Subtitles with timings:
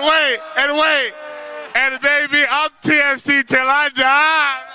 [0.00, 1.12] and wait, and wait.
[1.74, 4.69] And baby, I'm TFC till I die.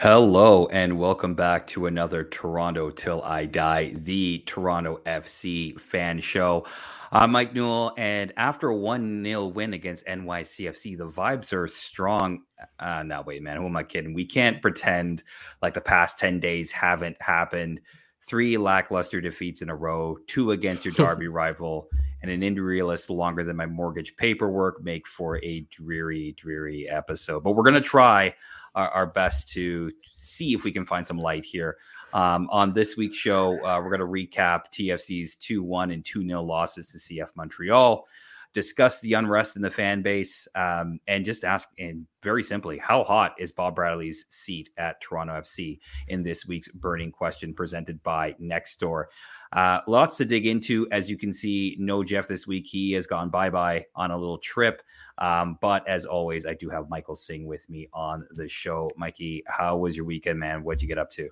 [0.00, 6.64] Hello and welcome back to another Toronto Till I Die, the Toronto FC fan show.
[7.10, 12.42] I'm Mike Newell, and after a 1 0 win against NYCFC, the vibes are strong.
[12.78, 14.14] Uh, now, wait, man, who am I kidding?
[14.14, 15.24] We can't pretend
[15.62, 17.80] like the past 10 days haven't happened.
[18.20, 21.88] Three lackluster defeats in a row, two against your Derby rival,
[22.22, 27.42] and an injury list longer than my mortgage paperwork make for a dreary, dreary episode.
[27.42, 28.36] But we're going to try
[28.74, 31.76] our, our, best to see if we can find some light here.
[32.12, 36.26] Um, on this week's show, uh, we're going to recap TFC's 2 1 and 2
[36.26, 38.06] 0 losses to CF Montreal,
[38.54, 43.04] discuss the unrest in the fan base, um, and just ask, and very simply, how
[43.04, 48.34] hot is Bob Bradley's seat at Toronto FC in this week's burning question presented by
[48.40, 49.04] Nextdoor?
[49.52, 50.86] Uh, lots to dig into.
[50.90, 52.66] As you can see, no Jeff this week.
[52.66, 54.82] He has gone bye bye on a little trip.
[55.18, 58.88] Um, but as always, I do have Michael Singh with me on the show.
[58.96, 60.62] Mikey, how was your weekend, man?
[60.62, 61.28] What'd you get up to?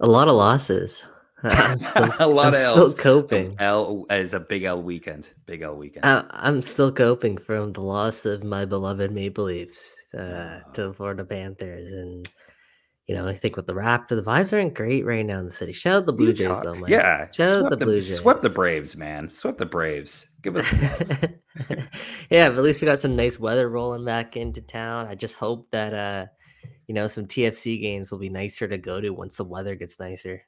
[0.00, 1.02] A lot of losses.
[1.42, 2.94] I'm still, a lot I'm of still L's.
[2.94, 3.54] coping.
[3.58, 5.30] L is a big L weekend.
[5.46, 6.04] Big L weekend.
[6.04, 10.92] I, I'm still coping from the loss of my beloved Maple Leafs uh, to the
[10.94, 12.28] Florida Panthers, and
[13.06, 15.50] you know, I think with the Raptor, the vibes aren't great right now in the
[15.50, 15.72] city.
[15.72, 16.88] Shout out the Blue You Jays, talk- though, man.
[16.90, 18.16] Yeah, Shout out the the, Blue Jays.
[18.18, 19.28] swept the Braves, man.
[19.28, 20.26] Swept the Braves.
[20.46, 20.72] Give us.
[22.30, 25.08] yeah, but at least we got some nice weather rolling back into town.
[25.08, 26.26] I just hope that uh,
[26.86, 29.98] you know, some TFC games will be nicer to go to once the weather gets
[29.98, 30.46] nicer.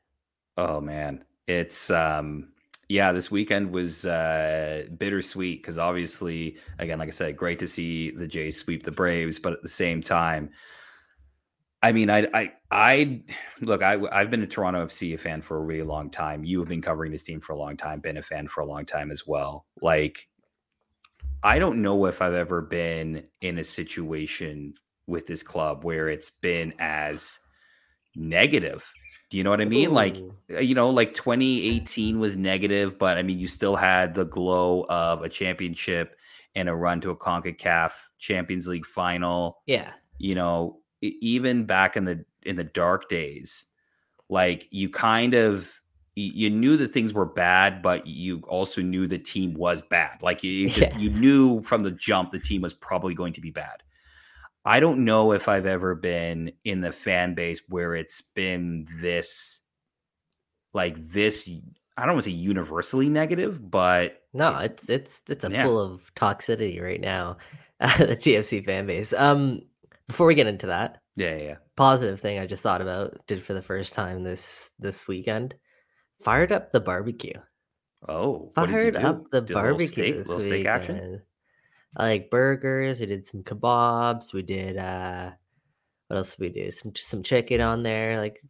[0.56, 2.52] Oh man, it's um
[2.88, 8.12] yeah, this weekend was uh bittersweet because obviously, again, like I said, great to see
[8.12, 10.50] the Jays sweep the Braves, but at the same time,
[11.82, 13.22] I mean, I I I
[13.60, 16.44] look, I I've been a Toronto FC fan for a really long time.
[16.44, 18.66] You have been covering this team for a long time, been a fan for a
[18.66, 19.66] long time as well.
[19.80, 20.28] Like,
[21.42, 24.74] I don't know if I've ever been in a situation
[25.06, 27.38] with this club where it's been as
[28.14, 28.92] negative.
[29.30, 29.92] Do you know what I mean?
[29.92, 30.34] Like, Ooh.
[30.54, 34.86] uh, you know, like 2018 was negative, but I mean, you still had the glow
[34.88, 36.16] of a championship
[36.54, 39.58] and a run to a CONCACAF Champions League final.
[39.66, 43.64] yeah, You know, even back in the in the dark days,
[44.28, 45.80] like you kind of
[46.14, 50.20] you knew that things were bad, but you also knew the team was bad.
[50.20, 50.98] Like you just Yeah.
[50.98, 53.82] you knew from the jump the team was probably going to be bad.
[54.64, 59.60] I don't know if I've ever been in the fan base where it's been this
[60.74, 61.48] like this
[61.96, 65.64] I don't want to say universally negative, but no, it's it's it's a Yeah.
[65.64, 67.38] full of toxicity right now.
[67.80, 69.12] the TFC fan base.
[69.12, 69.62] Um,
[70.08, 71.56] before we get into that, yeah, yeah, yeah.
[71.76, 75.54] positive thing I just thought about did for the first time this this weekend.
[76.24, 77.38] Fired up the barbecue.
[78.08, 80.94] Oh, what did you Fired up the Did a little barbecue steak, little steak action.
[80.96, 81.20] weekend.
[81.96, 85.30] Like burgers, we did some kebabs, we did uh
[86.08, 86.70] what else did we do?
[86.70, 88.42] Some some chicken on there, like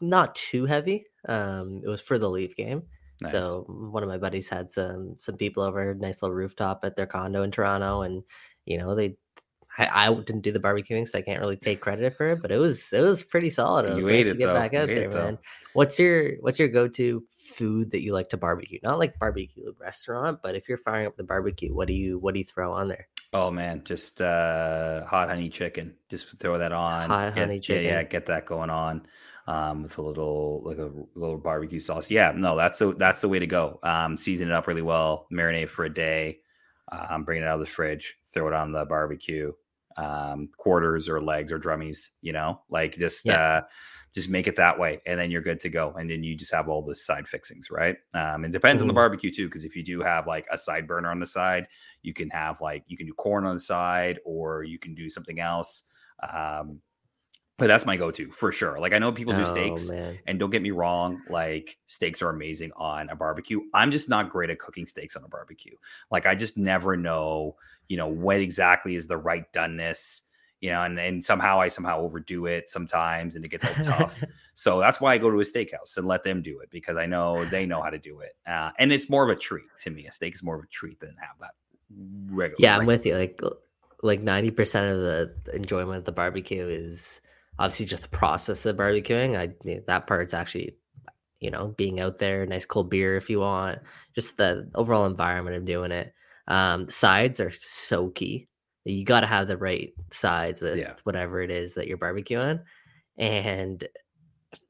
[0.00, 1.06] not too heavy.
[1.28, 2.82] Um it was for the Leaf game.
[3.20, 3.32] Nice.
[3.32, 7.06] So one of my buddies had some some people over, nice little rooftop at their
[7.06, 8.22] condo in Toronto, and
[8.64, 9.16] you know they.
[9.78, 12.42] I, I didn't do the barbecuing, so I can't really take credit for it.
[12.42, 13.86] But it was it was pretty solid.
[13.86, 14.54] It was You nice ate to it, get though.
[14.54, 15.38] back out there, it, though.
[15.72, 18.80] What's your what's your go to food that you like to barbecue?
[18.82, 22.34] Not like barbecue restaurant, but if you're firing up the barbecue, what do you what
[22.34, 23.06] do you throw on there?
[23.32, 25.94] Oh man, just uh hot honey chicken.
[26.08, 27.08] Just throw that on.
[27.10, 29.06] Hot Get- honey Yeah, yeah, get that going on.
[29.46, 32.10] Um, with a little like a little barbecue sauce.
[32.10, 33.78] Yeah, no, that's the that's the way to go.
[33.82, 36.40] Um, season it up really well, marinate for a day.
[36.92, 39.52] Um, bring it out of the fridge, throw it on the barbecue.
[39.98, 43.40] Um, quarters or legs or drummies, you know, like just Yeah.
[43.40, 43.62] uh
[44.14, 46.54] just make it that way and then you're good to go and then you just
[46.54, 47.96] have all the side fixings right?
[48.14, 50.86] Um it depends on the barbecue too because if you do have like a side
[50.86, 51.66] burner on the side
[52.02, 55.10] you can have like you can do corn on the side or you can do
[55.10, 55.82] something else.
[56.32, 56.80] Um
[57.58, 60.18] but that's my go-to for sure like i know people do Oh, steaks man.
[60.26, 64.30] and don't get me wrong like steaks are amazing on a barbecue i'm just not
[64.30, 65.74] great at cooking steaks on a barbecue
[66.10, 67.56] like i just never know
[67.88, 70.20] you know what exactly is the right doneness
[70.60, 74.22] you know and, and somehow i somehow overdo it sometimes and it gets all tough
[74.54, 77.06] so that's why I go to a steakhouse and let them do it because I
[77.06, 78.32] know they know how to do it.
[78.44, 80.08] Uh, and it's more of a treat to me.
[80.08, 81.52] A steak is more of a treat than have that
[82.28, 82.56] regular.
[82.58, 83.14] Yeah, I'm regular- with you.
[83.16, 83.40] Like
[84.02, 87.20] like ninety percent of the enjoyment of the barbecue is
[87.58, 89.36] obviously just the process of barbecuing.
[89.38, 90.76] I yeah, that part's actually,
[91.40, 93.78] you know, being out there, nice cold beer if you want,
[94.14, 96.12] just the overall environment of doing it.
[96.46, 98.48] Um, the sides are so key.
[98.84, 100.94] You got to have the right sides with Yeah.
[101.04, 102.62] whatever it is that you're barbecuing.
[103.18, 103.86] And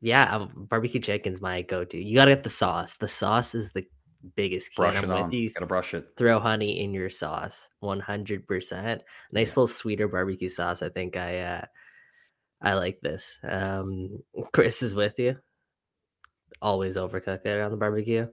[0.00, 2.02] yeah, um, barbecue chicken's my go-to.
[2.02, 2.96] You got to get the sauce.
[2.96, 3.86] The sauce is the
[4.34, 4.82] biggest key.
[4.82, 5.24] Brush I'm on.
[5.24, 5.50] with you.
[5.52, 6.08] Gotta brush it.
[6.16, 9.00] Throw honey in your sauce, 100%.
[9.32, 10.82] Nice little sweeter barbecue sauce.
[10.82, 11.64] I think I uh
[12.60, 13.38] I like this.
[13.42, 14.22] Um
[14.52, 15.36] Chris is with you.
[16.60, 18.26] Always overcook it on the barbecue.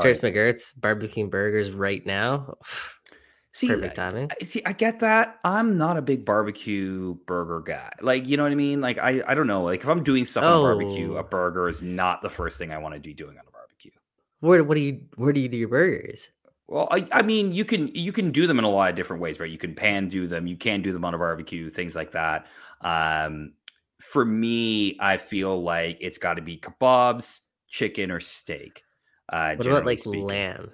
[0.00, 2.54] Chris McGurt's barbecuing burgers right now.
[3.52, 4.30] See, Perfect I- timing.
[4.38, 5.38] I- see, I get that.
[5.42, 7.90] I'm not a big barbecue burger guy.
[8.02, 8.82] Like, you know what I mean?
[8.82, 9.62] Like, I, I don't know.
[9.64, 11.16] Like, if I'm doing stuff on a barbecue, Oh.
[11.16, 13.92] a burger is not the first thing I want to be doing on a barbecue.
[14.40, 16.28] Where what do you where do you do your burgers?
[16.68, 19.22] Well, I, I mean, you can you can do them in a lot of different
[19.22, 19.50] ways, right?
[19.50, 22.44] You can pan do them, you can do them on a barbecue, things like that.
[22.82, 23.54] Um,
[24.00, 28.82] for me, I feel like it's got to be kebabs, chicken, or steak.
[29.28, 30.24] Uh, What about like speaking.
[30.26, 30.72] lamb?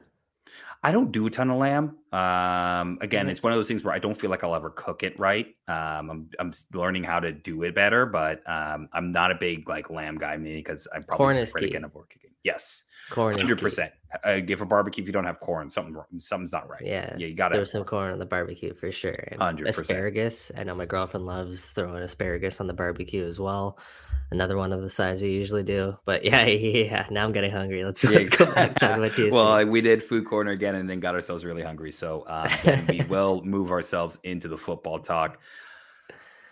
[0.84, 1.96] I don't do a ton of lamb.
[2.12, 3.30] Um, again, Mhm.
[3.30, 5.46] it's one of those things where I don't feel like I'll ever cook it right.
[5.68, 9.68] Um, I'm I'm learning how to do it better, but um, I'm not a big
[9.68, 11.66] like lamb guy, maybe because I'm probably Corn is key.
[11.66, 12.32] again of cooking.
[12.42, 13.92] Yes, Corn hundred percent.
[14.24, 16.82] Uh, Give a barbecue if you don't have corn, something something's not right.
[16.84, 17.14] Yeah.
[17.16, 17.60] yeah, you got There to.
[17.60, 19.16] was some corn on the barbecue for sure.
[19.32, 19.66] 100%.
[19.68, 20.52] Asparagus.
[20.56, 23.78] I know my girlfriend loves throwing asparagus on the barbecue as well.
[24.30, 25.96] Another one of the sides we usually do.
[26.06, 27.06] But yeah, yeah.
[27.10, 27.84] Now I'm getting hungry.
[27.84, 29.30] Let's, let's go back talk about TFC.
[29.32, 31.92] well, we did food corner again, and then got ourselves really hungry.
[31.92, 32.48] So um,
[32.88, 35.38] we will move ourselves into the football talk.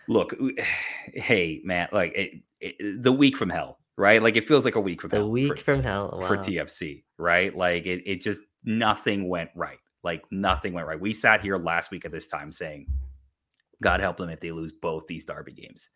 [0.07, 0.35] Look,
[1.13, 4.23] hey man, like it, it, the week from hell, right?
[4.23, 6.17] Like it feels like a week from the hell week for, from hell.
[6.19, 6.27] Wow.
[6.27, 7.55] for TFC, right?
[7.55, 9.77] Like it, it just nothing went right.
[10.03, 10.99] Like nothing went right.
[10.99, 12.87] We sat here last week at this time saying,
[13.81, 15.89] God help them if they lose both these Derby games,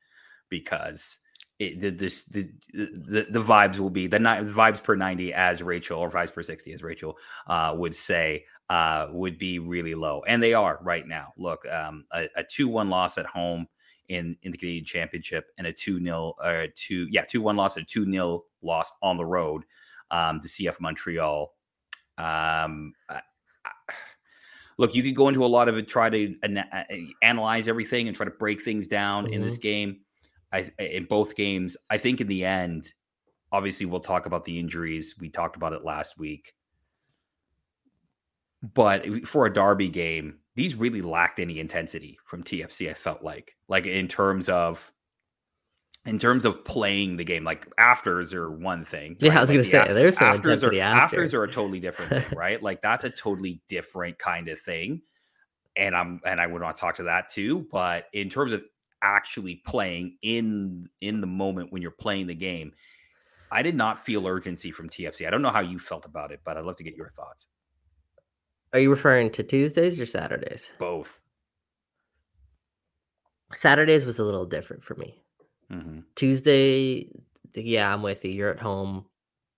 [0.49, 1.17] because
[1.57, 5.33] it the just the, the the vibes will be the, ni- the vibes per 90
[5.33, 7.17] as Rachel or vibes per 60 as Rachel
[7.47, 11.33] uh, would say uh, would be really low, and they are right now.
[11.37, 13.67] Look, um, a, a two one loss at home
[14.09, 17.75] in in the Canadian Championship, and a two 0 or two yeah two one loss
[17.77, 19.63] and a two 0 loss on the road
[20.11, 21.53] um, to CF Montreal.
[22.17, 23.21] Um, I-
[23.65, 23.71] I-
[24.77, 28.07] look, you could go into a lot of it, try to ana- uh, analyze everything
[28.07, 30.01] and try to break things down in this game.
[30.53, 32.93] I in both games, I think in the end,
[33.51, 35.15] obviously we'll talk about the injuries.
[35.19, 36.53] We talked about it last week.
[38.61, 42.89] But for a derby game, these really lacked any intensity from TFC.
[42.89, 44.91] I felt like, like in terms of,
[46.05, 49.17] in terms of playing the game, like afters are one thing.
[49.19, 51.17] Yeah, I was Like gonna the say there's some afters are after.
[51.17, 52.61] afters are a totally different thing, right?
[52.61, 55.01] Like that's a totally different kind of thing.
[55.75, 57.67] And I'm and I would not talk to that too.
[57.71, 58.63] But in terms of
[59.01, 62.73] actually playing in in the moment when you're playing the game,
[63.51, 65.27] I did not feel urgency from TFC.
[65.27, 67.47] I don't know how you felt about it, but I'd love to get your thoughts.
[68.75, 70.69] Are you referring to Tuesdays or Saturdays?
[70.79, 71.17] Both.
[73.53, 75.23] Saturdays was a little different for me.
[75.71, 77.09] hmm Tuesday,
[77.55, 78.31] yeah, I'm with you.
[78.31, 79.05] You're at home.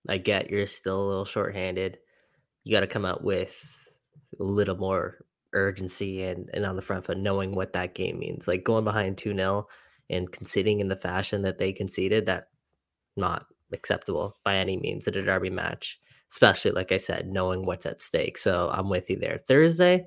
[0.08, 1.98] I get you're still a little shorthanded.
[2.62, 3.60] You got to come out with
[4.38, 8.46] a little more urgency and, and on the front foot, knowing what that game means.
[8.46, 9.66] Like going behind 2 0
[10.08, 12.50] and conceding in the fashion that they conceded, that
[13.16, 15.98] not acceptable by any means at a derby match,
[16.30, 18.38] especially, like I said, knowing what's at stake.
[18.38, 19.40] So I'm with you there.
[19.46, 20.06] Thursday,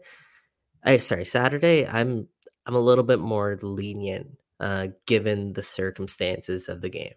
[0.84, 2.28] I sorry, Saturday, I'm
[2.66, 4.28] I'm a little bit more lenient
[4.60, 7.14] uh, given the circumstances of the game.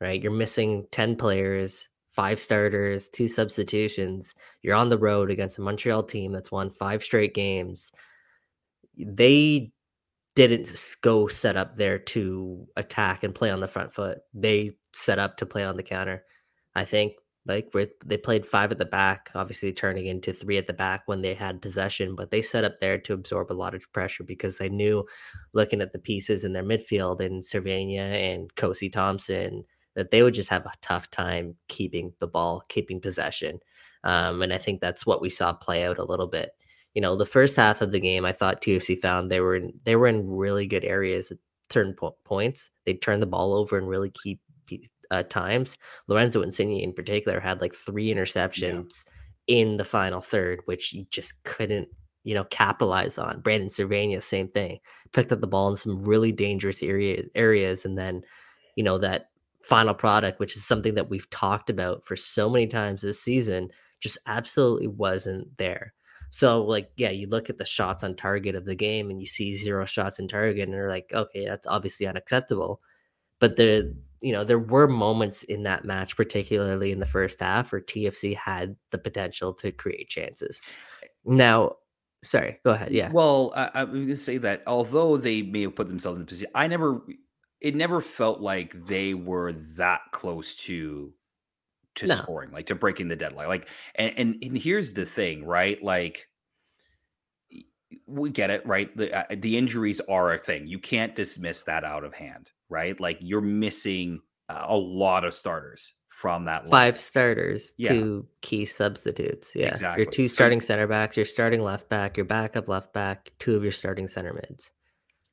[0.00, 4.34] Right, you're missing ten players, five starters, two substitutions.
[4.62, 7.90] You're on the road against a Montreal team that's won five straight games.
[8.96, 9.72] They
[10.36, 14.18] didn't go set up there to attack and play on the front foot.
[14.32, 16.24] They set up to play on the counter.
[16.76, 17.14] I think
[17.48, 21.02] like with they played five at the back, obviously turning into three at the back
[21.06, 24.22] when they had possession, but they set up there to absorb a lot of pressure
[24.22, 25.04] because they knew
[25.54, 29.64] looking at the pieces in their midfield and Servania and Kosi Thompson
[29.94, 33.58] that they would just have a tough time keeping the ball, keeping possession.
[34.04, 36.50] Um, and I think that's what we saw play out a little bit.
[36.94, 39.72] You know, the first half of the game, I thought TFC found they were in,
[39.84, 41.38] they were in really good areas at
[41.70, 42.70] certain po- points.
[42.84, 44.40] They turned the ball over and really keep
[45.10, 45.76] uh, times.
[46.06, 49.04] Lorenzo Insigne in particular had like three interceptions
[49.46, 51.88] in the final third, which you just couldn't,
[52.24, 53.40] you know, capitalize on.
[53.40, 54.78] Brandon Servania, same thing,
[55.12, 58.22] picked up the ball in some really dangerous area, areas, and then,
[58.76, 59.30] you know, that
[59.64, 63.70] final product, which is something that we've talked about for so many times this season,
[64.00, 65.94] just absolutely wasn't there.
[66.30, 69.26] So, like, yeah, you look at the shots on target of the game and you
[69.26, 72.82] see zero shots in target, and you're like, okay, that's obviously unacceptable.
[73.40, 77.72] But the you know, there were moments in that match, particularly in the first half,
[77.72, 80.60] where TFC had the potential to create chances.
[81.24, 81.76] Now,
[82.24, 82.92] sorry, go ahead.
[82.92, 83.12] Yeah.
[83.12, 86.26] Well, I, I'm going to say that although they may have put themselves in a
[86.26, 87.00] position, I never,
[87.60, 91.14] it never felt like they were that close to
[91.96, 92.08] to No.
[92.08, 93.48] scoring, like to breaking the deadline.
[93.48, 95.82] Like, and and, and here's the thing, right?
[95.82, 96.28] Like,
[98.06, 98.94] we get it, right?
[98.96, 100.66] The uh, the injuries are a thing.
[100.66, 102.98] You can't dismiss that out of hand, right?
[103.00, 106.70] Like you're missing a lot of starters from that line.
[106.70, 107.90] Five starters, Yeah.
[107.90, 109.52] two key substitutes.
[109.54, 109.68] Yeah.
[109.68, 110.02] Exactly.
[110.04, 113.54] Your two So- starting center backs, your starting left back, your backup left back, two
[113.56, 114.70] of your starting center mids.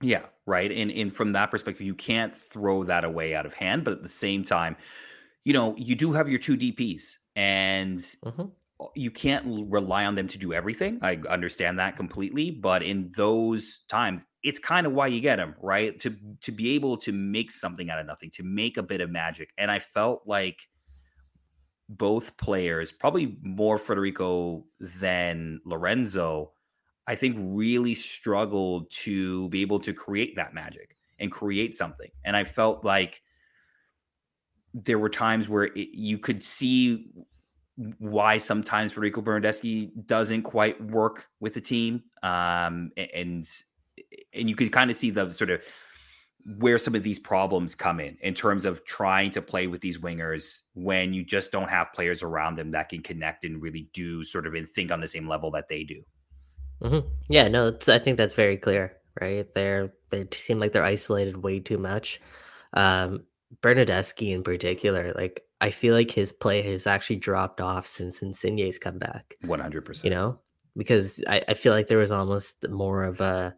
[0.02, 0.70] Yeah, right.
[0.72, 3.86] And and from that perspective, you can't throw that away out of hand.
[3.86, 4.76] But at the same time,
[5.46, 8.52] you know, you do have your two DPs, and Mhm.
[8.94, 11.00] you can't rely on them to do everything.
[11.02, 12.52] I understand that completely.
[12.52, 16.00] But in those times, it's kind of why you get them, right?
[16.02, 19.10] To to be able to make something out of nothing, to make a bit of
[19.10, 19.50] magic.
[19.58, 20.70] And I felt like
[21.90, 26.52] both players, probably more Federico than Lorenzo,
[27.08, 32.12] I think really struggled to be able to create that magic and create something.
[32.24, 33.24] And I felt like
[34.76, 37.10] there were times where it, you could see
[37.98, 42.04] why sometimes Federico Bernardeschi doesn't quite work with the team.
[42.22, 43.48] Um, and
[44.36, 45.62] and you could kind of see the sort of
[46.60, 49.98] where some of these problems come in in terms of trying to play with these
[49.98, 54.24] wingers when you just don't have players around them that can connect and really do
[54.24, 56.04] sort of and think on the same level that they do.
[56.84, 57.00] hmm
[57.30, 59.48] Yeah, no, it's, I think that's very clear, right?
[59.56, 62.22] They're they seem like they're isolated way too much.
[62.74, 63.24] Um,
[63.62, 68.78] Bernardeschi in particular, like I feel like his play has actually dropped off since Insigne's
[68.78, 69.36] come back.
[69.46, 70.06] One hundred percent.
[70.06, 70.40] You know,
[70.78, 73.56] because I, I feel like there was almost more of a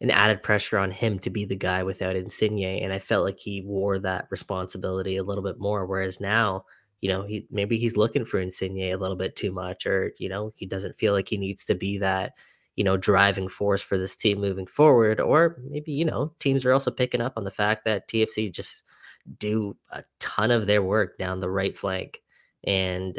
[0.00, 3.38] an added pressure on him to be the guy without Insigne, and I felt like
[3.38, 5.86] he wore that responsibility a little bit more.
[5.86, 6.64] Whereas now,
[7.00, 10.28] you know, he maybe he's looking for Insigne a little bit too much, or you
[10.28, 12.34] know, he doesn't feel like he needs to be that
[12.76, 15.20] you know driving force for this team moving forward.
[15.20, 18.84] Or maybe you know, teams are also picking up on the fact that TFC just
[19.38, 22.22] do a ton of their work down the right flank,
[22.64, 23.18] and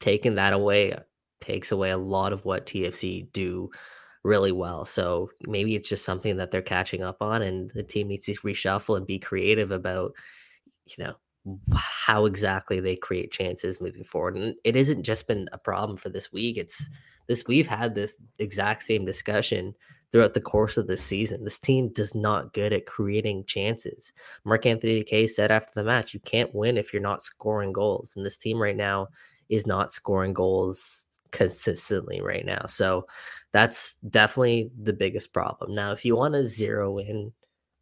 [0.00, 0.96] taking that away
[1.40, 3.70] takes away a lot of what TFC do
[4.24, 4.84] really well.
[4.84, 8.34] So maybe it's just something that they're catching up on, and the team needs to
[8.34, 10.12] reshuffle and be creative about,
[10.86, 11.14] you know,
[11.74, 14.36] how exactly they create chances moving forward.
[14.36, 16.56] And it isn't just been a problem for this week.
[16.56, 16.88] It's
[17.26, 19.74] this we've had this exact same discussion
[20.12, 21.42] throughout the course of this season.
[21.42, 24.12] This team does not good at creating chances.
[24.44, 28.12] Mark Anthony Kaye said after the match, you can't win if you're not scoring goals.
[28.14, 29.08] And this team right now
[29.48, 32.66] is not scoring goals consistently right now.
[32.68, 33.06] So
[33.52, 35.74] that's definitely the biggest problem.
[35.74, 37.32] Now, if you want to zero in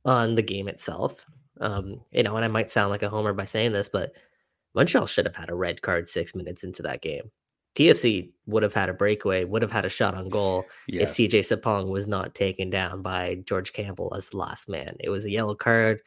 [0.04, 1.24] on the game itself,
[1.60, 4.12] um, you know, and I might sound like a homer by saying this, but
[4.74, 7.30] Montreal should have had a red card six minutes into that game.
[7.76, 11.18] TFC would have had a breakaway, would have had a shot on goal Yes.
[11.18, 14.96] if CJ Sapong was not taken down by George Campbell as the last man.
[15.00, 16.00] It was a yellow card.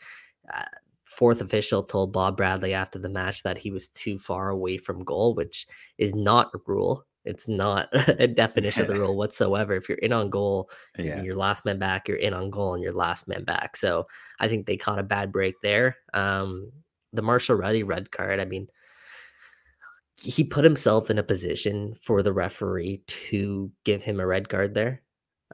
[0.53, 0.63] Uh,
[1.05, 5.03] fourth official told Bob Bradley after the match that he was too far away from
[5.03, 7.05] goal, which is not a rule.
[7.25, 9.75] It's not a definition of the rule whatsoever.
[9.75, 11.13] If you're in on goal, yeah.
[11.17, 13.77] and your last man back, you're in on goal and your last man back.
[13.77, 14.07] So
[14.39, 15.97] I think they caught a bad break there.
[16.13, 16.71] Um,
[17.11, 18.67] the Marshall Rutty red card, I mean,
[20.21, 24.73] he put himself in a position for the referee to give him a red card
[24.73, 25.01] there.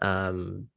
[0.02, 0.68] Um,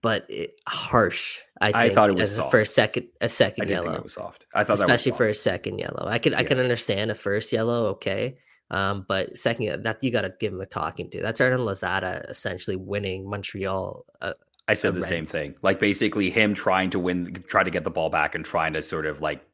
[0.00, 1.38] but it, harsh.
[1.60, 4.14] I, I thought it was for a second, a I second think yellow it was
[4.14, 4.46] soft.
[4.54, 6.06] I thought especially for a second yellow.
[6.06, 8.38] I could I can understand a first yellow, okay,
[8.72, 11.22] um, but second that you got to give him a talking to.
[11.22, 14.04] That's Arden Lazada essentially winning Montreal.
[14.20, 14.32] Uh,
[14.66, 15.54] I said the red- same thing.
[15.62, 18.82] Like basically him trying to win, try to get the ball back and trying to
[18.82, 19.44] sort of like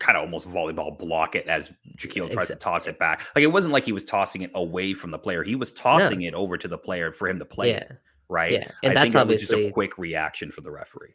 [0.00, 3.24] kind of almost volleyball block it as Jahkeele tries to toss it back.
[3.36, 5.44] Like it wasn't like he was tossing it away from the player.
[5.44, 7.92] He was tossing it over to the player for him to play yeah, it.
[8.28, 8.52] Right.
[8.52, 11.14] yeah, and I that's think that was just obviously a quick reaction for the referee.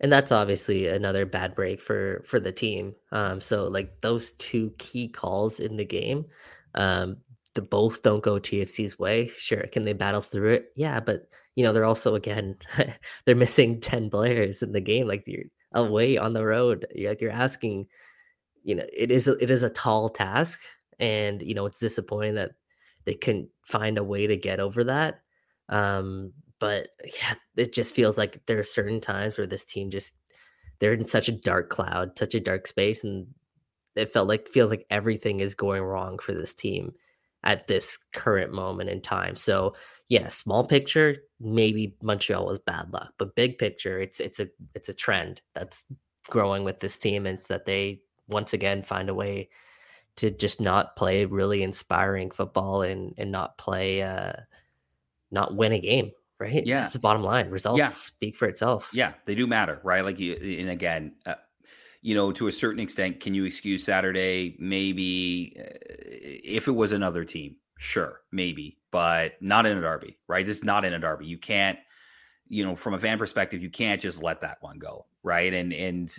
[0.00, 2.94] and that's obviously another bad break for for the team.
[3.12, 6.26] Um, so like those two key calls in the game,
[6.76, 7.18] um,
[7.54, 9.30] the both don't go TFC's way.
[9.38, 10.72] Sure, can they battle through it?
[10.76, 12.56] Yeah, but you know they're also again
[13.24, 15.08] they're missing ten players in the game.
[15.08, 16.86] Like you're away on the road.
[16.94, 17.86] You're like you're asking,
[18.62, 20.60] you know, it is a, it is a tall task,
[21.00, 22.52] and you know it's disappointing that
[23.04, 25.20] they couldn't find a way to get over that.
[25.68, 30.14] Um, but yeah, it just feels like there are certain times where this team just
[30.78, 33.26] they're in such a dark cloud, such a dark space, and
[33.96, 36.94] it felt like feels like everything is going wrong for this team
[37.42, 39.36] at this current moment in time.
[39.36, 39.74] So
[40.08, 44.88] yeah, small picture, maybe Montreal was bad luck, but big picture, it's it's a it's
[44.88, 45.84] a trend that's
[46.28, 47.26] growing with this team.
[47.26, 49.48] And it's that they once again find a way
[50.16, 54.32] to just not play really inspiring football and and not play uh
[55.30, 56.64] not win a game, right?
[56.64, 56.82] Yeah.
[56.82, 57.50] That's the bottom line.
[57.50, 57.88] Results Yeah.
[57.88, 58.90] speak for itself.
[58.92, 60.04] Yeah, they do matter, right?
[60.04, 61.34] Like, you, and again, uh,
[62.06, 64.54] you know, to a certain extent, can you excuse Saturday?
[64.60, 70.46] Maybe uh, if it was another team, sure, maybe, but not in a derby, right?
[70.46, 71.26] Just not in a derby.
[71.26, 71.80] You can't,
[72.46, 75.52] you know, from a fan perspective, you can't just let that one go, right?
[75.52, 76.14] And and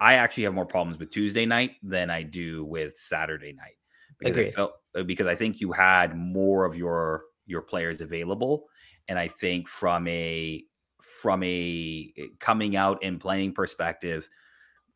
[0.00, 3.78] I actually have more problems with Tuesday night than I do with Saturday night
[4.20, 8.66] because I felt uh, because I think you had more of your your players available,
[9.08, 10.62] and I think from a
[11.00, 14.28] from a eh, coming out and playing perspective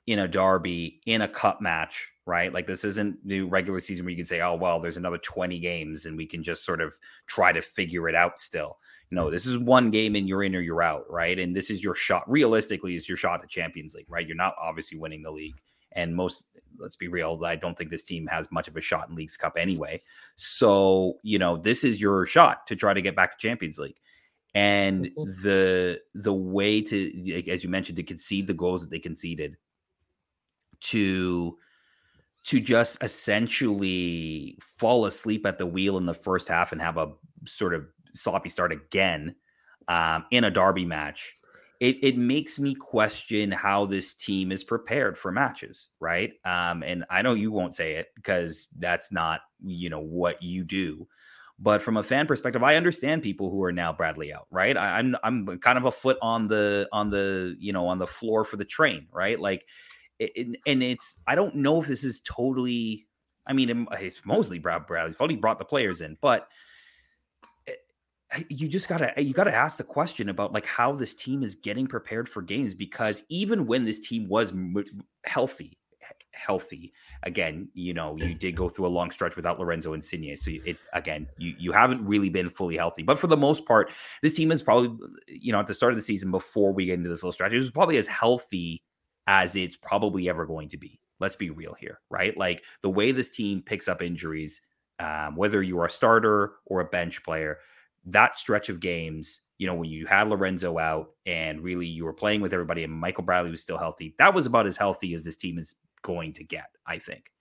[0.07, 2.53] in a derby in a cup match right?
[2.53, 5.61] Like this isn't the regular season where you can say oh well there's another 20
[5.61, 6.95] games and we can just sort of
[7.27, 8.79] try to figure it out still.
[9.13, 11.39] No this is one game and you're in or you're out right?
[11.39, 14.27] And this is your shot realistically is your shot to champions league right?
[14.27, 15.61] You're not obviously winning the league.
[15.93, 16.49] And most
[16.79, 19.37] let's be real i don't think this team has much of a shot in leagues
[19.37, 20.03] cup anyway.
[20.35, 23.97] So you know this is your shot to try to get back to champions league.
[24.55, 25.43] And Mhm.
[25.43, 29.57] the the way to like, as you mentioned to concede the goals that they conceded
[30.81, 31.59] to
[32.47, 37.13] to just essentially fall asleep at the wheel in the first half and have a
[37.45, 39.35] sort of sloppy start again
[39.89, 41.37] um, in a derby match
[41.79, 46.33] it, it makes me question how this team is prepared for matches right?
[46.45, 50.65] Um, and i know you won't say it because that's not you know what you
[50.65, 51.07] do
[51.59, 54.77] but from a fan perspective i understand people who are now bradley out right?
[54.77, 58.07] I, i'm i'm kind of a foot on the on the you know on the
[58.07, 59.39] floor for the train right?
[59.41, 59.65] Like
[60.19, 63.07] it, and it's I don't know if this is totally.
[63.47, 65.31] I mean, it's mostly Brad Bradley's fault.
[65.31, 66.49] He brought the players in, but
[67.67, 67.73] eh,
[68.39, 71.55] it- you just gotta you gotta ask the question about like how this team is
[71.55, 74.53] getting prepared for games because even when this team was
[75.25, 75.79] healthy,
[76.33, 76.93] healthy
[77.23, 80.77] again, you know, you did go through a long stretch without Lorenzo Insigne, so it
[80.93, 83.03] again, you you haven't really been fully healthy.
[83.03, 83.93] But for the most part,
[84.23, 84.97] this team is probably
[85.29, 87.53] you know at the start of the season before we get into this little stretch,
[87.53, 88.83] it was probably as healthy
[89.27, 91.01] as it's probably ever going to be.
[91.19, 92.37] Let's be real here, right?
[92.37, 94.61] Like the way this team picks up injuries,
[94.99, 97.59] um, whether you're a starter or a bench player,
[98.07, 102.13] that stretch of games, you know, when you had Lorenzo out and really you were
[102.13, 105.25] playing with everybody and Michael Bradley was still healthy, that was about as healthy as
[105.25, 107.33] this team is going to get, I think.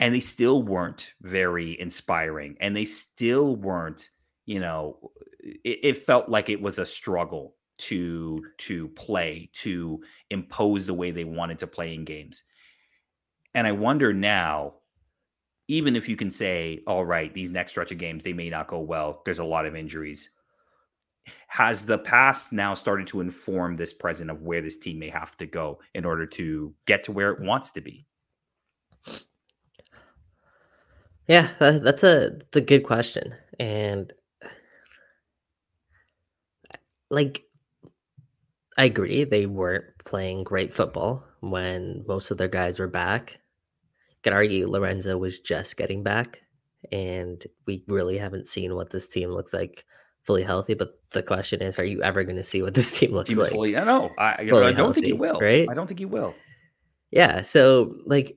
[0.00, 4.10] And they still weren't very inspiring and they still weren't,
[4.46, 7.56] you know, it, it felt like it was a struggle
[7.88, 12.42] to to play to impose the way they wanted to play in games.
[13.54, 14.74] And i wonder now
[15.68, 18.66] even if you can say all right these next stretch of games they may not
[18.66, 20.30] go well there's a lot of injuries
[21.46, 25.36] has the past now started to inform this present of where this team may have
[25.36, 28.06] to go in order to get to where it wants to be?
[31.28, 34.12] Yeah, that's a that's a good question, and
[37.10, 37.44] like,
[38.76, 43.38] I agree they weren't playing great football when most of their guys were back.
[44.22, 46.40] Could argue Lorenzo was just getting back,
[46.90, 49.84] and we really haven't seen what this team looks like
[50.24, 50.74] fully healthy.
[50.74, 53.50] But the question is, are you ever going to see what this team looks like?
[53.50, 55.68] fully i know i, I don't think you will right?
[55.68, 56.34] i don't think you will
[57.12, 57.42] Yeah.
[57.42, 58.36] So, like,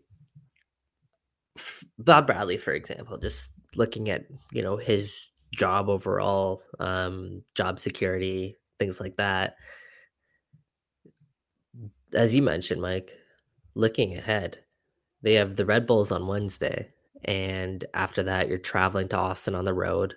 [1.98, 8.58] Bob Bradley, for example, just looking at you know his job overall, um, job security,
[8.78, 9.56] things like that.
[12.16, 13.12] As you mentioned, Mike,
[13.76, 14.60] looking ahead,
[15.22, 16.90] they have the Red Bulls on Wednesday,
[17.24, 20.16] and after that, you're traveling to Austin on the road,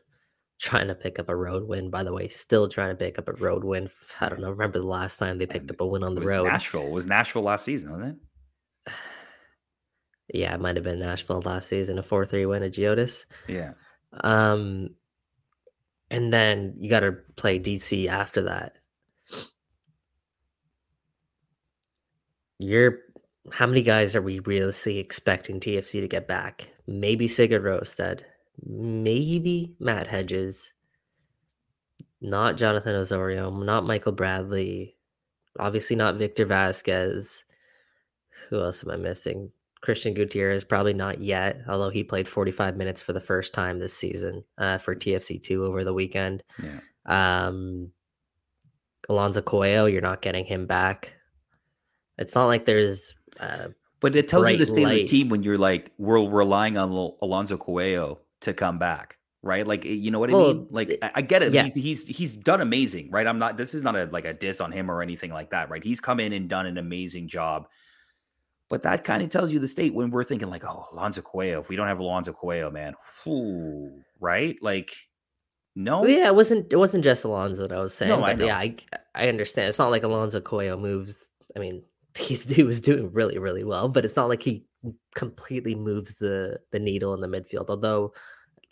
[0.60, 1.90] trying to pick up a road win.
[1.90, 3.90] By the way, still trying to pick up a road win.
[4.20, 4.50] I don't know.
[4.50, 6.46] Remember the last time they picked up a win on the road?
[6.46, 8.18] nashville it was nashville last season wasn't
[8.86, 8.92] it
[10.34, 13.24] Yeah, it might have been Nashville last season, a 4 3 win at Geodis.
[13.46, 13.72] yeah
[14.22, 14.90] Um,
[16.10, 18.74] and then you got to play DC after that.
[22.58, 22.98] You're
[23.52, 26.68] how many guys are we realistically expecting TFC to get back?
[26.86, 28.24] Maybe Sigurd Rosted,
[28.64, 30.72] maybe Matt Hedges,
[32.20, 34.96] not Jonathan Osorio, not Michael Bradley,
[35.58, 37.44] obviously not Victor Vazquez.
[38.48, 39.50] Who else am I missing?
[39.84, 43.94] Cristian Gutierrez, probably not yet, although he played 45 minutes for the first time this
[43.94, 46.42] season uh, for TFC2 over the weekend.
[46.62, 46.80] yeah
[47.46, 47.92] Um,
[49.08, 51.14] Alonso Coello, you're not getting him back.
[52.18, 53.68] It's not like there's uh,
[54.00, 56.90] But it tells you the state of the team when you're like, we're relying on
[56.92, 59.66] Lo- Alonso Coello to come back, right?
[59.66, 60.66] Like, eh, you know what I mean?
[60.70, 61.52] Like, I, I get it.
[61.52, 61.64] yeah.
[61.64, 63.26] He's, he's he's done amazing, right?
[63.26, 63.56] I'm not.
[63.56, 65.82] This is not a like a diss on him or anything like that, right?
[65.82, 67.66] He's come in and done an amazing job.
[68.68, 71.60] But that kind of tells you the state when we're thinking like, oh, Alonso Coello.
[71.60, 74.56] If we don't have Alonso Coello, man, whew, right?
[74.60, 74.92] Like,
[75.74, 78.58] No, yeah, it wasn't it wasn't just Alonso that I was saying, No, I yeah,
[78.58, 78.76] I
[79.14, 79.68] I understand.
[79.68, 81.30] It's not like Alonso Coello moves.
[81.56, 81.82] I mean,
[82.18, 84.64] he's he was doing really really well, but it's not like he
[85.14, 87.66] completely moves the the needle in the midfield.
[87.68, 88.12] Although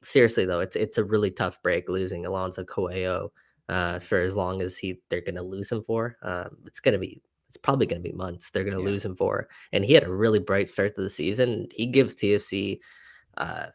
[0.03, 3.31] seriously though, it's it's a really tough break losing Alonso Coello
[3.69, 6.17] uh, for as long as he they're going to lose him for.
[6.23, 8.89] Um, it's going to be it's probably going to be months they're going to Yeah.
[8.91, 9.49] lose him for.
[9.73, 11.69] And he had a really bright start to the season.
[11.73, 12.81] He gives TFC
[13.37, 13.67] uh,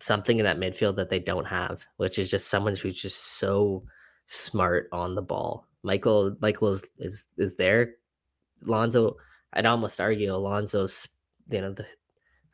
[0.00, 3.84] something in that midfield that they don't have, which is just someone who's just so
[4.26, 5.66] smart on the ball.
[5.82, 7.94] Michael Michael is is, is there.
[8.66, 9.16] Alonso,
[9.52, 11.08] I'd almost argue Alonso's
[11.50, 11.86] you know the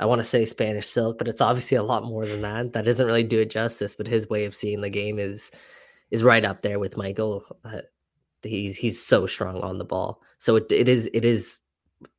[0.01, 2.73] I want to say Spanish silk, but it's obviously a lot more than that.
[2.73, 3.94] That doesn't really do it justice.
[3.94, 5.51] But his way of seeing the game is
[6.11, 7.44] is right up there with Michael.
[7.64, 7.83] Uh,
[8.42, 10.23] he's he's so strong on the ball.
[10.38, 11.61] So it, it is it is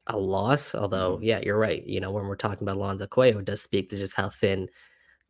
[0.06, 0.76] a loss.
[0.76, 1.86] Although yeah, you're right.
[1.86, 4.70] You know when we're talking about Alonso Coello, it does speak to just how thin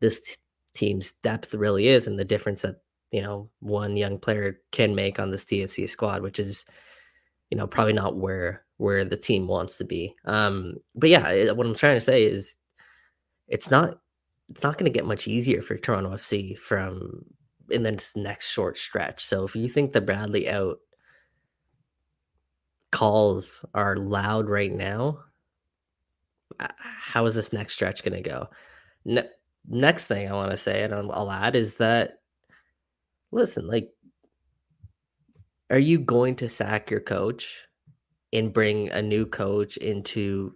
[0.00, 0.34] this t-
[0.74, 5.18] team's depth really is, and the difference that you know one young player can make
[5.18, 6.66] on this TFC squad, which is
[7.52, 10.14] you know probably not where where the team wants to be.
[10.24, 12.56] Um, but yeah, what I'm trying to say is
[13.46, 13.98] it's not
[14.48, 17.26] it's not going to get much easier for Toronto FC from
[17.68, 19.22] in this next short stretch.
[19.22, 20.78] So if you think the Bradley out
[22.90, 25.18] calls are loud right now,
[26.58, 28.48] uh, how is this next stretch going to go?
[29.04, 29.28] Ne-
[29.68, 32.20] next thing I want to say, and I'll add, is that
[33.30, 33.90] listen, like,
[35.72, 37.62] are you going to sack your coach
[38.32, 40.54] and bring a new coach into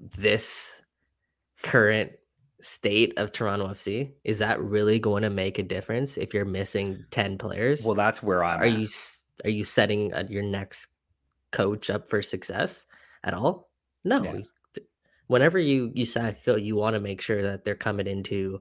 [0.00, 0.82] this
[1.62, 2.10] current
[2.60, 4.12] state of Toronto FC?
[4.24, 7.84] Is that really going to make a difference if you're missing 10 players?
[7.84, 8.60] well, that's where I'm.
[8.60, 8.78] are at.
[8.78, 8.88] you
[9.44, 10.88] are you setting uh, your next
[11.52, 12.86] coach up for success
[13.22, 13.70] at all?
[14.04, 14.24] No.
[14.24, 14.40] Yeah.
[15.28, 18.60] Whenever you you sack a coach, you want to make sure that they're coming into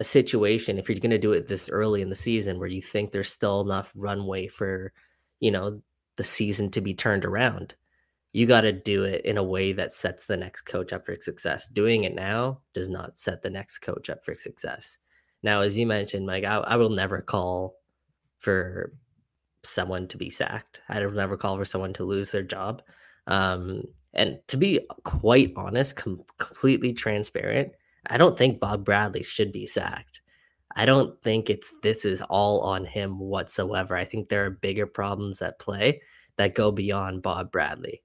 [0.00, 2.80] a situation if you're going to do it this early in the season where you
[2.80, 4.92] think there's still enough runway for,
[5.40, 5.80] you know,
[6.16, 7.74] the season to be turned around.
[8.32, 11.16] You got to do it in a way that sets the next coach up for
[11.20, 11.66] success.
[11.66, 14.96] Doing it now does not set the next coach up for success.
[15.42, 17.76] Now, as you mentioned, Mike, I, I will never call
[18.38, 18.94] for
[19.64, 20.80] someone to be sacked.
[20.88, 22.82] I will never call for someone to lose their job.
[23.26, 23.84] Um,
[24.14, 27.72] and to be quite honest, com- completely transparent,
[28.06, 30.20] I don't think Bob Bradley should be sacked.
[30.74, 33.96] I don't think it's this is all on him whatsoever.
[33.96, 36.00] I think there are bigger problems at play
[36.36, 38.02] that go beyond Bob Bradley,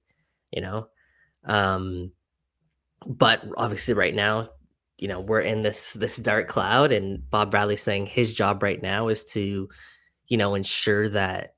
[0.50, 0.88] you know?
[1.44, 2.12] Um,
[3.06, 4.50] but obviously right now,
[4.98, 8.82] you know, we're in this this dark cloud and Bob Bradley saying his job right
[8.82, 9.68] now is to,
[10.26, 11.54] you know, ensure that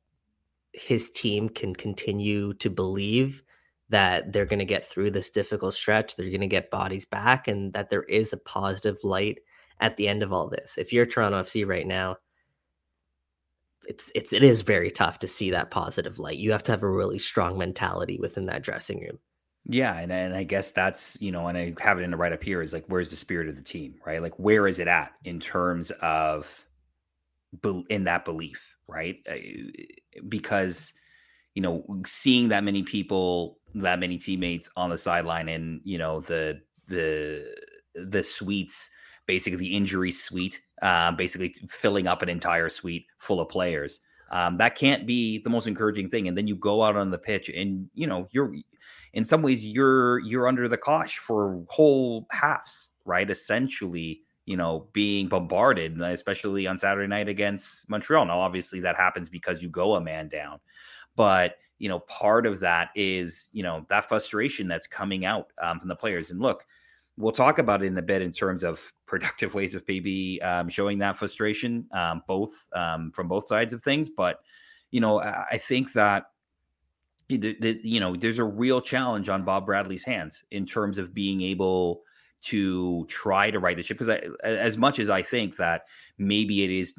[0.73, 3.43] his team can continue to believe
[3.91, 7.49] that they're going to get through this difficult stretch, they're going to get bodies back
[7.49, 9.39] and that there is a positive light
[9.81, 10.77] at the end of all this.
[10.79, 12.17] If you're Toronto FC right now,
[13.87, 16.39] it's it's it is very tough to see that positive light.
[16.39, 19.19] You have to have a really strong mentality within that dressing room.
[19.65, 22.33] Yeah, and and I guess that's you know, and I have it in the right
[22.33, 24.21] up here is like, where's the spirit of the team, right?
[24.21, 26.65] Like, where is it at in terms of
[27.89, 29.17] in that belief, right?
[30.29, 30.93] Because
[31.55, 36.21] you know, seeing that many people, that many teammates on the sideline, and you know,
[36.21, 37.45] the the
[37.95, 38.91] the suites,
[39.27, 44.01] basically the injury suite, um, basically filling up an entire suite full of players.
[44.31, 46.29] Um, that can't be the most encouraging thing.
[46.29, 48.55] And then you go out on the pitch, and you know, you're
[49.15, 53.31] in some ways you're you're under the cosh for whole halves, right?
[53.31, 58.27] Essentially, you know, being bombarded, especially on Saturday night against Montreal.
[58.27, 60.61] Now, obviously, that happens because you go a man down,
[61.19, 65.81] but you know, part of that is you know that frustration that's coming out um,
[65.81, 66.31] from the players.
[66.31, 66.65] And look,
[67.17, 70.69] we'll talk about it in a bit in terms of productive ways of maybe um,
[70.69, 74.09] showing that frustration, um, both um, from both sides of things.
[74.09, 74.41] But
[74.93, 76.27] you know, I, I think that
[77.29, 82.03] you know, there's a real challenge on Bob Bradley's hands in terms of being able
[82.41, 83.99] to try to right the ship.
[83.99, 85.83] Because as much as I think that
[86.17, 86.95] maybe it is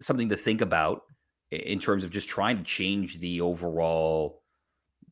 [0.00, 1.02] something to think about
[1.50, 4.42] in terms of just trying to change the overall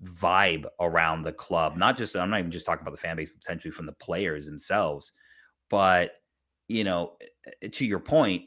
[0.05, 3.31] vibe around the club, not just I'm not even just talking about the fan base,
[3.31, 5.13] potentially from the players themselves,
[5.69, 6.13] but
[6.69, 7.13] you know,
[7.73, 8.45] to your point,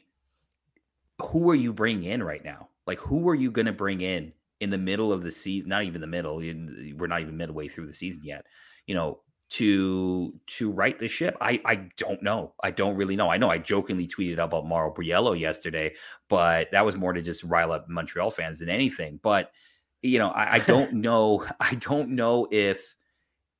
[1.20, 2.68] who are you bringing in right now?
[2.86, 5.68] Like, who are you going to bring in in the middle of the season?
[5.68, 6.36] Not even the middle.
[6.36, 8.46] We're not even midway through the season yet.
[8.86, 9.20] You know,
[9.52, 11.36] to to right the ship.
[11.40, 12.54] I I don't know.
[12.62, 13.30] I don't really know.
[13.30, 15.94] I know I jokingly tweeted about Mauro Biello yesterday,
[16.28, 19.20] but that was more to just rile up Montreal fans than anything.
[19.22, 19.52] But
[20.00, 21.46] you know, I, I don't know.
[21.60, 22.94] I don't know if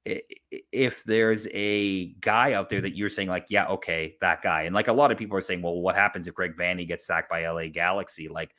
[0.05, 4.74] if there's a guy out there that you're saying like, yeah, okay, that guy, and
[4.74, 7.31] like a lot of people are saying, well, what happens if Greg Vanney gets sacked
[7.31, 8.28] by LA Galaxy?
[8.28, 8.55] Like,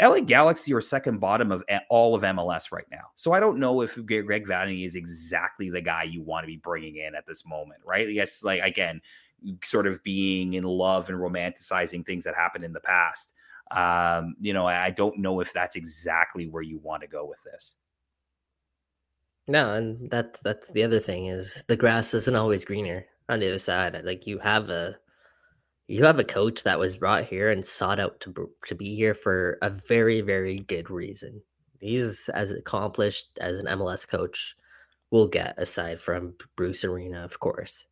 [0.00, 3.10] LA Galaxy are second bottom of all of MLS right now.
[3.14, 6.58] So I don't know if Greg Vanney is exactly the guy you want to be
[6.58, 8.10] bringing in at this moment, right?
[8.10, 9.00] Yes, like again,
[9.64, 13.32] sort of being in love and romanticizing things that happened in the past.
[13.70, 17.42] Um, you know, I don't know if that's exactly where you want to go with
[17.42, 17.74] this.
[19.48, 23.48] No, and that's that's the other thing is the grass isn't always greener on the
[23.48, 24.00] other side.
[24.04, 24.96] Like you have a
[25.88, 29.14] you have a coach that was brought here and sought out to to be here
[29.14, 31.40] for a very very good reason.
[31.80, 34.56] He's as accomplished as an MLS coach
[35.10, 37.86] will get, aside from Bruce Arena, of course.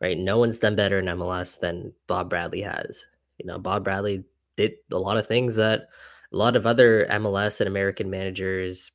[0.00, 0.18] Right?
[0.18, 3.06] No one's done better in MLS than Bob Bradley has.
[3.38, 4.24] You know, Bob Bradley
[4.56, 5.88] did a lot of things that
[6.32, 8.90] a lot of other MLS and American managers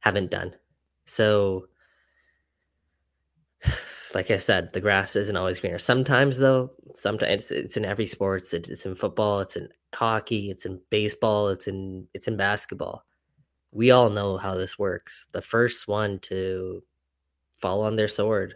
[0.00, 0.54] haven't done.
[1.06, 1.66] So
[4.14, 5.78] like I said, the grass isn't always greener.
[5.78, 8.54] Sometimes, though, sometimes it's, it's in every sports.
[8.54, 9.40] It's, it's in football.
[9.40, 10.50] It's in hockey.
[10.50, 11.48] It's in baseball.
[11.48, 13.04] It's in it's in basketball.
[13.72, 15.26] We all know how this works.
[15.32, 16.82] The first one to
[17.58, 18.54] fall on their sword,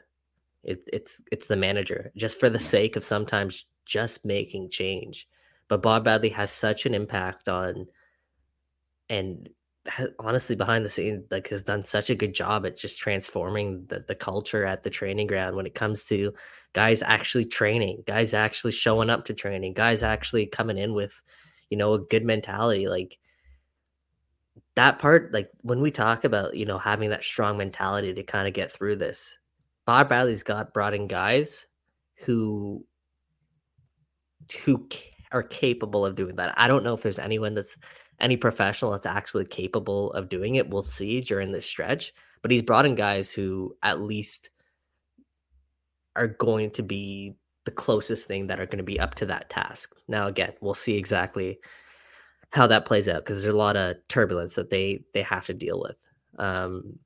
[0.62, 5.28] it, it's it's the manager, just for the sake of sometimes just making change.
[5.68, 7.86] But Bob Bradley has such an impact on,
[9.08, 9.48] and
[10.18, 14.04] honestly behind the scenes like has done such a good job at just transforming the,
[14.06, 16.32] the culture at the training ground when it comes to
[16.72, 21.22] guys actually training guys actually showing up to training guys actually coming in with
[21.70, 23.18] you know a good mentality like
[24.74, 28.46] that part like when we talk about you know having that strong mentality to kind
[28.46, 29.38] of get through this
[29.86, 31.66] bob bradley's got brought in guys
[32.24, 32.84] who
[34.64, 34.86] who
[35.32, 36.54] are capable of doing that.
[36.56, 37.76] I don't know if there's anyone that's
[38.20, 40.68] any professional that's actually capable of doing it.
[40.68, 42.12] We'll see during this stretch.
[42.42, 44.50] But he's brought in guys who at least
[46.16, 49.50] are going to be the closest thing that are going to be up to that
[49.50, 49.94] task.
[50.08, 51.58] Now, again, we'll see exactly
[52.50, 55.54] how that plays out because there's a lot of turbulence that they they have to
[55.54, 55.96] deal with.
[56.38, 56.98] Um,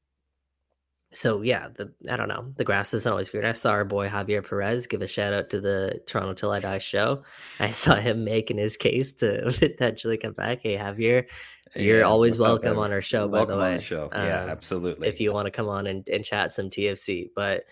[1.14, 2.52] so yeah, the I don't know.
[2.56, 3.44] The grass isn't always green.
[3.44, 6.60] I saw our boy Javier Perez give a shout out to the Toronto Till I
[6.60, 7.22] Die show.
[7.60, 10.60] I saw him making his case to potentially come back.
[10.62, 11.26] Hey Javier,
[11.74, 13.28] you're yeah, always welcome up, on our show.
[13.28, 14.08] By the way, show.
[14.12, 15.08] Yeah, um, absolutely.
[15.08, 17.64] If you want to come on and, and chat some TFC, but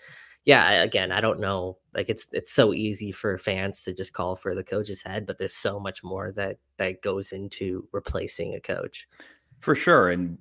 [0.45, 1.77] yeah, again, I don't know.
[1.93, 5.37] Like it's it's so easy for fans to just call for the coach's head, but
[5.37, 9.07] there's so much more that that goes into replacing a coach.
[9.59, 10.37] For sure, and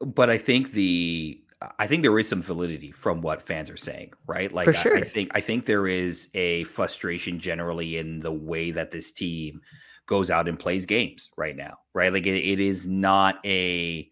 [0.00, 1.41] but I think the
[1.78, 4.52] I think there is some validity from what fans are saying, right?
[4.52, 4.96] Like sure.
[4.96, 9.10] I, I, think I think there is a frustration generally in the way that this
[9.10, 9.60] team
[10.06, 12.12] goes out and plays games right now, right?
[12.12, 14.10] Like it, it is not a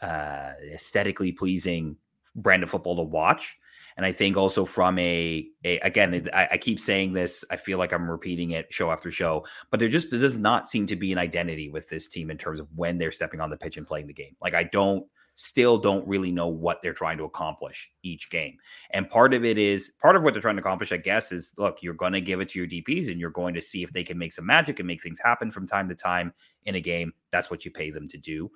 [0.00, 1.96] uh, aesthetically pleasing
[2.34, 3.56] brand of football to watch.
[3.96, 7.44] And I think also from a, a again, I, I, keep saying this.
[7.50, 10.68] I feel like I'm repeating it show after show, but there just there does not
[10.68, 13.50] seem to be an identity with this team in terms of when they're stepping on
[13.50, 14.34] the pitch and playing the game.
[14.40, 18.56] Like I don't still don't really know what they're trying to accomplish each game.
[18.90, 21.54] And part of it is part of what they're trying to accomplish, I guess, is
[21.56, 23.92] look, you're going to give it to your DPs and you're going to see if
[23.92, 26.80] they can make some magic and make things happen from time to time in a
[26.80, 27.12] game.
[27.30, 28.50] That's what you pay them to do.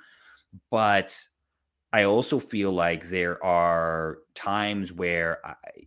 [0.71, 1.19] But
[1.93, 5.41] I also feel like there are times where,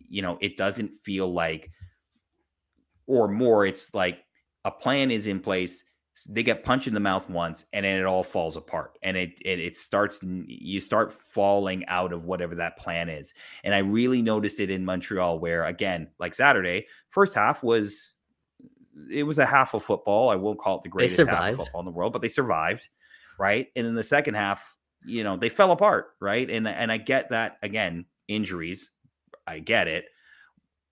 [0.08, 1.70] you know, it doesn't feel like,
[3.06, 4.24] or more, it's like
[4.64, 5.84] a plan is in place
[6.28, 9.40] they get punched in the mouth once and then it all falls apart and it,
[9.44, 13.32] it it starts you start falling out of whatever that plan is.
[13.64, 18.14] And i really noticed it in montreal where again like saturday first half was
[19.10, 20.28] it was a half of football.
[20.28, 22.88] I won't call it the greatest half of football in the world but they survived
[23.38, 23.68] right?
[23.74, 26.50] And in the second half you know they fell apart right?
[26.50, 28.90] And and i get that again injuries
[29.46, 30.06] i get it.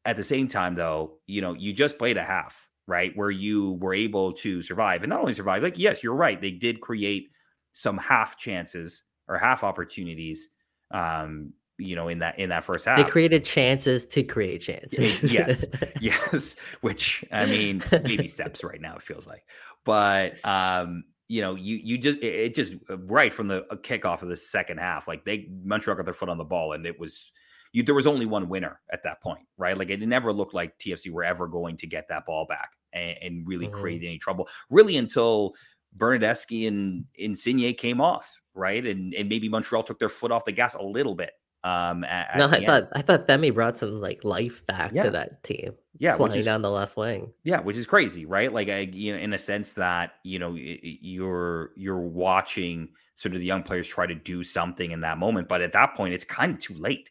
[0.04, 3.12] At the same time though you know you just played a half right?
[3.14, 6.40] Where you were able to survive and not only survive, like, yes, you're right.
[6.40, 7.28] They did create
[7.72, 10.48] some half chances or half opportunities.
[10.90, 15.32] Um, you know, in that in that first half, they created chances to create chances.
[15.32, 15.64] yes,
[16.00, 16.56] yes.
[16.80, 18.96] Which I mean, baby steps right now.
[18.96, 19.44] It feels like,
[19.84, 24.22] but um, you know, you you just it, just uh, right from the uh, kickoff
[24.22, 26.98] of the second half, like they Montreal got their foot on the ball, and it
[26.98, 27.30] was
[27.72, 29.78] you, there was only one winner at that point, right?
[29.78, 33.16] Like it never looked like TFC were ever going to get that ball back and,
[33.22, 33.80] and really mm-hmm.
[33.80, 35.54] create any trouble, really until
[35.96, 38.84] Bernardeschi and Insigne came off, right?
[38.86, 41.30] And and maybe Montreal took their foot off the gas a little bit.
[41.64, 45.02] Um, at, no, I thought I thought Themi brought some like life back yeah.
[45.04, 45.74] to that team.
[45.98, 47.32] Yeah, flying is, down the left wing.
[47.42, 48.52] Yeah, which is crazy, right?
[48.52, 53.40] Like, I, you know, in a sense that you know you're you're watching sort of
[53.40, 56.24] the young players try to do something in that moment, but at that point, it's
[56.24, 57.10] kind of too late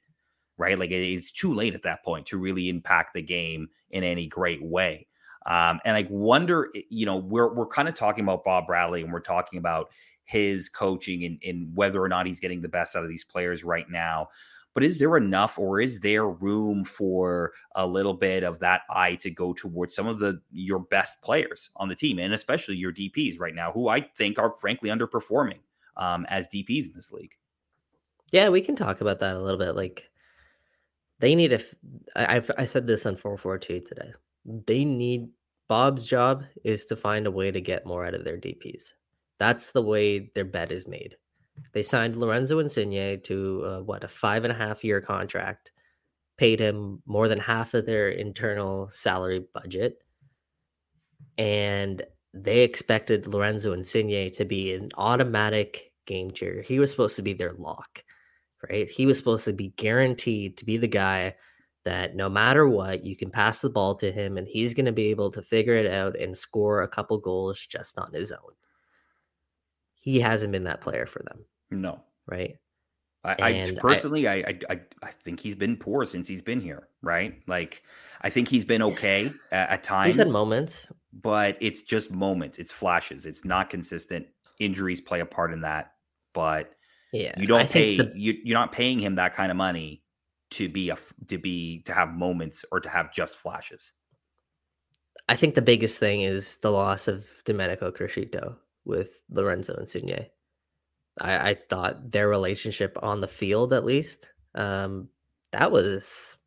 [0.57, 0.77] right?
[0.77, 4.63] Like it's too late at that point to really impact the game in any great
[4.63, 5.07] way.
[5.47, 9.11] Um, and I wonder, you know, we're we're kind of talking about Bob Bradley and
[9.11, 9.89] we're talking about
[10.25, 13.63] his coaching and, and whether or not he's getting the best out of these players
[13.63, 14.27] right now.
[14.73, 19.15] But is there enough, or is there room for a little bit of that eye
[19.21, 22.93] to go towards some of the your best players on the team, and especially your
[22.93, 25.61] DPS right now, who I think are frankly underperforming
[25.95, 27.33] um, as DPS in this league?
[28.31, 29.75] Yeah, we can talk about that a little bit.
[29.75, 30.11] Like
[31.19, 31.61] they need a.
[32.15, 34.13] I've I said this on four four two today.
[34.47, 35.29] They need
[35.67, 38.93] Bob's job is to find a way to get more out of their DPS.
[39.39, 41.15] That's the way their bet is made.
[41.73, 45.71] They signed Lorenzo Insigne to uh, what a five and a half year contract,
[46.37, 49.97] paid him more than half of their internal salary budget,
[51.37, 52.01] and
[52.33, 56.61] they expected Lorenzo Insigne to be an automatic game changer.
[56.61, 58.03] He was supposed to be their lock,
[58.69, 58.89] right?
[58.89, 61.35] He was supposed to be guaranteed to be the guy
[61.87, 64.91] that no matter what, you can pass the ball to him and he's going to
[64.91, 68.51] be able to figure it out and score a couple goals just on his own.
[69.95, 71.45] He hasn't been that player for them.
[71.71, 72.03] No.
[72.27, 72.57] Right.
[73.23, 76.89] I, I personally, I, I, I, I think he's been poor since he's been here.
[77.01, 77.41] Right.
[77.47, 77.83] Like,
[78.21, 80.15] I think he's been okay at, at times.
[80.15, 82.57] He's had moments, but it's just moments.
[82.57, 83.25] It's flashes.
[83.25, 84.27] It's not consistent.
[84.59, 85.93] Injuries play a part in that,
[86.33, 86.71] but
[87.13, 87.97] yeah, you don't I pay.
[87.97, 90.03] The, you, you're not paying him that kind of money
[90.51, 93.93] to be a to be to have moments or to have just flashes.
[95.29, 98.55] I think the biggest thing is the loss of Domenico Criscito
[98.85, 100.27] with Lorenzo Insigne.
[101.19, 105.09] I, I thought their relationship on the field, at least, um,
[105.51, 106.37] that was,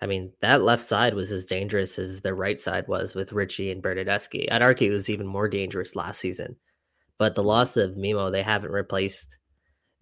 [0.00, 3.70] I mean, that left side was as dangerous as the right side was with Richie
[3.70, 4.50] and Bernardeschi.
[4.50, 6.56] I'd argue it was even more dangerous last season.
[7.18, 9.38] But the loss of Mimo, they haven't replaced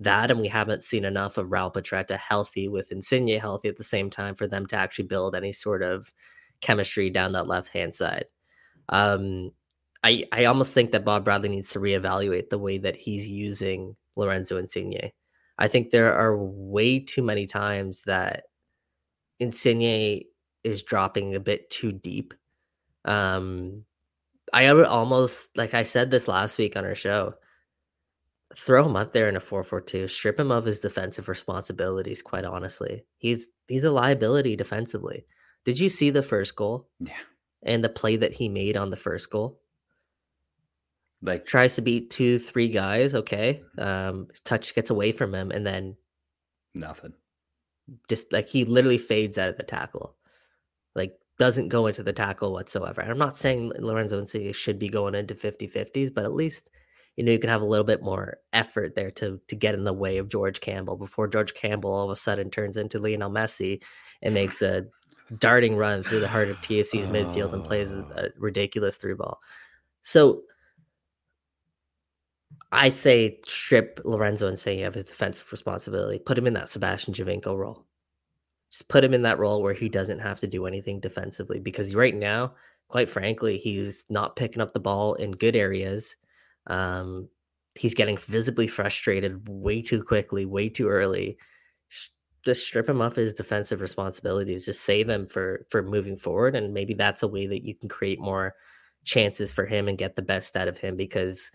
[0.00, 3.84] that, and we haven't seen enough of Raul Petretta healthy with Insigne healthy at the
[3.84, 6.12] same time for them to actually build any sort of
[6.60, 8.26] chemistry down that left hand side.
[8.88, 9.52] Um,
[10.02, 13.96] I I almost think that Bob Bradley needs to reevaluate the way that he's using
[14.16, 15.10] Lorenzo Insigne.
[15.58, 18.44] I think there are way too many times that
[19.38, 20.24] Insigne
[20.64, 22.34] is dropping a bit too deep.
[23.04, 23.84] Um,
[24.52, 27.34] I almost like I said this last week on our show
[28.56, 33.04] throw him up there in a 4-4-2 strip him of his defensive responsibilities quite honestly.
[33.18, 35.26] He's he's a liability defensively.
[35.64, 36.88] Did you see the first goal?
[37.00, 37.12] Yeah.
[37.62, 39.60] And the play that he made on the first goal?
[41.22, 45.66] Like tries to beat two three guys okay um touch gets away from him and
[45.66, 45.96] then
[46.74, 47.14] nothing.
[48.08, 50.16] just like he literally fades out of the tackle.
[50.94, 53.00] Like doesn't go into the tackle whatsoever.
[53.00, 56.68] And i'm not saying lorenzo Insigne should be going into 50-50s but at least
[57.16, 59.84] you know you can have a little bit more effort there to to get in
[59.84, 63.30] the way of George Campbell before George Campbell all of a sudden turns into Lionel
[63.30, 63.82] Messi
[64.22, 64.86] and makes a
[65.38, 68.24] darting run through the heart of TFC's midfield and plays a, oh.
[68.24, 69.40] a ridiculous through ball.
[70.02, 70.42] So
[72.72, 76.18] I say strip Lorenzo and say you have his defensive responsibility.
[76.18, 77.86] Put him in that Sebastian Giovinco role.
[78.70, 81.94] Just put him in that role where he doesn't have to do anything defensively because
[81.94, 82.54] right now,
[82.88, 86.16] quite frankly, he's not picking up the ball in good areas
[86.66, 87.28] um,
[87.74, 91.38] he's getting visibly frustrated way too quickly, way too early.
[92.44, 94.66] Just strip him of his defensive responsibilities.
[94.66, 97.88] Just save him for for moving forward, and maybe that's a way that you can
[97.88, 98.54] create more
[99.04, 100.96] chances for him and get the best out of him.
[100.96, 101.50] Because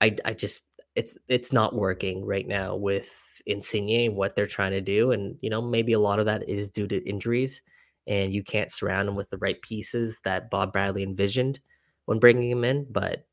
[0.00, 3.10] I I just it's it's not working right now with
[3.46, 6.48] Insigne and what they're trying to do, and you know maybe a lot of that
[6.48, 7.62] is due to injuries,
[8.06, 11.60] and you can't surround him with the right pieces that Bob Bradley envisioned
[12.06, 12.86] when bringing him in.
[12.90, 13.27] But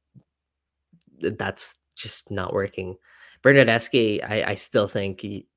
[1.21, 2.95] that's just not working.
[3.43, 5.47] Bernardeschi, I, I still think he,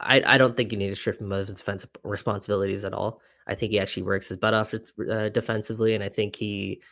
[0.00, 3.20] I, I don't think you need to strip him of his defensive responsibilities at all.
[3.46, 6.82] I think he actually works his butt off uh, defensively, and I think he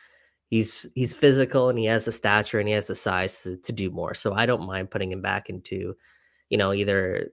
[0.49, 3.71] he's he's physical and he has the stature and he has the size to, to
[3.71, 4.13] do more.
[4.13, 5.95] So I don't mind putting him back into,
[6.49, 7.31] you know, either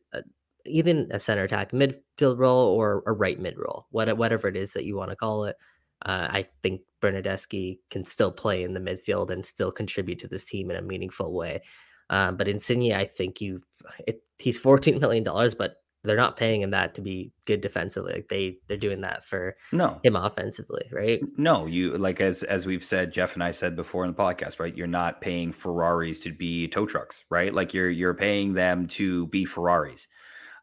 [0.67, 4.85] even a center attack midfield role or a right mid role, whatever it is that
[4.85, 5.57] you want to call it.
[6.05, 10.45] Uh, I think Bernardeschi can still play in the midfield and still contribute to this
[10.45, 11.63] team in a meaningful way.
[12.11, 13.63] Um, but Insigne, I think you,
[14.07, 18.13] it, he's fourteen million dollars, but they're not paying him that to be good defensively.
[18.13, 21.21] Like they they're doing that for no him offensively, right?
[21.37, 24.59] No, you like as as we've said, Jeff and I said before in the podcast,
[24.59, 24.77] right?
[24.77, 27.55] You're not paying Ferraris to be tow trucks, right?
[27.55, 30.09] Like you're you're paying them to be Ferraris,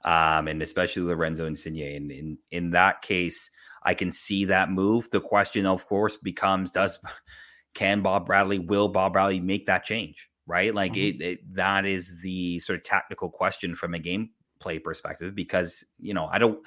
[0.03, 1.95] um, and especially Lorenzo Insigne.
[1.95, 3.49] And in in that case,
[3.83, 5.09] I can see that move.
[5.09, 6.99] The question, of course, becomes: Does
[7.73, 10.29] can Bob Bradley, will Bob Bradley make that change?
[10.47, 11.21] Right, like mm-hmm.
[11.21, 15.85] it, it, that is the sort of tactical question from a game play perspective because
[15.99, 16.59] you know I don't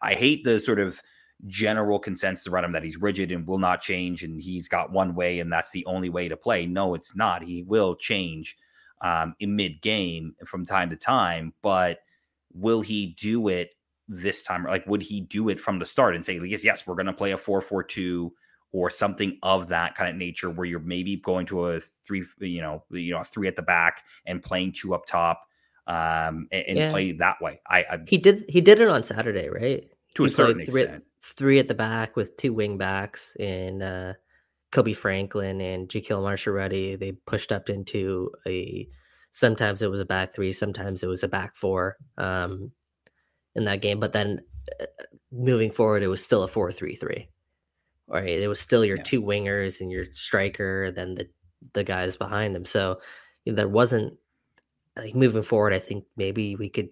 [0.00, 1.00] I hate the sort of
[1.46, 5.14] general consensus around him that he's rigid and will not change and he's got one
[5.14, 6.64] way and that's the only way to play.
[6.66, 7.42] No, it's not.
[7.42, 8.56] He will change
[9.02, 11.98] um, in mid game from time to time, but
[12.52, 13.73] will he do it
[14.08, 14.64] this time?
[14.64, 17.12] Like, would he do it from the start and say, yes, yes, we're going to
[17.12, 18.32] play a 4 4 2
[18.74, 22.60] or something of that kind of nature where you're maybe going to a three, you
[22.60, 25.46] know, you know, a three at the back and playing two up top
[25.86, 26.90] um, and, and yeah.
[26.90, 27.60] play that way.
[27.68, 29.88] I, I, he did he did it on Saturday, right?
[30.16, 31.04] To he a certain three, extent.
[31.22, 34.12] Three at the back with two wing backs and uh,
[34.72, 36.96] Kobe Franklin and Jahkeele Marshall-Rutty.
[36.96, 38.88] They pushed up into a
[39.30, 42.72] sometimes it was a back three, sometimes it was a back four um,
[43.54, 44.00] in that game.
[44.00, 44.40] But then
[44.80, 44.86] uh,
[45.32, 47.28] moving forward, it was still a four three three.
[48.06, 49.02] Right, it was still your yeah.
[49.02, 51.28] two wingers and your striker, then the
[51.72, 52.64] the guys behind him.
[52.64, 53.00] So
[53.44, 54.14] you know, there wasn't
[54.96, 55.72] like moving forward.
[55.72, 56.88] I think maybe we could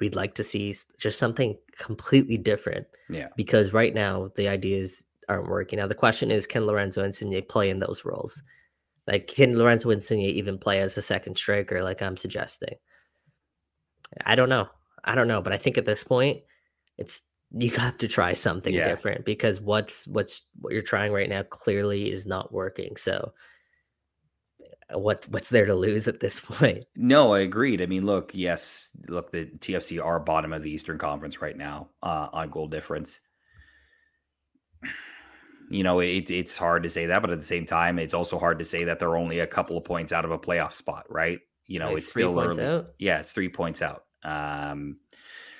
[0.00, 2.86] we'd like to see just something completely different.
[3.10, 5.78] Yeah, because right now the ideas aren't working.
[5.78, 8.42] Now the question is, can Lorenzo Insigne play in those roles?
[9.06, 11.82] Like, can Lorenzo Insigne even play as a second striker?
[11.82, 12.74] Like I'm suggesting.
[14.24, 14.68] I don't know.
[15.06, 16.42] I don't know, but I think at this point,
[16.98, 18.88] it's you have to try something yeah.
[18.88, 22.96] different because what's what's what you're trying right now clearly is not working.
[22.96, 23.32] So
[24.92, 26.84] what what's there to lose at this point?
[26.96, 27.82] No, I agreed.
[27.82, 31.88] I mean, look, yes, look, the TFC are bottom of the Eastern Conference right now
[32.02, 33.20] uh, on goal difference.
[35.68, 38.38] You know, it, it's hard to say that, but at the same time, it's also
[38.38, 41.06] hard to say that they're only a couple of points out of a playoff spot,
[41.08, 41.40] right?
[41.66, 42.64] You know, like it's still early.
[42.64, 42.90] Out?
[42.98, 44.05] Yeah, it's three points out.
[44.26, 44.98] Um,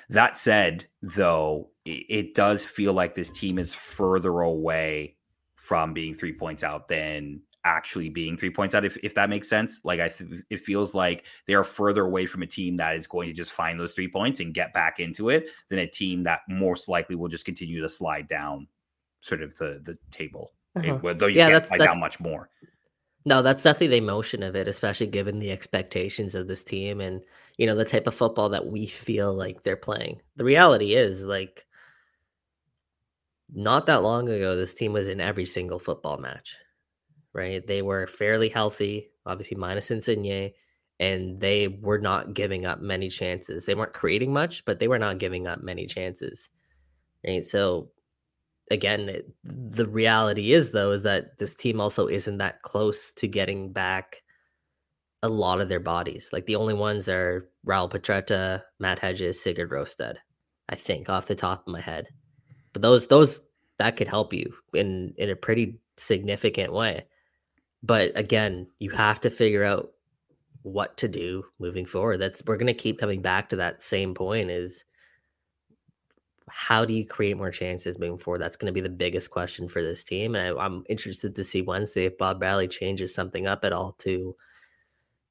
[0.09, 5.15] that said, though, it, it does feel like this team is further away
[5.55, 9.49] from being three points out than actually being three points out, if, if that makes
[9.49, 9.79] sense.
[9.83, 13.07] Like, I th- it feels like they are further away from a team that is
[13.07, 16.23] going to just find those three points and get back into it than a team
[16.23, 18.67] that most likely will just continue to slide down
[19.21, 20.53] sort of the the table.
[20.75, 20.99] Uh-huh.
[21.03, 22.49] It, though you yeah, can't slide down much more.
[23.25, 27.21] No, that's definitely the emotion of it, especially given the expectations of this team and
[27.57, 30.21] you know the type of football that we feel like they're playing.
[30.35, 31.65] The reality is like
[33.53, 36.55] not that long ago this team was in every single football match.
[37.33, 37.65] Right?
[37.65, 40.53] They were fairly healthy, obviously minus Insigne,
[40.99, 43.65] and they were not giving up many chances.
[43.65, 46.49] They weren't creating much, but they were not giving up many chances.
[47.25, 47.45] Right?
[47.45, 47.89] So
[48.71, 53.27] again, it, the reality is though is that this team also isn't that close to
[53.27, 54.21] getting back
[55.23, 56.29] a lot of their bodies.
[56.31, 60.17] Like the only ones are Raul Petretta, Matt Hedges, Sigurd Rosted.
[60.69, 62.07] I think off the top of my head.
[62.73, 63.41] But those those
[63.77, 67.05] that could help you in in a pretty significant way.
[67.83, 69.91] But again, you have to figure out
[70.63, 72.17] what to do moving forward.
[72.17, 74.83] That's we're going to keep coming back to that same point is
[76.49, 78.39] how do you create more chances moving forward?
[78.39, 80.35] That's going to be the biggest question for this team.
[80.35, 83.93] And I, am interested to see Wednesday if Bob Bradley changes something up at all
[83.99, 84.35] to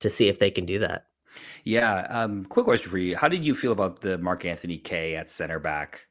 [0.00, 1.06] to see if they can do that.
[1.64, 2.06] Yeah.
[2.08, 5.30] Um, quick question for you: How did you feel about the Mark Anthony Kaye at
[5.30, 6.06] center back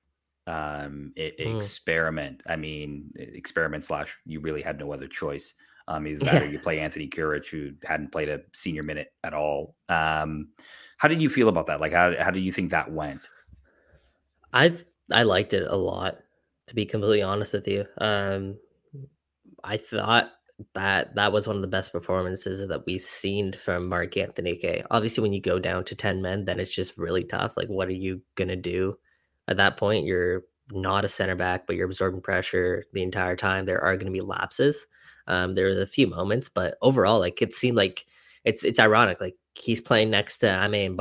[0.47, 1.57] um, mm.
[1.57, 2.41] experiment?
[2.45, 5.53] I mean, experiment slash you really had no other choice.
[5.87, 6.41] Um, either that yeah.
[6.41, 9.75] or you play Anthony Kuric, who hadn't played a senior minute at all.
[9.87, 10.49] Um,
[10.97, 11.79] how did you feel about that?
[11.79, 13.29] Like, how how do you think that went?
[14.51, 16.17] I've I liked it a lot,
[16.67, 17.85] to be completely honest with you.
[17.99, 18.57] Um,
[19.63, 20.31] I thought
[20.73, 24.83] that that was one of the best performances that we've seen from Mark Anthony Kaye.
[24.89, 27.53] Obviously, when you go down to 10 men, then it's just really tough.
[27.57, 28.97] Like, what are you to do
[29.47, 30.05] at that point?
[30.05, 33.65] You're not a center back, but you're absorbing pressure the entire time.
[33.65, 34.87] There are going to be lapses.
[35.27, 38.05] Um, there was a few moments, but overall, like it seemed like
[38.45, 39.19] it's it's ironic.
[39.19, 40.95] Like he's playing next to Aimé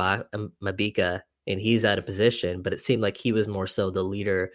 [0.61, 4.03] Mabika and he's out of position, but it seemed like he was more so the
[4.03, 4.51] leader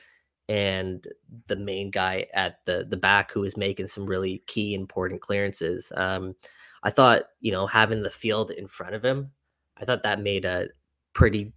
[0.51, 1.07] and
[1.47, 5.93] the main guy at the the back who was making some really key important clearances.
[5.97, 6.35] Um,
[6.83, 9.31] I thought, you know, having the field in front of him,
[9.77, 10.67] I thought that made a
[11.13, 11.53] pretty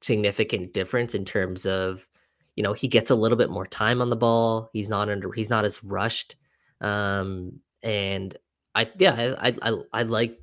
[0.00, 2.08] significant difference in terms of,
[2.56, 4.70] you know, he gets a little bit more time on the ball.
[4.72, 6.36] He's not under he's not as rushed.
[6.80, 8.34] Um, and
[8.74, 10.38] I yeah, I I I, like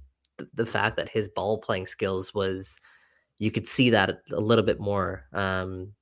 [0.53, 2.77] the fact that his ball playing skills was
[3.39, 5.93] you could see that a little bit more um,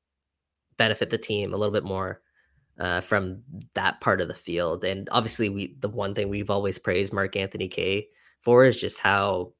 [0.78, 2.21] benefit the team a little bit more
[2.80, 3.41] uh, from
[3.74, 4.84] that part of the field.
[4.84, 8.07] And obviously, we the one thing we've always praised Mark Anthony Kaye
[8.41, 9.53] for is just how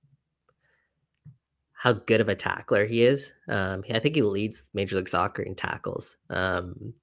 [1.84, 3.34] how good of a tackler he is.
[3.49, 6.16] Um, I think he leads Major League Soccer in tackles.
[6.30, 6.93] Um,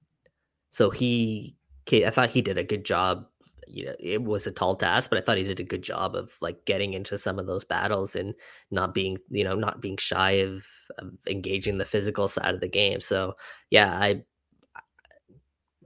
[0.71, 1.55] so he,
[1.91, 3.27] I thought he did a good job,
[3.71, 6.15] you know it was a tall task, but I thought he did a good job
[6.15, 8.33] of like getting into some of those battles and
[8.69, 10.63] not being you know not being shy of,
[10.97, 13.01] of engaging the physical side of the game.
[13.01, 13.35] So
[13.69, 14.23] yeah, I,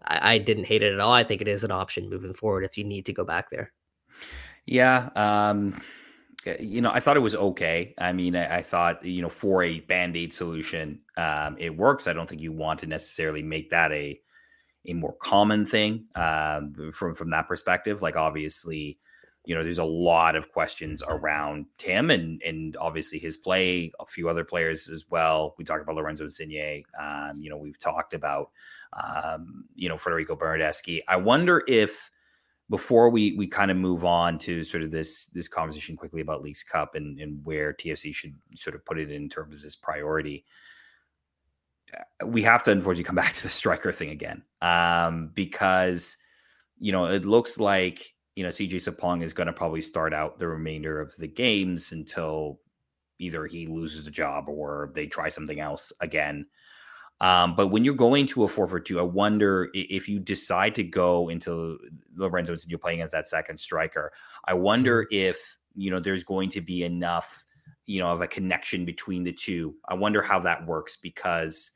[0.04, 1.14] I didn't hate it at all.
[1.14, 3.72] I think it is an option moving forward if you need to go back there.
[4.66, 5.10] Yeah.
[5.16, 5.82] Um,
[6.60, 7.94] you know, I thought it was okay.
[7.98, 12.08] I mean, I, I thought, you know, for a band aid solution, um, it works.
[12.08, 14.20] I don't think you want to necessarily make that a
[14.88, 18.02] a more common thing um, from from that perspective.
[18.02, 19.00] Like, obviously,
[19.46, 23.92] you know, there's a lot of questions around Tim and and obviously his play.
[24.00, 25.56] A few other players as well.
[25.58, 26.84] We talked about Lorenzo Insigne.
[27.00, 28.50] Um, you know, we've talked about
[28.94, 31.00] um, you know Federico Bernardeschi.
[31.08, 32.10] I wonder if
[32.70, 36.42] before we we kind of move on to sort of this this conversation quickly about
[36.42, 39.76] Leagues Cup and and where TFC should sort of put it in terms of its
[39.76, 40.44] priority, uh,
[42.26, 46.18] we have to unfortunately come back to the striker thing again um, because
[46.80, 50.40] you know it looks like you know CJ Sapong is going to probably start out
[50.40, 52.60] the remainder of the games until
[53.20, 56.46] either he loses the job or they try something else again.
[57.22, 60.76] Um, but when you're going to a four for two, I wonder if you decide
[60.76, 61.80] to go into
[62.14, 64.12] Lorenzo and you're playing as that second striker.
[64.46, 65.30] I wonder mm-hmm.
[65.30, 67.46] if you know there's going to be enough,
[67.86, 69.76] you know, of a connection between the two.
[69.88, 71.72] I wonder how that works because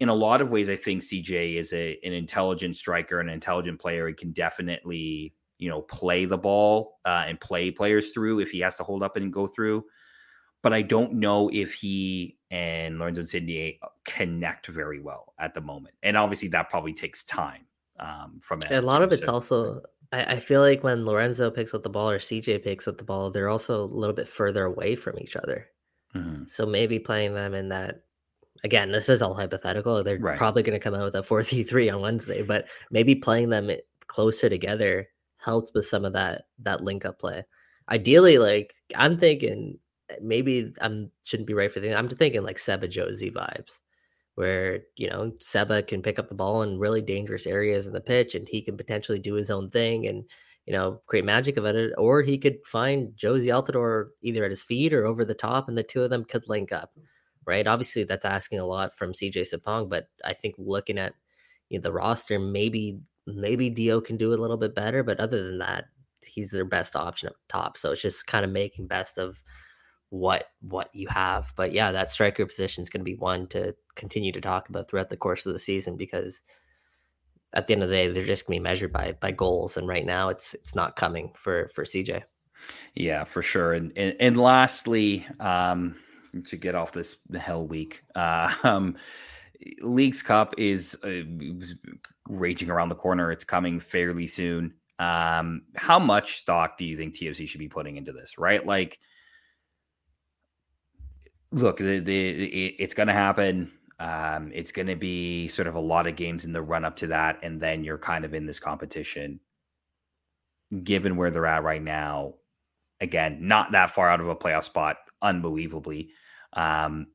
[0.00, 3.34] in a lot of ways, I think CJ is a an intelligent striker, and an
[3.34, 4.08] intelligent player.
[4.08, 8.60] He can definitely you know play the ball uh, and play players through if he
[8.60, 9.84] has to hold up and go through
[10.62, 15.94] but I don't know if he and Lorenzo Insigne connect very well at the moment.
[16.02, 17.66] And obviously, that probably takes time
[18.00, 18.72] um, from it.
[18.72, 19.82] A lot of it's also,
[20.12, 23.04] I, I, feel like when Lorenzo picks up the ball or CJ picks up the
[23.04, 25.66] ball, they're also a little bit further away from each other.
[26.14, 26.44] Mm-hmm.
[26.46, 28.02] So maybe playing them in that.
[28.64, 30.02] Again, this is all hypothetical.
[30.02, 30.38] They're right.
[30.38, 33.50] probably going to come out with a 4 3 3 on Wednesday, but maybe playing
[33.50, 33.70] them
[34.06, 37.44] closer together helps with some of that that link up play.
[37.90, 39.78] Ideally, like I'm thinking
[40.20, 41.94] maybe I'm shouldn't be right for the.
[41.94, 43.80] I'm just thinking like Seba Jozy vibes,
[44.34, 48.00] where you know Seba can pick up the ball in really dangerous areas in the
[48.00, 50.24] pitch, and he can potentially do his own thing and
[50.66, 54.62] you know create magic of it, or he could find Jozy Altidore either at his
[54.62, 56.92] feet or over the top, and the two of them could link up.
[57.48, 57.66] Right.
[57.66, 61.14] Obviously, that's asking a lot from CJ Sapong, but I think looking at
[61.70, 65.42] you know, the roster, maybe maybe Dio can do a little bit better, but other
[65.42, 65.84] than that,
[66.22, 67.78] he's their best option up top.
[67.78, 69.42] So it's just kind of making best of
[70.10, 71.54] what what you have.
[71.56, 74.90] But yeah, that striker position is going to be one to continue to talk about
[74.90, 76.42] throughout the course of the season because
[77.54, 79.78] at the end of the day, they're just going to be measured by by goals,
[79.78, 82.24] and right now, it's it's not coming for for CJ.
[82.94, 83.72] Yeah, for sure.
[83.72, 85.96] And and, and lastly, um,
[86.46, 88.96] to get off this hell week, uh, um,
[89.80, 91.22] Leagues Cup is uh,
[92.28, 93.32] raging around the corner.
[93.32, 94.74] It's coming fairly soon.
[94.98, 98.38] Um, how much stock do you think TFC should be putting into this?
[98.38, 98.98] Right, like
[101.50, 103.72] look, the, the it, it's going to happen.
[104.00, 106.96] Um, it's going to be sort of a lot of games in the run up
[106.96, 109.40] to that, and then you're kind of in this competition.
[110.84, 112.34] Given where they're at right now,
[113.00, 116.10] again, not that far out of a playoff spot, unbelievably.
[116.52, 117.08] Um,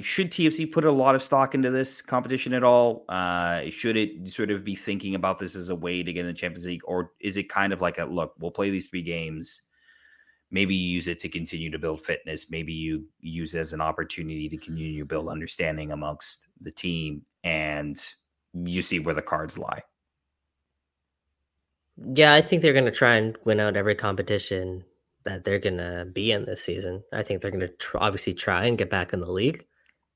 [0.00, 3.04] should TFC put a lot of stock into this competition at all?
[3.08, 6.26] Uh, should it sort of be thinking about this as a way to get in
[6.26, 8.34] the Champions League, or is it kind of like a look?
[8.38, 9.62] We'll play these three games
[10.52, 13.80] maybe you use it to continue to build fitness maybe you use it as an
[13.80, 18.00] opportunity to continue to build understanding amongst the team and
[18.52, 19.82] you see where the cards lie
[22.14, 24.84] yeah i think they're going to try and win out every competition
[25.24, 28.34] that they're going to be in this season i think they're going to tr- obviously
[28.34, 29.64] try and get back in the league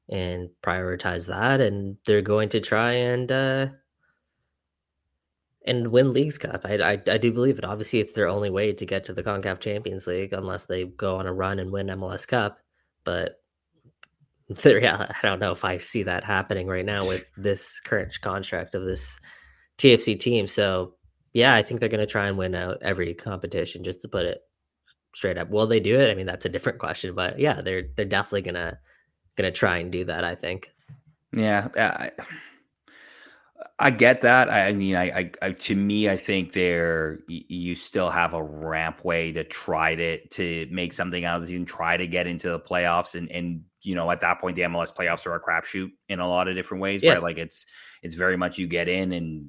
[0.08, 3.66] and prioritize that and they're going to try and uh
[5.66, 6.60] and win Leagues Cup.
[6.64, 7.64] I, I, I do believe it.
[7.64, 11.16] Obviously, it's their only way to get to the Concacaf Champions League, unless they go
[11.16, 12.58] on a run and win MLS Cup.
[13.04, 13.40] But
[14.64, 18.74] yeah, I don't know if I see that happening right now with this current contract
[18.74, 19.18] of this
[19.78, 20.46] TFC team.
[20.46, 20.94] So
[21.32, 23.82] yeah, I think they're going to try and win out every competition.
[23.82, 24.38] Just to put it
[25.16, 26.10] straight up, will they do it?
[26.10, 28.78] I mean, that's a different question, but yeah, they're they're definitely gonna
[29.36, 30.24] gonna try and do that.
[30.24, 30.70] I think.
[31.32, 31.68] Yeah.
[31.76, 32.10] I
[33.78, 34.50] I get that.
[34.50, 39.04] I mean, I, I, I, to me, I think there you still have a ramp
[39.04, 42.48] way to try to to make something out of the season, try to get into
[42.50, 45.90] the playoffs, and and you know at that point the MLS playoffs are a crapshoot
[46.08, 47.02] in a lot of different ways.
[47.02, 47.14] Yeah.
[47.14, 47.66] Right, like it's
[48.02, 49.48] it's very much you get in and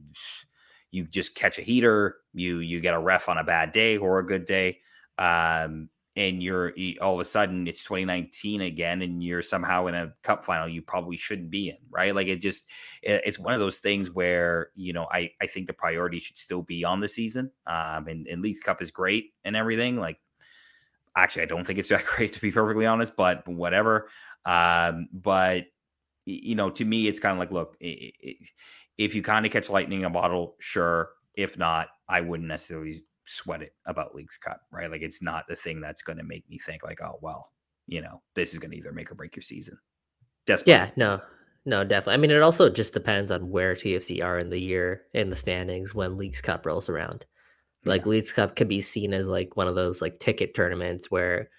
[0.91, 4.19] you just catch a heater, you you get a ref on a bad day or
[4.19, 4.79] a good day,
[5.17, 10.13] um, and you're all of a sudden it's 2019 again and you're somehow in a
[10.23, 12.15] cup final you probably shouldn't be in right?
[12.15, 12.67] Like it just
[13.01, 16.63] it's one of those things where you know i i think the priority should still
[16.63, 20.19] be on the season um and, and leagues cup is great and everything like
[21.15, 24.09] actually i don't think it's that great to be perfectly honest but whatever
[24.45, 25.65] um but
[26.25, 29.99] you know to me it's kind of like look if you kind of catch lightning
[29.99, 32.95] in a bottle sure if not i wouldn't necessarily
[33.27, 34.89] sweat it about Leagues Cup, right?
[34.89, 37.51] Like it's not the thing that's going to make me think like, oh well,
[37.85, 39.77] you know, this is going to either make or break your season.
[40.45, 40.73] Desperately.
[40.73, 41.21] Yeah, no,
[41.65, 42.13] no, definitely.
[42.13, 45.35] I mean, it also just depends on where TFC are in the year in the
[45.35, 47.25] standings when Leagues Cup rolls around.
[47.85, 48.09] Like yeah.
[48.09, 51.49] Leagues Cup could be seen as like one of those like ticket tournaments where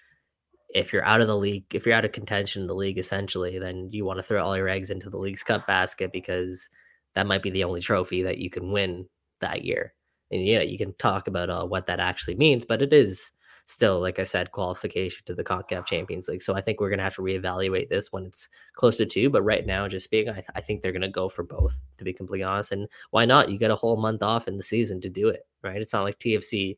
[0.73, 3.57] if you're out of the league, if you're out of contention in the league, essentially,
[3.57, 6.69] then you want to throw all your eggs into the Leagues Cup basket because
[7.15, 9.07] that might be the only trophy that you can win
[9.41, 9.93] that year
[10.31, 13.31] and yeah, you can talk about uh, what that actually means, but it is
[13.69, 16.41] still, like I said, qualification to the CONCACAF Champions League.
[16.41, 19.29] So I think we're going to have to reevaluate this when it's closer to.
[19.29, 21.83] But right now, just speaking, I, th- I think they're going to go for both,
[21.97, 22.71] to be completely honest.
[22.71, 23.51] And why not?
[23.51, 25.79] You get a whole month off in the season to do it, right?
[25.79, 26.77] It's not like TFC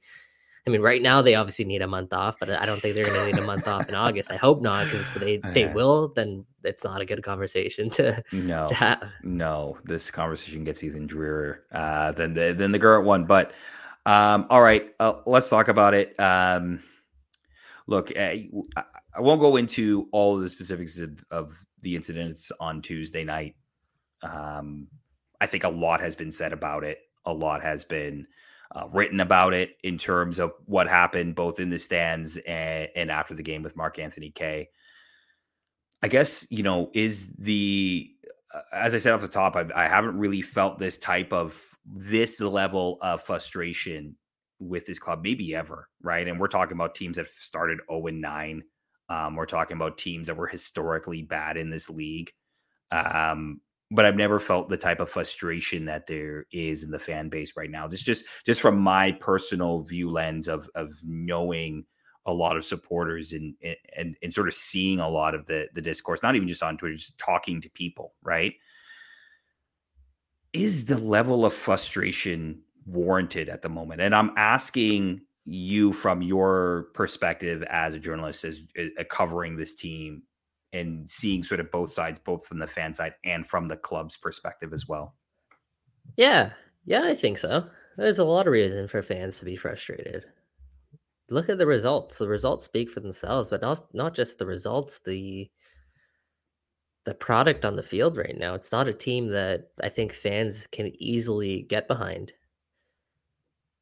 [0.66, 3.05] I mean, right now they obviously need a month off, but I don't think they're
[3.05, 4.32] going to need a month off in August.
[4.32, 8.24] I hope not, because if they they will, then it's not a good conversation to
[8.32, 9.03] no to have.
[9.24, 9.78] no.
[9.86, 13.26] This conversation gets even drearier uh, than the than the current one.
[13.26, 13.53] But
[14.05, 16.20] um, all right, uh, let's talk about it.
[16.20, 16.84] Um,
[17.88, 18.36] look, uh,
[18.78, 23.55] I won't go into all of the specifics of, of the incidents on Tuesday night.
[24.22, 24.88] Um,
[25.39, 26.99] I think a lot has been said about it.
[27.26, 28.28] A lot has been
[28.74, 33.11] uh, written about it in terms of what happened both in the stands and, and
[33.11, 34.69] after the game with Mark Anthony Kaye.
[36.03, 38.09] I guess, you know, is the,
[38.53, 41.61] uh, as I said off the top, I, I haven't really felt this type of
[41.86, 44.15] this level of frustration
[44.59, 46.28] with this club, maybe ever, right?
[46.28, 48.63] And we're talking about teams that started 0 and 9.
[49.09, 52.32] Um, we're talking about teams that were historically bad in this league.
[52.91, 53.59] Um,
[53.91, 57.53] but I've never felt the type of frustration that there is in the fan base
[57.57, 57.87] right now.
[57.89, 61.85] Just just just from my personal view lens of of knowing
[62.25, 63.53] a lot of supporters and
[63.95, 66.77] and and sort of seeing a lot of the the discourse, not even just on
[66.77, 68.53] Twitter, just talking to people, right?
[70.53, 74.01] Is the level of frustration warranted at the moment?
[74.01, 79.73] And I'm asking you from your perspective as a journalist, as, as uh, covering this
[79.73, 80.23] team
[80.74, 84.17] and seeing sort of both sides, both from the fan side and from the club's
[84.17, 85.15] perspective as well.
[86.17, 86.51] Yeah,
[86.86, 87.67] yeah, I think so.
[87.97, 90.26] There's a lot of reason for fans to be frustrated.
[91.30, 92.17] Look at the results.
[92.17, 95.49] The results speak for themselves, but not not just the results, the
[97.05, 98.53] the product on the field right now.
[98.53, 102.34] It's not a team that I think fans can easily get behind.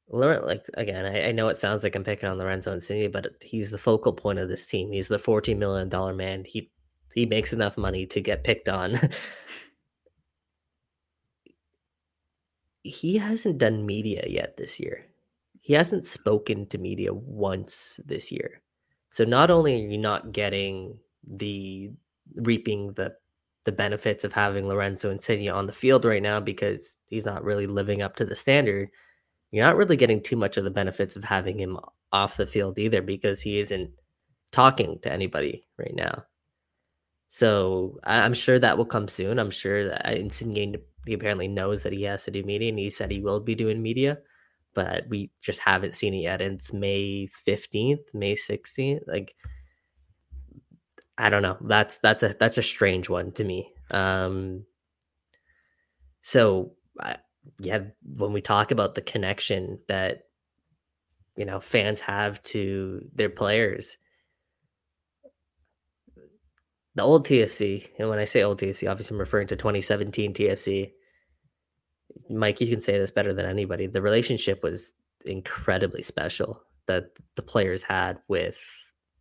[0.08, 3.70] Like again, I, I know it sounds like I'm picking on Lorenzo Insigne, but he's
[3.70, 4.92] the focal point of this team.
[4.92, 6.46] He's the 14 million dollar man.
[6.46, 6.72] He
[7.14, 9.00] he makes enough money to get picked on.
[12.84, 15.06] he hasn't done media yet this year.
[15.62, 18.62] He hasn't spoken to media once this year.
[19.10, 20.98] So not only are you not getting
[21.28, 21.92] the
[22.36, 23.16] reaping the
[23.66, 27.68] the benefits of having Lorenzo Insigne on the field right now because he's not really
[27.68, 28.90] living up to the standard,
[29.52, 31.78] you're not really getting too much of the benefits of having him
[32.12, 33.92] off the field either because he isn't
[34.52, 36.24] talking to anybody right now.
[37.30, 39.40] So I'm sure that will come soon.
[39.40, 40.76] I'm sure that uh, Insigne
[41.06, 43.56] he apparently knows that he has to do media, and he said he will be
[43.56, 44.18] doing media,
[44.74, 46.42] but we just haven't seen it yet.
[46.42, 49.08] And it's May 15th, May 16th.
[49.08, 49.36] Like
[51.18, 51.58] I don't know.
[51.62, 53.72] That's that's a that's a strange one to me.
[53.92, 54.66] Um,
[56.22, 57.18] so I,
[57.60, 60.24] yeah, when we talk about the connection that
[61.36, 63.98] you know fans have to their players
[67.00, 70.92] the old TFC, and when I say old TFC, obviously I'm referring to 2017 TFC.
[72.30, 73.88] Mike, you can say this better than anybody.
[73.88, 74.92] The relationship was
[75.26, 78.60] incredibly special that the players had with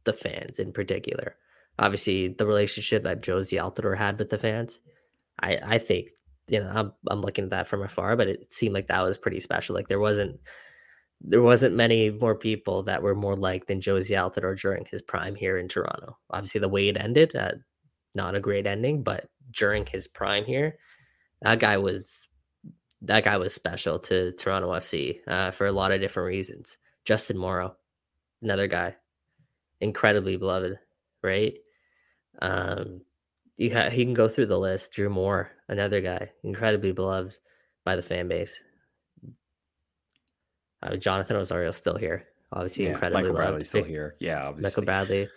[0.02, 1.36] the fans in particular.
[1.78, 4.80] Obviously, the relationship that Jozy Altidore had with the fans,
[5.40, 6.08] I, I think,
[6.48, 9.18] you know, I'm, I'm looking at that from afar, but it seemed like that was
[9.18, 9.76] pretty special.
[9.76, 10.40] Like there wasn't,
[11.20, 15.36] there wasn't many more people that were more like than Jozy Altidore during his prime
[15.36, 16.18] here in Toronto.
[16.30, 17.52] Obviously, the way it ended, uh,
[18.14, 20.78] not a great ending, but during his prime here,
[21.42, 22.28] that guy was
[23.02, 26.78] that guy was special to Toronto FC uh, for a lot of different reasons.
[27.04, 27.76] Justin Morrow,
[28.42, 28.96] another guy,
[29.80, 30.78] incredibly beloved,
[31.22, 31.54] right?
[32.42, 33.02] Um,
[33.56, 34.92] you ha- he can go through the list.
[34.92, 37.38] Drew Moor, another guy, incredibly beloved
[37.84, 38.60] by the fan base.
[40.82, 42.24] Uh, Jonathan Osorio still here.
[42.52, 43.46] obviously Yeah, incredibly Michael loved.
[43.46, 44.16] Bradley's still Vic- here.
[44.20, 44.84] Yeah, Michael.
[44.84, 45.28] Bradley,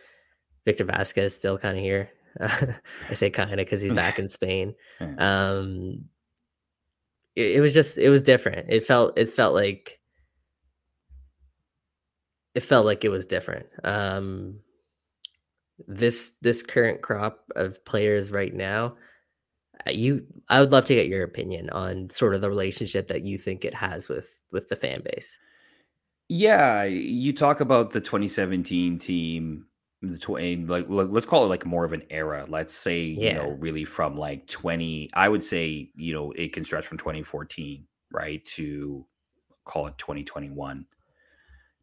[0.65, 2.09] Victor Vazquez still kind of here.
[3.09, 4.75] I say kind of because he's back in Spain.
[5.17, 6.05] Um,
[7.35, 8.69] it, it was just it was different.
[8.69, 9.99] It felt it felt like
[12.53, 13.67] it felt like it was different.
[13.83, 14.59] Um,
[15.87, 18.95] this this current crop of players right now,
[19.87, 23.23] uh, you I would love to get your opinion on sort of the relationship that
[23.23, 25.37] you think it has with with the fan base.
[26.27, 29.65] Yeah, you talk about the 2017 team,
[30.01, 32.45] the tw- and like like, let's call it like more of an era.
[32.47, 33.55] Let's say you know Yeah.
[33.59, 35.09] really from like 20.
[35.13, 39.05] I would say you know it can stretch from 2014 right to
[39.63, 40.85] call it 2021,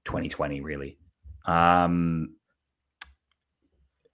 [0.04, 0.98] 2020 really.
[1.46, 2.34] Um,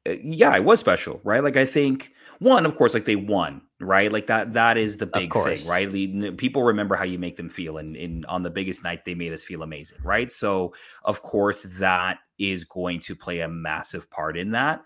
[0.07, 1.42] uh, yeah, it was special, right?
[1.42, 4.11] Like I think one, of course, like they won, right?
[4.11, 6.37] Like that that is the big thing, right?
[6.37, 9.32] People remember how you make them feel, and, and on the biggest night, they made
[9.32, 10.32] us feel amazing, right?
[10.32, 10.74] So
[11.05, 14.82] of course, that is going to play a massive part in that.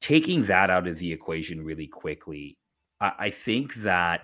[0.00, 2.58] Taking that out of the equation really quickly,
[3.00, 4.22] I, I think that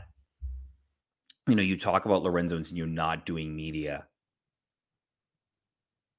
[1.46, 4.06] you know you talk about Lorenzo and you're not doing media.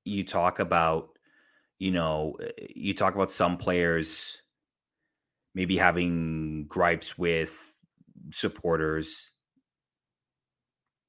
[0.06, 1.10] You talk about
[1.80, 4.38] you know, uh, you talk about some players
[5.58, 7.76] maybe having gripes with
[8.32, 9.32] supporters.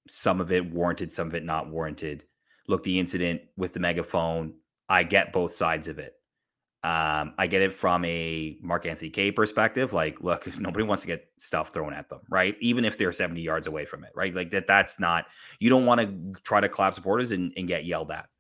[0.09, 2.25] Some of it warranted, some of it not warranted.
[2.67, 4.55] Look, the incident with the megaphone,
[4.89, 6.15] I get both sides of it.
[6.83, 9.93] Um, I get it from a Mark Anthony Kaye perspective.
[9.93, 12.57] Like, look, nobody wants to get stuff thrown at them, right?
[12.63, 14.35] Even if they're 70 yards away from it, right?
[14.35, 15.27] Like that, that's not,
[15.59, 18.31] you don't want to try to clap supporters and, and get yelled at.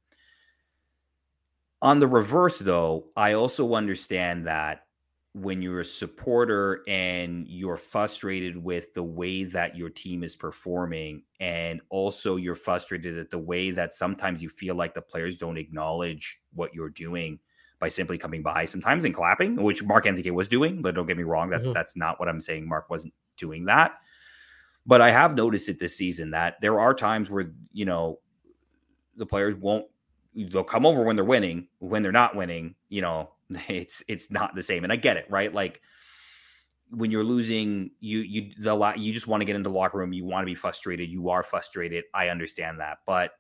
[1.83, 4.88] On the reverse, though, I also understand that
[5.35, 11.23] when you're a supporter and you're frustrated with the way that your team is performing,
[11.39, 15.59] and also you're frustrated at the way that sometimes you feel like the players don't
[15.59, 17.39] acknowledge what you're doing
[17.79, 20.83] by simply coming by sometimes and clapping, which Mark Anthony was doing.
[20.83, 21.75] But don't get me wrong, that Mhm.
[21.75, 22.67] that's not what I'm saying.
[22.69, 24.01] Mark wasn't doing that.
[24.85, 28.21] But I have noticed it this season that there are times where, you know,
[29.17, 29.87] the players won't
[30.35, 33.33] they'll come over when they're winning when they're not winning you know
[33.69, 35.53] it's it's not the same and i get it right?
[35.55, 35.81] Like
[36.91, 39.99] when you're losing you you the lot you just want to get into the locker
[39.99, 43.33] room you want to be frustrated you are frustrated i understand that but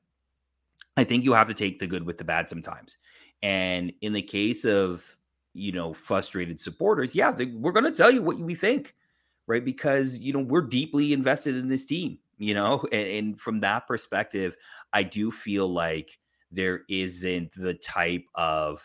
[0.99, 2.99] i think you have to take the good with the bad sometimes
[3.43, 5.17] and in the case of
[5.55, 8.95] you know frustrated supporters yeah they, we're going to tell you what we think
[9.47, 9.65] right?
[9.65, 13.87] Because you know we're deeply invested in this team you know and, and from that
[13.87, 14.57] perspective
[14.93, 16.19] i do feel like
[16.51, 18.83] there isn't the type of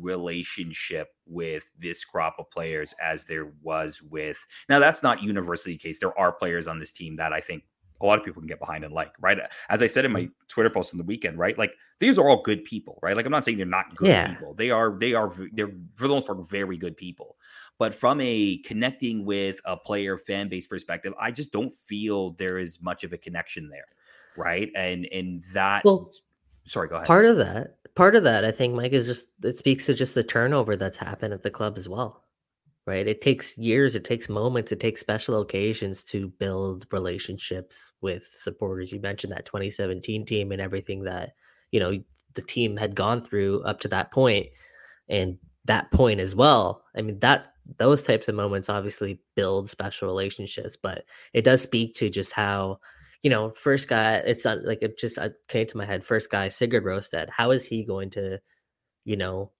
[0.00, 4.38] relationship with this crop of players as there was with
[4.68, 7.64] now that's not universally the case there are players on this team that i think
[8.02, 9.38] a lot of people can get behind and like right?
[9.68, 10.32] As i said in my mm-hmm.
[10.48, 11.58] twitter post on the weekend right?
[11.58, 13.14] Like these are all good people right?
[13.14, 14.28] Like i'm not saying they're not good Yeah.
[14.28, 14.54] people.
[14.54, 17.36] They are they are they're for the most part very good people.
[17.78, 22.58] But from a connecting with a player fan base perspective i just don't feel there
[22.58, 23.84] is much of a connection there
[24.36, 24.70] right?
[24.74, 26.10] And and that Well,
[26.64, 27.06] sorry go ahead.
[27.06, 30.14] Part of that part of that i think mike is just it speaks to just
[30.14, 32.24] the turnover that's happened at the club as well
[32.86, 33.06] right?
[33.06, 38.92] It takes years it takes moments it takes special occasions to build relationships with supporters.
[38.92, 41.34] You mentioned that 2017 team and everything that
[41.70, 41.92] you know
[42.34, 44.48] the team had gone through up to that point
[45.08, 46.84] and that point as well.
[46.96, 47.48] I mean that's
[47.78, 52.80] those types of moments obviously build special relationships but it does speak to just how
[53.22, 56.04] you know, first guy, it's not like it just uh, came to my head.
[56.04, 57.28] First guy, Sigurd Rosted.
[57.30, 58.40] How is he going to,
[59.04, 59.52] you know,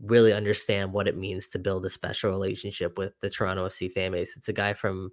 [0.00, 4.12] really understand what it means to build a special relationship with the Toronto FC fan
[4.12, 4.36] base?
[4.36, 5.10] It's a guy from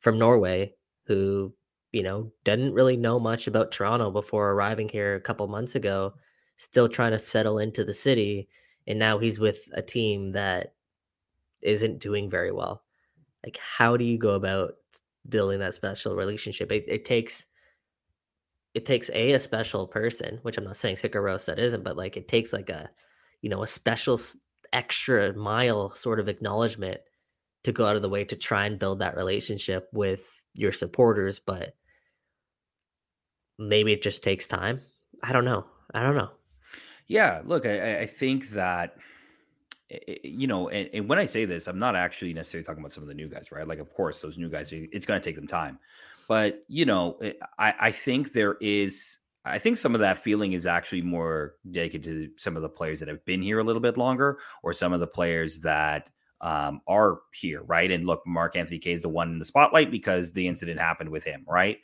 [0.00, 0.74] from Norway
[1.06, 1.54] who,
[1.92, 6.14] you know, didn't really know much about Toronto before arriving here a couple months ago,
[6.56, 8.48] still trying to settle into the city,
[8.86, 10.74] and now he's with a team that
[11.62, 12.82] isn't doing very well.
[13.44, 14.74] Like, how do you go about
[15.28, 16.70] building that special relationship.
[16.72, 17.46] It, it takes
[18.74, 22.16] it takes a a special person, which I'm not saying Sigurd Rosted isn't, but like
[22.16, 22.90] it takes like a
[23.40, 24.20] you know a special
[24.72, 27.00] extra mile sort of acknowledgement
[27.62, 30.20] to go out of the way to try and build that relationship with
[30.54, 31.38] your supporters.
[31.38, 31.74] But
[33.58, 34.80] maybe it just takes time.
[35.22, 35.64] I don't know.
[35.94, 36.30] I don't know.
[37.06, 38.96] Yeah, look, I, I- think that
[39.94, 42.82] Eh, eh, you know, and, and when I say this, I'm not actually necessarily talking
[42.82, 43.66] about some of the new guys, right?
[43.66, 45.78] Like, of course, those new guys, it's going to take them time,
[46.28, 50.52] but you know, eh, I, I think there is, I think some of that feeling
[50.52, 53.82] is actually more dedicated to some of the players that have been here a little
[53.82, 57.90] bit longer, or some of the players that um, are here, right?
[57.90, 61.10] And look, Mark Anthony Kaye is the one in the spotlight because the incident happened
[61.10, 61.78] with him, right?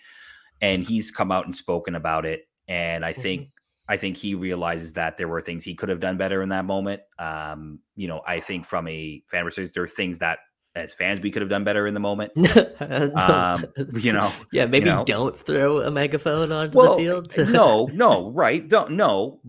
[0.60, 3.59] And he's come out and spoken about it, and I think mm-hmm.
[3.90, 6.64] I think he realizes that there were things he could have done better in that
[6.64, 7.02] moment.
[7.18, 10.38] Um, you know, I think from a fan perspective, there are things that
[10.76, 12.30] as fans we could have done better in the moment.
[13.16, 15.04] um, you know, yeah, maybe you know.
[15.04, 17.52] don't throw a megaphone onto well, the field.
[17.52, 18.68] no, no, right?
[18.68, 19.40] Don't no.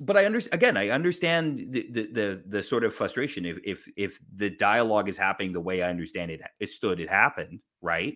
[0.00, 0.76] But I understand again.
[0.78, 5.18] I understand the, the, the the sort of frustration if if if the dialogue is
[5.18, 6.40] happening the way I understand it.
[6.58, 7.00] It stood.
[7.00, 7.60] It happened.
[7.82, 8.14] Right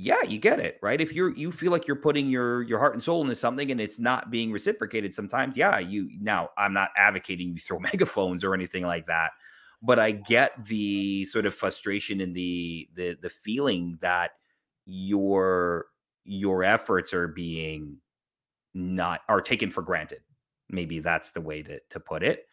[0.00, 1.00] yeah, you get it, right?
[1.00, 3.80] If you're you feel like you're putting your your heart and soul into something and
[3.80, 8.54] it's not being reciprocated sometimes, yeah, you now I'm not advocating you throw megaphones or
[8.54, 9.32] anything like that,
[9.82, 14.32] but I get the sort of frustration and the the the feeling that
[14.86, 15.86] your
[16.24, 17.96] your efforts are being
[18.74, 20.20] not are taken for granted.
[20.70, 22.47] Maybe that's the way to to put it.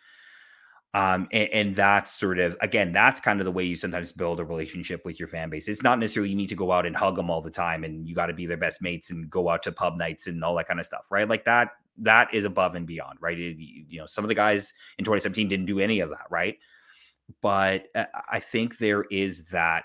[0.96, 4.40] Um, and, and, that's sort of again, that's kind of the way you sometimes build
[4.40, 5.68] a relationship with your fan base.
[5.68, 8.08] It's not necessarily you need to go out and hug them all the time, and
[8.08, 10.56] you got to be their best mates and go out to pub nights and all
[10.56, 11.28] that kind of stuff, right?
[11.28, 13.38] Like that, that is above and beyond, right?
[13.38, 16.56] It, you know, some of the guys in 2017 didn't do any of that, right?
[17.42, 19.84] But uh, I think there is that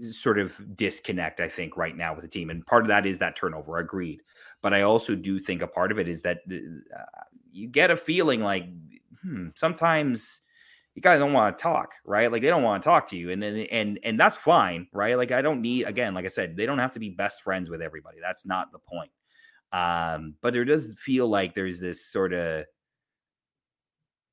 [0.00, 3.20] sort of disconnect, I think, right now with the team, and part of that is
[3.20, 3.78] that turnover.
[3.78, 4.20] Agreed,
[4.60, 7.96] but I also do think a part of it is that uh, you get a
[7.96, 8.66] feeling like
[9.28, 10.40] hmm, sometimes
[10.94, 12.30] you guys don't want to talk, right?
[12.32, 15.16] Like they don't want to talk to you, and and and that's fine, right?
[15.16, 17.70] Like I don't need again, like I said, they don't have to be best friends
[17.70, 18.18] with everybody.
[18.20, 19.10] That's not the point.
[19.72, 22.64] Um, but there does feel like there's this sort of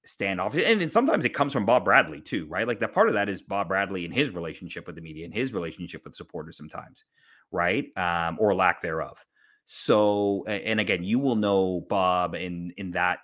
[0.08, 2.68] standoff, and, and sometimes it comes from Bob Bradley too, right?
[2.68, 5.34] Like that part of that is Bob Bradley and his relationship with the media and
[5.34, 7.06] his relationship with supporters sometimes,
[7.52, 7.86] right?
[7.98, 9.24] Um, or lack thereof.
[9.66, 13.20] So, and again, you will know Bob in in that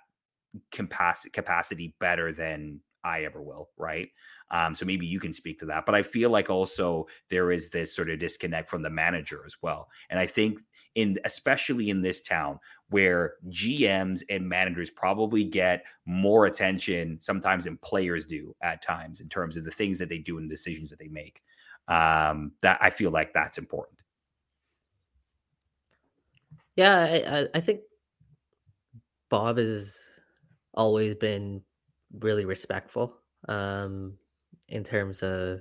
[0.70, 4.08] capacity capacity better than I ever will, right?
[4.50, 5.86] Um, so maybe you can speak to that.
[5.86, 9.56] But I feel like also there is this sort of disconnect from the manager as
[9.62, 9.88] well.
[10.10, 10.60] And I think
[10.94, 12.58] in especially in this town
[12.90, 19.28] where GMs and managers probably get more attention sometimes than players do at times in
[19.28, 21.40] terms of the things that they do and decisions that they make.
[21.88, 23.98] Um, that I feel like that's important.
[26.76, 27.80] Yeah, I, I think
[29.28, 29.98] Bob is
[30.74, 31.62] always been
[32.20, 33.16] really respectful
[33.48, 34.14] um,
[34.68, 35.60] in terms of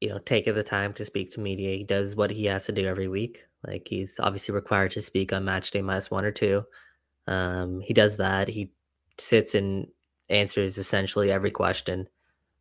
[0.00, 1.76] you know taking the time to speak to media.
[1.76, 3.44] He does what he has to do every week.
[3.66, 6.64] Like he's obviously required to speak on match day minus one or two.
[7.26, 8.48] Um, he does that.
[8.48, 8.72] He
[9.18, 9.86] sits and
[10.30, 12.08] answers essentially every question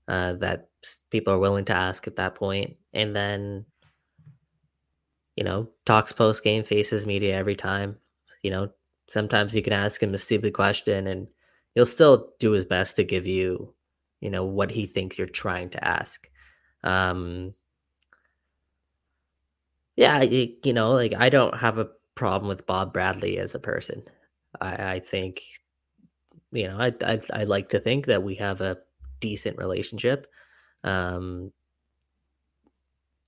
[0.08, 0.70] uh, that
[1.10, 3.66] people are willing to ask at that point, and then
[5.36, 7.98] you know talks post game, faces media every time.
[8.44, 8.70] You know
[9.10, 11.28] sometimes you can ask him a stupid question and
[11.76, 13.74] he'll still do his best to give you
[14.22, 16.30] you know what he thinks you're trying to ask.
[16.84, 17.54] Um
[19.96, 23.60] yeah you, you know like i don't have a problem with bob bradley as a
[23.60, 24.04] person.
[24.62, 25.42] I i think
[26.52, 28.78] you know i i, I like to think that we have a
[29.20, 30.28] decent relationship.
[30.84, 31.52] Um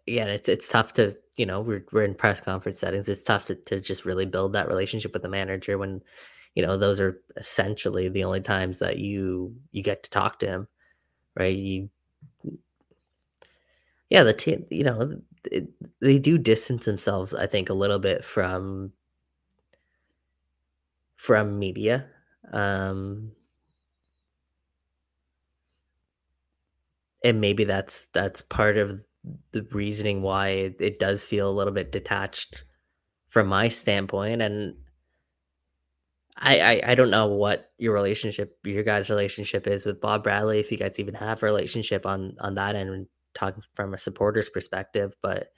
[0.06, 3.46] yeah it's it's tough to you know we're we're in press conference settings it's tough
[3.46, 6.02] to, to just really build that relationship with the manager when
[6.56, 10.48] you know those are essentially the only times that you you get to talk to
[10.48, 10.68] him
[11.38, 11.56] right?
[11.58, 11.90] You
[14.10, 15.68] yeah the team you know it,
[16.02, 18.92] they do distance themselves i think a little bit from
[21.16, 22.06] from media
[22.52, 23.32] um
[27.24, 29.02] and maybe that's that's part of
[29.52, 32.64] the reasoning why it, does feel a little bit detached
[33.30, 34.76] from my standpoint and
[36.38, 40.60] I, I, I don't know what your relationship your guys relationship is with bob bradley
[40.60, 44.50] if you guys even have a relationship on on that end talking from a supporter's
[44.50, 45.52] perspective but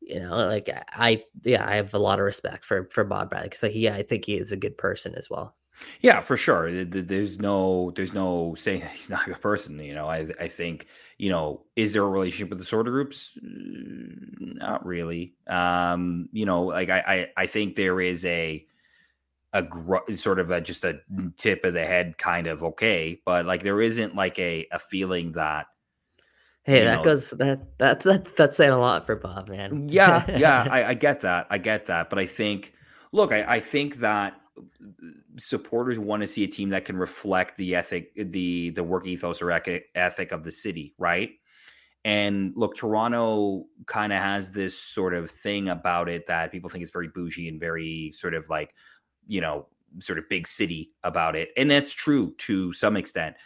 [0.00, 3.48] you know like i yeah i have a lot of respect for for bob bradley
[3.48, 5.54] because like, yeah i think he is a good person as well
[6.00, 6.84] yeah, for sure.
[6.84, 9.78] There's no, there's no saying he's not a good person.
[9.78, 10.86] You know, I, I think,
[11.18, 13.36] you know, is there a relationship with the sort of groups?
[13.42, 15.34] Not really.
[15.48, 16.98] Um, you know, like I,
[17.36, 18.64] I, I think there is a,
[19.52, 21.00] a gr- sort of a just a
[21.36, 25.32] tip of the head kind of okay, but like there isn't like a a feeling
[25.32, 25.66] that.
[26.62, 29.88] Hey, that know, goes that that that that's saying a lot for Bob, man.
[29.88, 32.74] yeah, yeah, I, I get that, I get that, but I think,
[33.10, 34.38] look, I, I think that
[35.38, 39.40] supporters want to see a team that can reflect the ethic, the the work ethos
[39.40, 41.30] or ethic of the city, right?
[42.04, 46.82] And look, Toronto kind of has this sort of thing about it that people think
[46.82, 48.74] is very bougie and very sort of like,
[49.26, 49.66] you know,
[50.00, 51.50] sort of big city about it.
[51.56, 53.36] And that's true to some extent.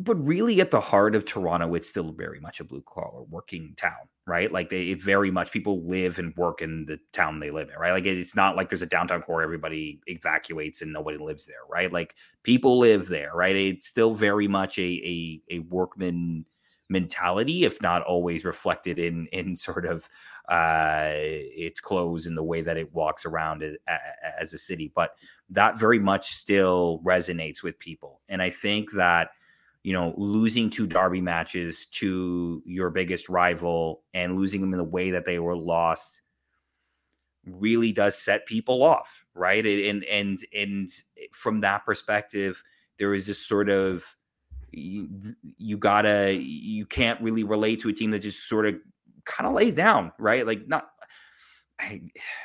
[0.00, 3.74] But really at the heart of Toronto, it's still very much a blue collar working
[3.76, 4.50] town, right?
[4.50, 7.78] Like they it very much people live and work in the town they live in,
[7.78, 7.92] right?
[7.92, 11.92] Like it's not like there's a downtown core, everybody evacuates and nobody lives there, right?
[11.92, 13.54] Like people live there, right?
[13.54, 16.46] It's still very much a a, a workman
[16.88, 20.08] mentality, if not always reflected in in sort of
[20.48, 23.62] uh, its clothes and the way that it walks around
[24.40, 24.90] as a city.
[24.94, 25.10] But
[25.50, 29.28] that very much still resonates with people, and I think that
[29.82, 34.84] you know, losing two derby matches to your biggest rival and losing them in the
[34.84, 36.22] way that they were lost
[37.46, 39.64] really does set people off, right?
[39.64, 40.88] And and and
[41.32, 42.62] from that perspective,
[42.98, 44.16] there is this sort of
[44.72, 48.74] you, you gotta you can't really relate to a team that just sort of
[49.24, 50.46] kind of lays down, right?
[50.46, 50.90] Like not
[51.80, 52.02] I,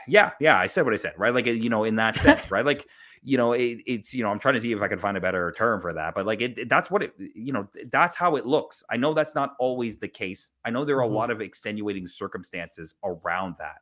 [0.07, 1.33] yeah, yeah, I said what I said, right?
[1.33, 2.65] Like you know, in that sense, right?
[2.65, 2.87] Like
[3.25, 5.21] you know, it, it's you know, I'm trying to see if I can find a
[5.21, 8.45] better term for that, but like it, that's what it, you know, that's how it
[8.45, 8.83] looks.
[8.89, 10.51] I know that's not always the case.
[10.63, 11.15] I know there are mm-hmm.
[11.15, 13.77] a lot of extenuating circumstances around that.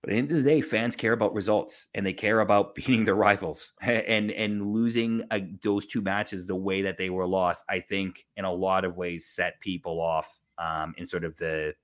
[0.00, 2.74] But at the end of the day, fans care about results and they care about
[2.74, 5.22] beating their rivals and and losing
[5.62, 7.62] those two matches the way that they were lost.
[7.68, 11.74] I think in a lot of ways set people off um, in sort of the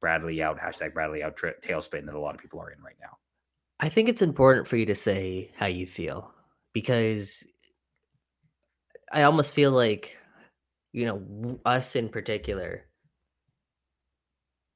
[0.00, 2.96] Bradley out hashtag Bradley out tra- tailspin that a lot of people are in right
[3.02, 3.18] now.
[3.80, 6.30] I think it's important for you to say how you feel
[6.74, 7.42] because
[9.10, 10.18] I almost feel like,
[10.92, 12.84] you know, us in particular,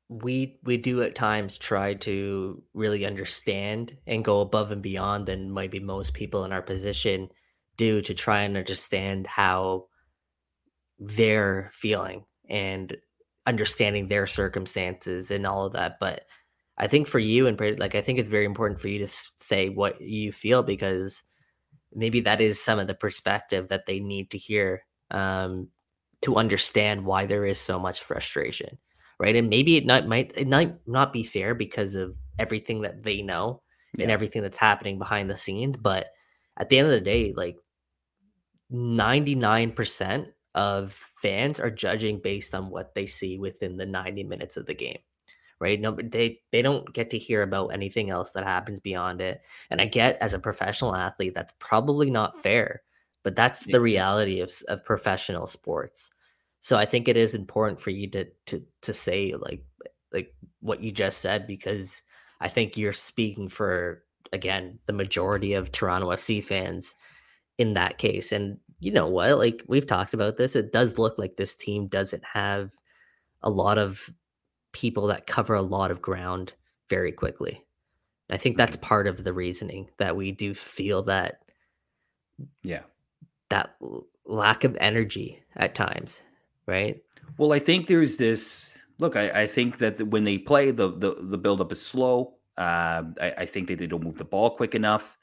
[0.08, 5.52] we we do at times try to really understand and go above and beyond than
[5.52, 7.28] maybe most people in our position
[7.76, 9.86] do to try and understand how
[10.98, 12.96] they're feeling and
[13.46, 16.22] understanding their circumstances and all of that but
[16.76, 19.68] I think for you and like I think it's very important for you to say
[19.68, 21.22] what you feel because
[21.94, 25.68] maybe that is some of the perspective that they need to hear um,
[26.22, 28.76] to understand why there is so much frustration,
[29.20, 29.36] right?
[29.36, 33.22] And maybe it not might it might not be fair because of everything that they
[33.22, 33.62] know
[33.96, 34.04] yeah.
[34.04, 36.08] and everything that's happening behind the scenes, but
[36.56, 37.56] at the end of the day, like
[38.68, 44.24] ninety nine percent of fans are judging based on what they see within the ninety
[44.24, 44.98] minutes of the game
[45.60, 45.80] right?
[45.80, 49.40] No, they they don't get to hear about anything else that happens beyond it.
[49.70, 52.82] And I get as a professional athlete, that's probably not fair,
[53.22, 56.10] but that's the reality of of professional sports.
[56.60, 59.64] So I think it is important for you to to to say like
[60.12, 62.02] like what you just said because
[62.40, 66.94] I think you're speaking for again the majority of Toronto FC fans
[67.58, 68.32] in that case.
[68.32, 69.38] And you know what?
[69.38, 72.70] Like we've talked about this, it does look like this team doesn't have
[73.42, 74.10] a lot of
[74.74, 76.52] people that cover a lot of ground
[76.90, 77.64] very quickly.
[78.28, 78.86] I think that's mm-hmm.
[78.86, 81.40] part of the reasoning that we do feel that
[82.62, 82.82] yeah,
[83.48, 83.76] that
[84.26, 86.20] lack of energy at times,
[86.66, 87.02] right?
[87.38, 91.16] Well, I think there's this look, I, I think that when they play, the the,
[91.20, 92.34] the buildup is slow.
[92.56, 95.18] Uh, I, I, think that they don't move the ball quick enough.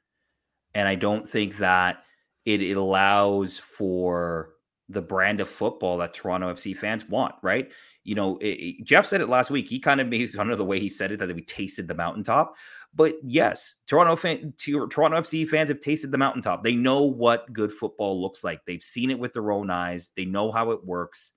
[0.75, 2.03] And I don't think that
[2.43, 4.49] it, it allows for
[4.89, 7.71] the brand of football that Toronto FC fans want, right?
[8.03, 9.67] You know, it, it, Jeff said it last week.
[9.67, 12.55] He kind of made of the way he said it that we tasted the mountaintop.
[12.93, 16.63] But yes, Toronto fan, Toronto FC fans have tasted the mountaintop.
[16.63, 18.65] They know what good football looks like.
[18.65, 20.09] They've seen it with their own eyes.
[20.15, 21.33] They know how it works,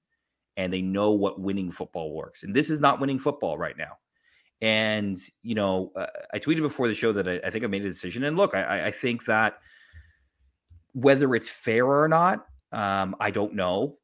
[0.57, 2.43] and they know what winning football works.
[2.43, 3.99] And this is not winning football right now.
[4.61, 7.85] And you know, uh, I tweeted before the show that I, I, think I made
[7.85, 8.25] a decision.
[8.25, 9.59] And look, I, I think that
[10.93, 13.99] whether it's fair or not, um, I don't know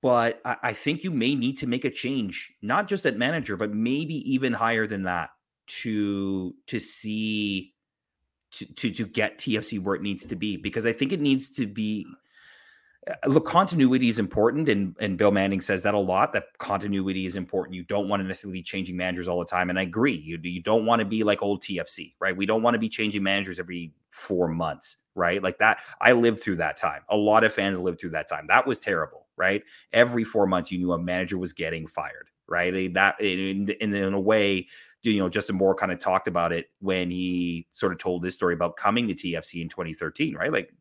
[0.00, 3.56] but I, I, think you may need to make a change, not just at manager,
[3.56, 5.30] but maybe even higher than that
[5.66, 7.74] to to see
[8.52, 11.50] to to, to get TFC where it needs to be because I think it needs
[11.50, 12.06] to be
[13.06, 17.26] uh, look continuity is important and and Bill Manning says that a lot that continuity
[17.26, 17.74] is important.
[17.74, 20.38] You don't want to necessarily be changing managers all the time and I agree you
[20.42, 22.36] you don't want to be like old TFC right?
[22.36, 25.42] We don't want to be changing managers every 4 months right?
[25.42, 27.02] Like that I lived through that time.
[27.08, 28.46] A lot of fans lived through that time.
[28.48, 29.62] That was terrible right
[29.92, 34.14] every 4 months you knew a manager was getting fired right that in, in, in
[34.14, 34.66] a way
[35.02, 38.34] you know Justin Morrow kind of talked about it when he sort of told this
[38.34, 40.72] story about coming to TFC in 2013 right like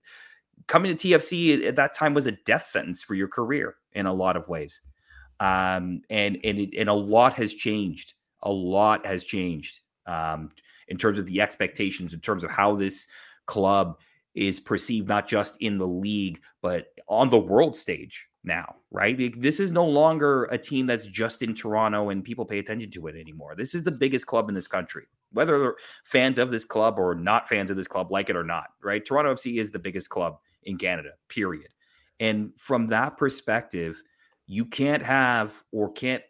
[0.68, 4.14] coming to TFC at that time was a death sentence for your career in a
[4.14, 4.82] lot of ways.
[5.39, 8.14] Um, and and it, and a lot has changed.
[8.43, 10.51] A lot has changed um,
[10.88, 13.08] in terms of the expectations, in terms of how this
[13.45, 13.99] club
[14.36, 18.76] is perceived, not just in the league but on the world stage now.
[18.91, 19.39] Right?
[19.41, 23.08] This is no longer a team that's just in Toronto and people pay attention to
[23.08, 23.56] it anymore.
[23.56, 27.50] This is the biggest club in this country, whether fans of this club or not
[27.50, 28.68] fans of this club like it or not.
[28.82, 29.04] Right?
[29.04, 31.70] Toronto FC is the biggest club in Canada, period.
[32.20, 34.02] And from that perspective,
[34.48, 36.24] you can't have or can't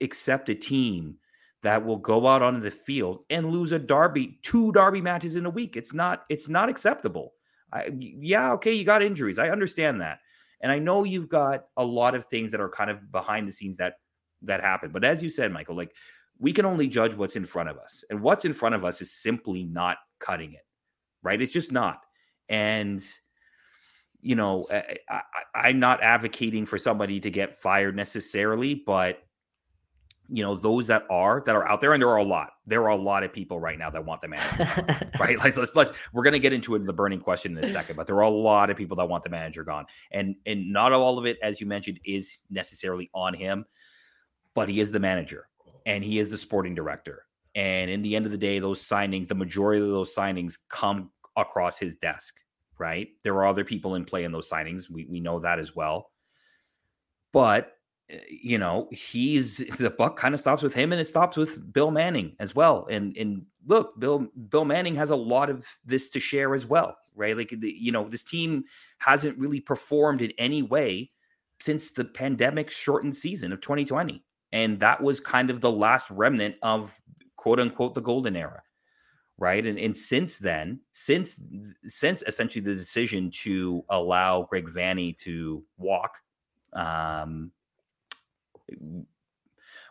[0.00, 1.16] accept a team
[1.62, 5.46] that will go out onto the field and lose a derby, two derby matches in
[5.46, 5.76] a week.
[5.76, 7.34] It's not it's not acceptable.
[7.72, 9.38] I, yeah, okay, you got injuries.
[9.38, 10.18] I understand that.
[10.62, 13.52] And I know you've got a lot of things that are kind of behind the
[13.52, 13.94] scenes that
[14.42, 14.90] that happen.
[14.90, 15.92] But as you said, Michael, like
[16.38, 18.04] we can only judge what's in front of us.
[18.10, 20.64] And what's in front of us is simply not cutting it.
[21.22, 21.40] Right?
[21.40, 22.00] It's just not.
[22.48, 23.02] And
[24.22, 24.66] you know,
[25.08, 29.22] I, am not advocating for somebody to get fired necessarily, but
[30.30, 32.50] you know, those that are that are out there, and there are a lot.
[32.66, 35.38] There are a lot of people right now that want the manager, gone, right?
[35.38, 37.96] Like let's let's we're gonna get into it in the burning question in a second,
[37.96, 40.92] but there are a lot of people that want the manager gone, and and not
[40.92, 43.64] all of it, as you mentioned, is necessarily on him,
[44.54, 45.48] but he is the manager
[45.86, 47.24] and he is the sporting director.
[47.54, 51.10] And in the end of the day, those signings, the majority of those signings come
[51.36, 52.34] across his desk
[52.80, 53.08] right?
[53.22, 54.90] There are other people in play in those signings.
[54.90, 56.10] We we know that as well.
[57.32, 57.72] But
[58.28, 61.90] you know, he's the buck kind of stops with him and it stops with Bill
[61.90, 62.86] Manning as well.
[62.90, 66.96] And and look, Bill Bill Manning has a lot of this to share as well,
[67.14, 67.36] right?
[67.36, 68.64] Like the, you know, this team
[68.98, 71.10] hasn't really performed in any way
[71.60, 74.24] since the pandemic shortened season of 2020.
[74.52, 77.00] And that was kind of the last remnant of
[77.36, 78.62] quote unquote the golden era
[79.40, 79.66] right?
[79.66, 81.40] And and since then, since
[81.86, 86.18] since essentially the decision to allow Greg Vanney to walk,
[86.74, 87.50] um,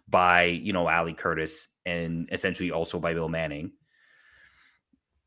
[0.07, 3.71] by you know Ali Curtis and essentially also by Bill Manning,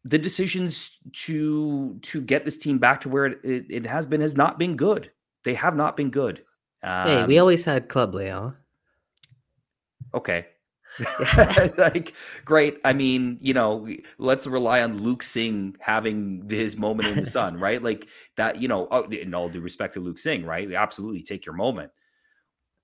[0.05, 4.21] the decisions to to get this team back to where it, it, it has been
[4.21, 5.11] has not been good.
[5.45, 6.45] They have not been good.
[6.83, 8.57] Um, hey, we um always had Club Leon.
[10.15, 10.47] Okay,
[11.79, 12.13] like
[12.45, 12.79] great.
[12.85, 13.89] I mean, you know,
[14.19, 17.83] let's rely on Luke Singh having his moment in the sun, right?
[17.83, 20.73] Like that, you know, oh, in all due respect to Luke Singh, right?
[20.73, 21.91] Absolutely take your moment.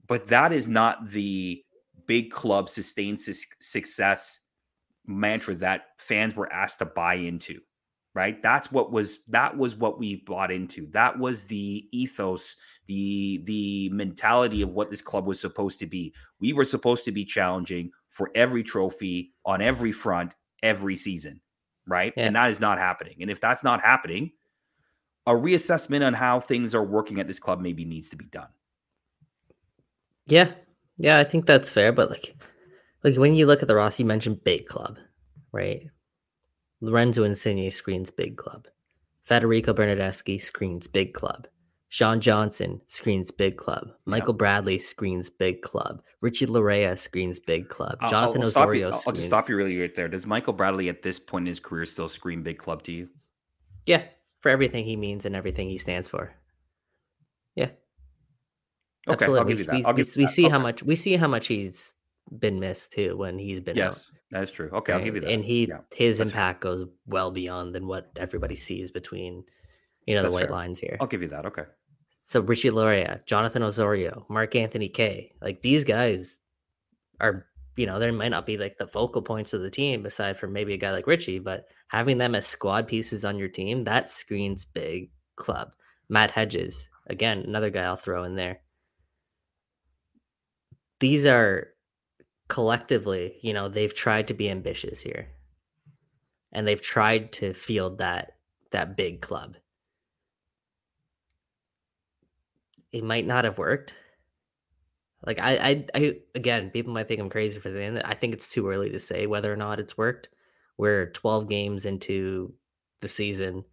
[0.08, 1.62] But that is not the
[2.06, 4.40] big club sustained su- success
[5.06, 7.60] mantra that fans were asked to buy into,
[8.14, 8.42] right?
[8.42, 10.86] That's what was that was what we bought into.
[10.92, 12.56] That was the ethos
[12.86, 16.14] the the mentality of what this club was supposed to be.
[16.40, 20.32] We were supposed to be challenging for every trophy on every front
[20.62, 21.40] every season,
[21.86, 22.12] right?
[22.16, 22.26] Yeah.
[22.26, 23.16] And that is not happening.
[23.20, 24.32] And if that's not happening,
[25.26, 28.48] a reassessment on how things are working at this club maybe needs to be done.
[30.28, 30.52] Yeah.
[30.96, 32.34] Yeah, I think that's fair, but like
[33.04, 34.98] like when you look at the Ross, you mentioned big club,
[35.52, 35.86] right?
[36.80, 38.66] Lorenzo Insigne screens big club.
[39.24, 41.46] Federico Bernardeschi screens big club.
[41.90, 43.88] Sean Johnson screens Big Club.
[44.04, 44.38] Michael yep.
[44.38, 46.02] Bradley screens Big Club.
[46.20, 47.98] Richie Laryea screens Big Club.
[48.10, 48.90] Jonathan I'll, I'll Osorio.
[48.90, 50.08] I'll, I'll, just stop you really right there.
[50.08, 53.08] Does Michael Bradley at this point in his career still scream Big Club to you?
[53.86, 54.02] Yeah,
[54.40, 56.34] for everything he means and everything he stands for.
[57.54, 57.70] Yeah.
[59.08, 59.54] Okay, Absolutely.
[59.54, 60.50] we, we, we, we see okay.
[60.50, 61.94] how much we see how much he's
[62.38, 64.18] been missed too when he's been yes, out.
[64.30, 64.70] that is true.
[64.72, 64.98] Okay, right?
[64.98, 65.30] I'll give you that.
[65.30, 66.72] And he yeah, his impact fair.
[66.72, 69.44] goes well beyond than what everybody sees between
[70.06, 70.56] you know that's the white fair.
[70.56, 70.96] lines here.
[71.00, 71.46] I'll give you that.
[71.46, 71.64] Okay.
[72.28, 76.40] So Richie Laryea, Jonathan Osorio, Mark Anthony Kaye, like these guys
[77.20, 80.36] are, you know, they might not be like the focal points of the team aside
[80.36, 83.82] from maybe a guy like Richie, but having them as squad pieces on your team,
[83.84, 85.70] that screens big club.
[86.10, 88.60] Matt Hedges, again, another guy I'll throw in there.
[91.00, 91.68] These are
[92.48, 95.28] collectively, you know, they've tried to be ambitious here.
[96.52, 98.36] And they've tried to field that
[98.70, 99.56] that big club.
[102.92, 103.94] it might not have worked.
[105.26, 108.08] Like I, I, I again, people might think I'm crazy for saying that.
[108.08, 110.28] I think it's too early to say whether or not it's worked.
[110.76, 112.54] We're 12 games into
[113.00, 113.64] the season,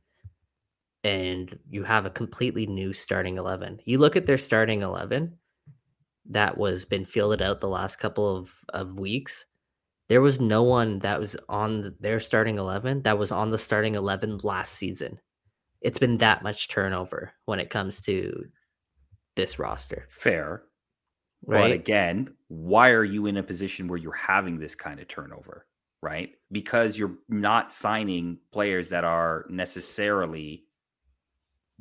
[1.04, 3.82] and you have a completely new starting 11.
[3.86, 5.38] You look at their starting 11
[6.30, 9.46] that was been fielded out the last couple of, of weeks.
[10.08, 13.96] There was no one that was on their starting 11 that was on the starting
[13.96, 15.20] 11 last season.
[15.82, 18.46] It's been that much turnover when it comes to
[19.36, 20.06] this roster.
[20.10, 20.64] Fair.
[21.46, 21.62] Right?
[21.62, 25.68] But again, why are you in a position where you're having this kind of turnover?
[26.02, 26.32] Right?
[26.52, 30.65] Because you're not signing players that are necessarily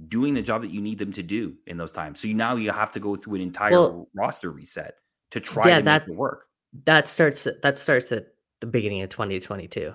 [0.08, 2.20] doing the job that you need them to do in those times.
[2.20, 4.96] So you, now you have to go through an entire well, roster reset
[5.30, 6.46] to try yeah, to that, make it work.
[6.84, 8.28] That starts that starts at
[8.60, 9.94] the beginning of 2022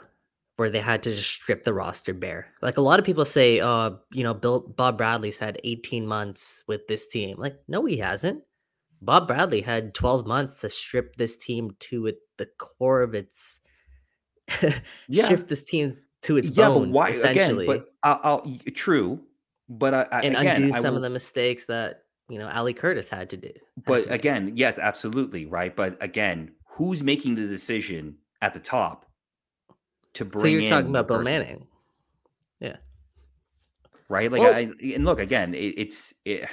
[0.59, 2.47] where they had to just strip the roster bare.
[2.61, 6.65] Like a lot of people say, uh, you know, Bill Bob Bradley's had 18 months
[6.67, 7.37] with this team.
[7.37, 8.43] Like, no, he hasn't.
[9.01, 13.61] Bob Bradley had 12 months to strip this team to it, the core of its
[15.07, 15.29] yeah.
[15.29, 15.93] shift this team
[16.23, 17.65] to its yeah, bones, but why, essentially.
[17.65, 19.21] Again, but I'll, I'll, true,
[19.69, 22.73] but I, I and again, undo some will- of the mistakes that you know Ali
[22.73, 23.51] Curtis had to do.
[23.85, 25.75] But to again, yes, absolutely, right.
[25.75, 29.05] But again, who's making the decision at the top
[30.13, 31.67] to bring so you're in talking about Bill Manning,
[32.59, 32.77] yeah,
[34.09, 34.31] right?
[34.31, 36.49] Like, Well- I and look again, it, it's it,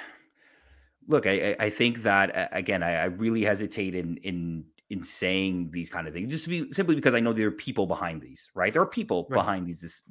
[1.09, 5.91] look, I I- think that again, I, I really hesitate in in in saying these
[5.91, 8.73] kind of things just be, simply because I know there are people behind these, right?
[8.73, 9.37] There are people Right.
[9.39, 10.03] behind these this,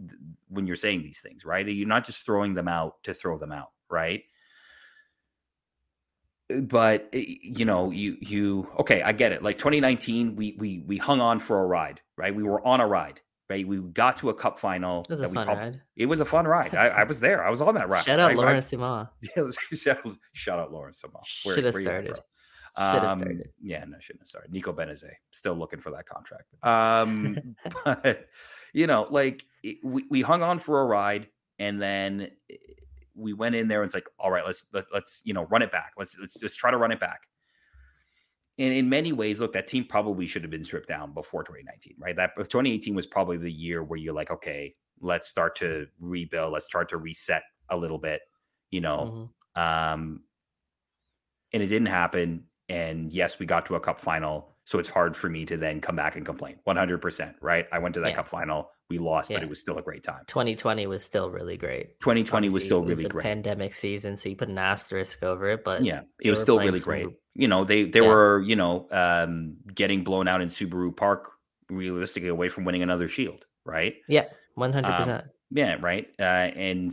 [0.50, 1.66] when you're saying these things, right?
[1.68, 4.24] You're not just throwing them out to throw them out, right?
[6.54, 10.84] Uh, but uh, you know you you okay i get it like 2019 we we
[10.86, 13.20] we hung on for a ride right we were on a ride
[13.50, 15.82] right we got to a cup final It was a fun prob- ride.
[15.96, 18.20] it was a fun ride I, I was there i was on that ride Shout
[18.20, 19.10] out I- Sima.
[19.36, 19.44] yeah,
[19.76, 21.22] shout, out- shout out Laurent Ciman.
[21.26, 22.20] Shoulda where you started.
[22.78, 23.42] Um.
[23.62, 24.52] Yeah, no, shouldn't have started.
[24.52, 26.54] Nico Benezet, still looking for that contract.
[26.64, 28.28] Um, but
[28.74, 31.28] you know, like it, we, we hung on for a ride,
[31.60, 32.56] and then eh,
[33.16, 35.62] we went in there and it's like, all right, let's let, let's you know run
[35.62, 35.94] it back.
[35.98, 37.22] Let's let's just try to run it back.
[38.58, 41.96] And in many ways, look, that team probably should have been stripped down before 2019,
[42.00, 42.16] right?
[42.16, 46.66] That 2018 was probably the year where you're like, okay, let's start to rebuild, let's
[46.66, 48.22] start to reset a little bit,
[48.72, 49.30] you know.
[49.56, 49.62] Mhm.
[49.62, 50.24] Um,
[51.54, 52.46] and it didn't happen.
[52.70, 54.56] And yes, we got to a cup final.
[54.66, 56.58] So it's hard for me to then come back and complain.
[56.66, 57.68] 100%, right?
[57.72, 58.16] I went to that Yeah.
[58.16, 58.72] cup final.
[58.90, 60.24] We lost, but it was still a great time.
[60.28, 62.00] 2020 was still really great.
[62.00, 63.24] 2020 was Obviously, still it was really a great.
[63.24, 65.64] pandemic season, so you put an asterisk over it.
[65.64, 67.04] But yeah, it was still really great.
[67.06, 68.08] gr- You know, they they Yeah.
[68.10, 71.32] were, you know, um, getting blown out in Subaru Park
[71.70, 73.96] realistically away from winning another shield, right?
[74.08, 74.88] Yeah, 100.
[74.92, 76.08] Um, percent Yeah, right.
[76.20, 76.92] Uh, and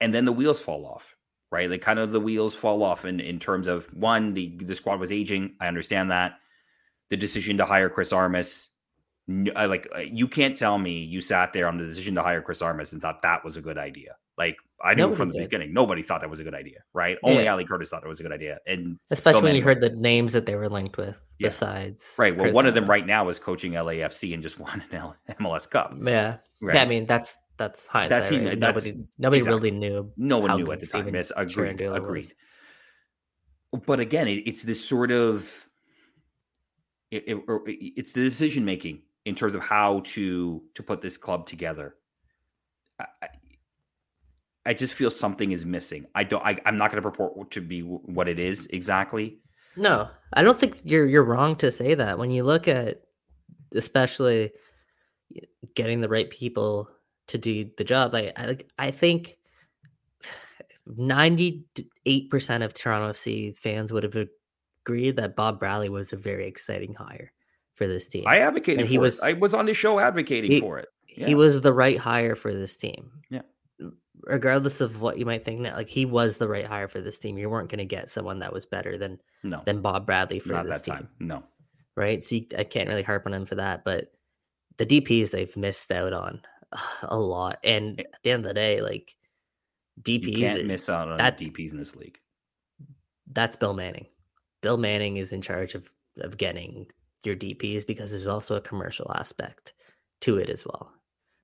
[0.00, 1.16] and then the wheels fall off,
[1.50, 1.68] right?
[1.70, 5.00] Like kind of the wheels fall off in in terms of one, the the squad
[5.00, 5.54] was aging.
[5.60, 6.34] I understand that.
[7.10, 8.68] The decision to hire Chris Armas,
[9.28, 12.22] n- I like uh, you can't tell me you sat there on the decision to
[12.22, 14.16] hire Chris Armas and thought that was a good idea.
[14.38, 15.50] Like I knew Nobody from the did.
[15.50, 17.18] beginning, nobody thought that was a good idea, right?
[17.22, 17.52] Only Yeah.
[17.52, 20.32] Ali Curtis thought it was a good idea, and Especially when you heard the names
[20.32, 21.20] that they were linked with.
[21.38, 21.48] Yeah.
[21.48, 22.34] Besides, right.
[22.34, 25.16] Well, Chris one of them right now is coaching LAFC and just won an L-
[25.40, 25.92] MLS Cup.
[26.00, 26.76] Yeah, Right.
[26.76, 26.82] yeah.
[26.82, 28.26] I mean, that's that's hindsight.
[28.26, 28.58] he- right?
[28.58, 29.70] that's- nobody nobody exactly.
[29.70, 30.12] really knew.
[30.16, 31.14] no one knew at the time.
[31.14, 31.76] Yes, agreed.
[31.78, 32.32] Cherundolo Agreed.
[33.72, 33.82] was.
[33.86, 35.68] But again, it, it's this sort of
[37.10, 41.18] it, it- or it's the decision making in terms of how to to put this
[41.18, 41.96] club together.
[42.98, 43.06] I,
[44.66, 46.06] I, just feel something is missing.
[46.14, 46.44] I don't.
[46.44, 49.38] I, I'm not going to purport to be what it is exactly.
[49.76, 52.18] No, I don't think you're you're wrong to say that.
[52.18, 53.02] When you look at,
[53.74, 54.52] especially
[55.74, 56.90] getting the right people
[57.30, 59.36] to do the job, I I, like- I think
[60.86, 61.64] ninety
[62.06, 64.16] eight percent of Toronto FC fans would have
[64.86, 67.32] agreed that Bob Bradley was a very exciting hire
[67.74, 68.24] for this team.
[68.26, 69.00] I advocated And for he it.
[69.00, 70.88] was- I was on the show advocating He- for it.
[71.06, 73.10] he was the right hire for this team.
[73.30, 73.42] Yeah.
[73.80, 73.92] Mm,
[74.24, 77.18] regardless of what you might think, now, like he was the right hire for this
[77.18, 77.38] team.
[77.38, 80.52] You weren't going to get someone that was better than No, than Bob Bradley for
[80.52, 80.94] not this that team.
[80.94, 81.08] time.
[81.20, 81.44] No.
[81.96, 82.22] right?
[82.22, 84.12] So you, I can't really harp on him for that, but
[84.78, 86.40] the DPS they've missed out on
[87.02, 87.58] a lot.
[87.64, 89.14] And Eh at the end of the day, like
[90.06, 92.18] You DPS, can't miss out on that- DPs in this league.
[93.32, 94.06] that's Bill Manning.
[94.62, 96.86] Bill Manning is in charge of of getting
[97.24, 99.72] your DPS because there's also a commercial aspect
[100.22, 100.92] to it as well,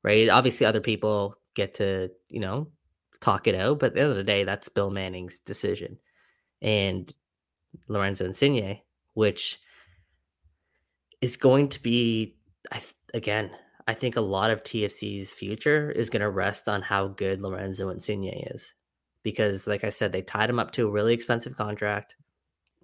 [0.02, 0.28] right?
[0.28, 2.68] Obviously, other people get to you know
[3.20, 5.98] talk it out, but at the end of the day, that's Bill Manning's decision.
[6.60, 7.12] And
[7.88, 8.80] Lorenzo Insigne,
[9.14, 9.58] which
[11.20, 12.36] is going to be,
[12.70, 12.82] I
[13.14, 13.50] again,
[13.88, 17.88] I think a lot of TFC's future is going to rest on how good Lorenzo
[17.90, 18.74] Insigne is,
[19.22, 22.16] because, like I said, they tied him up to a really expensive contract,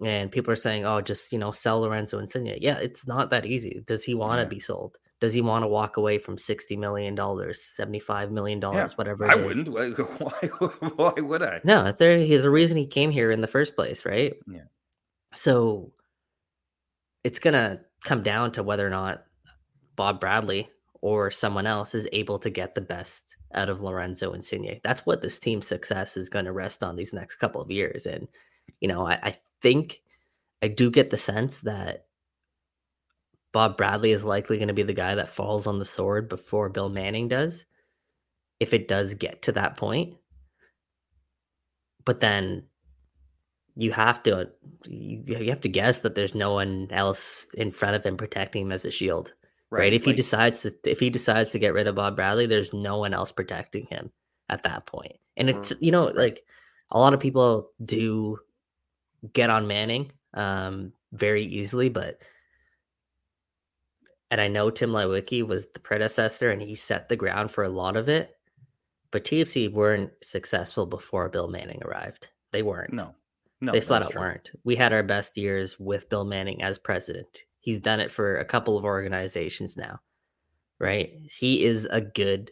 [0.03, 3.45] and people are saying, "Oh, just you know, sell Lorenzo Insigne." Yeah, it's not that
[3.45, 3.83] easy.
[3.85, 4.47] Does he want to Yeah.
[4.49, 4.97] be sold?
[5.19, 9.29] Does he want to walk away from sixty million dollars, seventy-five million dollars, whatever?
[9.29, 9.57] I it is?
[9.69, 9.97] wouldn't.
[10.19, 10.31] Why,
[10.95, 11.59] why would I?
[11.63, 14.35] No, there there's a reason he came here in the first place, right?
[14.47, 14.63] Yeah.
[15.35, 15.91] So
[17.23, 19.23] it's gonna come down to whether or not
[19.95, 20.69] Bob Bradley
[21.03, 24.79] or someone else is able to get the best out of Lorenzo Insigne.
[24.83, 28.05] That's what this team's success is going to rest on these next couple of years.
[28.05, 28.27] And
[28.79, 30.01] you know, I, I think
[30.61, 32.05] I do get the sense that
[33.51, 36.69] Bob Bradley is likely going to be the guy that falls on the sword before
[36.69, 37.65] Bill Manning does,
[38.61, 40.15] if it does get to that point
[42.05, 42.63] but then
[43.75, 44.49] you have to
[44.85, 48.63] you, you have to guess that there's no one else in front of him protecting
[48.63, 49.33] him as a shield
[49.73, 52.73] right, if he decides to if he decides to get rid of bob bradley there's
[52.73, 54.11] no one else protecting him
[54.49, 56.43] at that point and it's Mm, you know like
[56.91, 58.37] a lot of people do
[59.31, 62.21] get on manning um very easily but
[64.31, 67.69] and i know tim leiweke was the predecessor and he set the ground for a
[67.69, 68.35] lot of it
[69.11, 72.29] But TFC weren't successful before Bill Manning arrived.
[72.51, 72.93] They weren't.
[72.93, 73.13] No,
[73.61, 74.21] no, they flat out true.
[74.21, 74.49] weren't.
[74.63, 77.45] We had our best years with Bill Manning as president.
[77.63, 80.01] He's done it for a couple of organizations now,
[80.79, 81.13] right?
[81.23, 82.51] He is a good,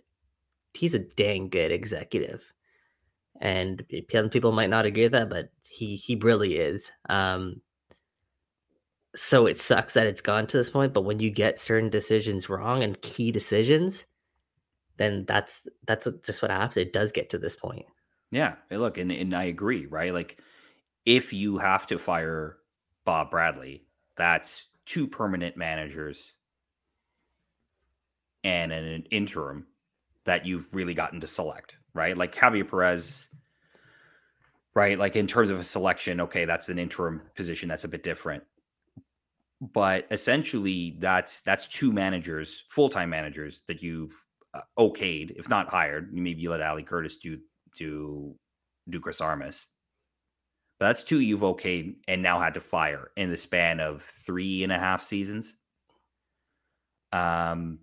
[0.73, 2.41] he's a dang good executive,
[3.41, 3.85] and
[4.31, 6.93] people might not agree with that, but he he really is.
[7.09, 7.59] Um,
[9.13, 12.47] so it sucks that it's gone to this point, but when you get certain decisions
[12.47, 14.05] wrong and key decisions,
[14.95, 16.77] then that's that's what, just what happens.
[16.77, 17.85] It does get to this point.
[18.31, 20.13] Yeah, look, and and I agree, right?
[20.13, 20.39] Like
[21.05, 22.59] if you have to fire
[23.03, 23.83] Bob Bradley,
[24.15, 26.33] that's two permanent managers
[28.43, 29.65] and an interim
[30.25, 32.17] that you've really gotten to select, right?
[32.17, 33.29] Like Javier Perez,
[34.73, 34.99] right?
[34.99, 38.43] Like in terms of a selection, okay, that's an interim position that's a bit different.
[39.61, 45.69] But essentially, that's that's two managers, full time managers that you've uh, okayed, if not
[45.69, 46.11] hired.
[46.11, 47.39] Maybe you let Ali Curtis do
[47.77, 48.35] do
[48.89, 49.67] do Chris Armas.
[50.81, 54.71] That's two you've okayed and now had to fire in the span of three and
[54.73, 55.53] a half seasons.
[57.13, 57.81] Um,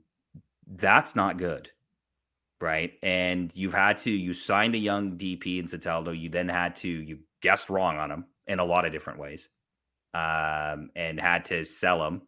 [0.67, 1.71] that's not good,
[2.61, 2.95] right?
[3.01, 6.19] And you've had to you signed a young DP in Soteldo.
[6.19, 9.49] You then had to you guessed wrong on him in a lot of different ways,
[10.13, 12.23] um, and had to sell him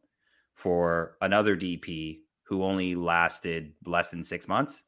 [0.54, 4.84] for another DP who only lasted less than six months.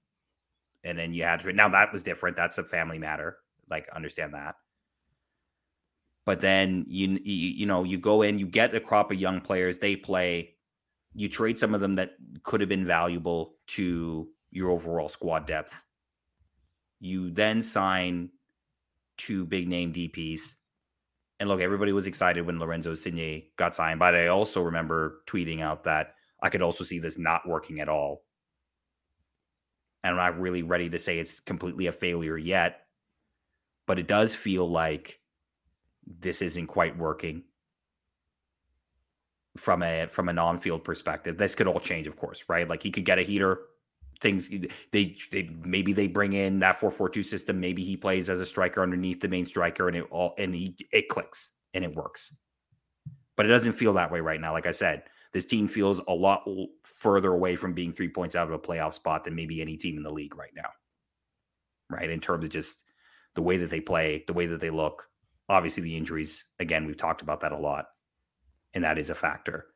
[0.85, 2.37] And then you had to, now that was different.
[2.37, 3.39] That's a family matter.
[3.69, 4.57] Like, understand that.
[6.25, 9.41] But then you, you, you know, you go in, you get a crop of young
[9.41, 10.55] players, they play,
[11.15, 12.13] you trade some of them that
[12.43, 15.75] could have been valuable to your overall squad depth.
[17.01, 18.31] You then sign
[19.17, 20.53] two big name DPs.
[21.41, 25.61] And look, everybody was excited when Lorenzo Insigne got signed, but I also remember tweeting
[25.61, 28.23] out that I could also see this not working at all.
[30.05, 32.83] And I'm not really ready to say it's completely a failure yet,
[33.87, 35.21] but it does feel like
[36.07, 37.45] this isn't quite working
[39.57, 41.37] from a from a non-field perspective.
[41.37, 42.69] This could all change, of course, right?
[42.69, 43.61] Like he could get a heater.
[44.21, 44.49] Things
[44.93, 47.61] they they maybe they bring in that four four two system.
[47.61, 50.77] Maybe he plays as a striker underneath the main striker, and it all and he
[50.93, 52.35] it clicks and it works.
[53.37, 54.53] But it doesn't feel that way right now.
[54.53, 56.45] Like I said, this team feels a lot
[56.85, 59.97] further away from being three points out of a playoff spot than maybe any team
[59.97, 60.69] in the league right now.
[61.91, 62.09] Right.
[62.09, 62.85] In terms of just
[63.35, 65.09] the way that they play, the way that they look.
[65.49, 67.87] Obviously, the injuries, again, we've talked about that a lot,
[68.75, 69.67] and that is a factor.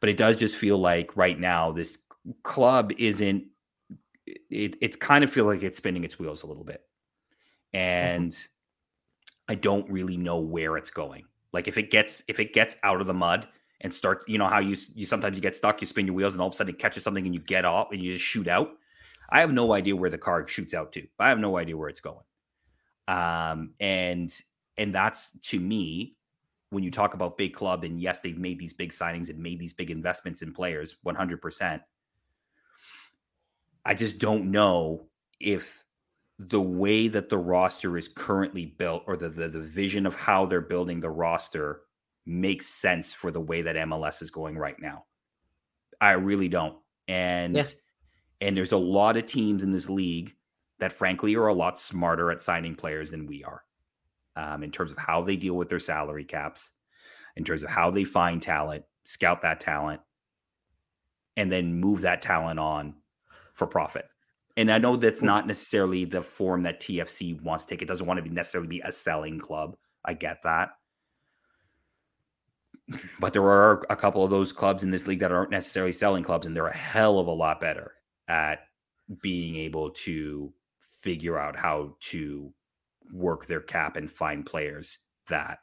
[0.00, 1.98] But it does just feel like right now, this
[2.42, 3.44] club isn't,
[4.26, 6.82] it, it's kind of feel like it's spinning its wheels a little bit.
[7.74, 7.78] Mm-hmm.
[7.78, 9.52] And mm-hmm.
[9.52, 11.24] I don't really know where it's going.
[11.52, 13.48] Like if it gets if it gets out of the mud
[13.80, 16.34] and start, you know, how you you sometimes you get stuck, you spin your wheels,
[16.34, 18.24] and all of a sudden it catches something and you get off and you just
[18.24, 18.70] shoot out.
[19.30, 21.06] I have no idea where the car shoots out to.
[21.18, 22.24] I have no idea where it's going.
[23.08, 24.32] Um, and
[24.78, 26.16] and that's to me,
[26.70, 29.58] when you talk about big club, and yes, they've made these big signings and made
[29.58, 31.80] these big investments in players, 100%.
[33.84, 35.06] I just don't know
[35.38, 35.84] if
[36.38, 40.44] the way that the roster is currently built or the, the, the vision of how
[40.44, 41.82] they're building the roster
[42.26, 45.04] makes sense for the way that MLS is going right now.
[46.00, 46.76] I really don't.
[47.08, 47.64] And yeah.
[48.40, 50.34] and there's a lot of teams in this league
[50.78, 53.62] that frankly are a lot smarter at signing players than we are.
[54.36, 56.70] Um, in terms of how they deal with their salary caps,
[57.36, 60.00] in terms of how they find talent, scout that talent,
[61.36, 62.94] and then move that talent on
[63.54, 64.06] for profit.
[64.58, 67.82] And I know that's not necessarily the form that TFC wants to take.
[67.82, 69.76] It doesn't want to be necessarily be a selling club.
[70.04, 70.70] I get that
[73.18, 76.22] but there are a couple of those clubs in this league that aren't necessarily selling
[76.22, 77.92] clubs, and they're a hell of a lot better
[78.28, 78.60] at
[79.22, 82.52] being able to figure out how to
[83.12, 85.58] work their cap and find players that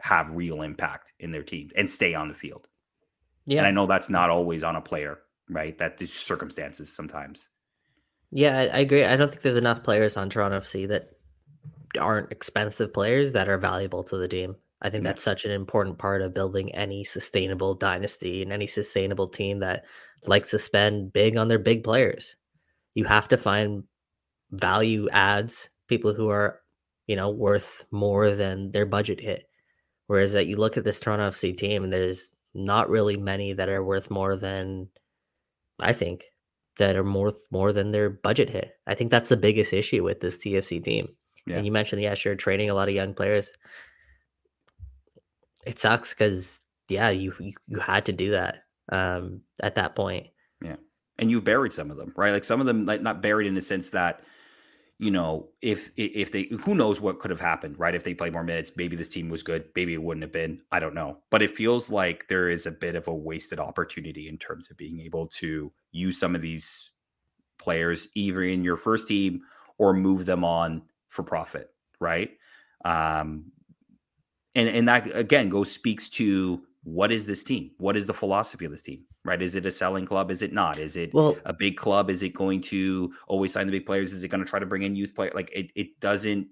[0.00, 2.68] have real impact in their team and stay on the field.
[3.46, 3.58] Yeah.
[3.58, 5.76] And I know that's not always on a player, right?
[5.78, 7.48] That the circumstances sometimes.
[8.30, 9.04] Yeah, I, I agree.
[9.04, 11.10] I don't think there's enough players on Toronto FC that
[11.98, 14.56] aren't expensive players that are valuable to the team.
[14.82, 19.28] I think that's such an important part of building any sustainable dynasty and any sustainable
[19.28, 19.84] team that
[20.26, 22.36] likes to spend big on their big players.
[22.94, 23.84] You have to find
[24.50, 26.60] value adds, people who are,
[27.06, 29.44] you know, worth more than their budget hit.
[30.06, 33.68] Whereas that you look at this Toronto FC team and there's not really many that
[33.68, 34.88] are worth more than
[35.78, 36.24] I think
[36.78, 38.72] that are more more than their budget hit.
[38.86, 41.08] I think that's the biggest issue with this TFC team.
[41.46, 41.56] Yeah.
[41.56, 43.52] And you mentioned, yes, you're training a lot of young players
[45.66, 50.28] it sucks because yeah, you, you you had to do that um, at that point.
[50.62, 50.76] Yeah,
[51.18, 52.32] and you've buried some of them, right?
[52.32, 54.22] Like some of them, like not buried in the sense that
[55.00, 57.94] you know, if if they who knows what could have happened, right?
[57.94, 60.60] If they played more minutes, maybe this team was good, maybe it wouldn't have been.
[60.70, 61.16] I don't know.
[61.30, 64.76] But it feels like there is a bit of a wasted opportunity in terms of
[64.76, 66.90] being able to use some of these
[67.58, 69.40] players either in your first team
[69.78, 72.32] or move them on for profit, right?
[72.84, 73.52] Um
[74.54, 77.70] and and that again goes speaks to what is this team?
[77.78, 79.04] What is the philosophy of this team?
[79.24, 79.40] Right?
[79.42, 80.30] Is it a selling club?
[80.30, 80.78] Is it not?
[80.78, 82.08] Is it Well, a big club?
[82.10, 84.12] Is it going to always sign the big players?
[84.14, 85.34] Is it going to try to bring in youth players?
[85.34, 86.48] Like it, it doesn't.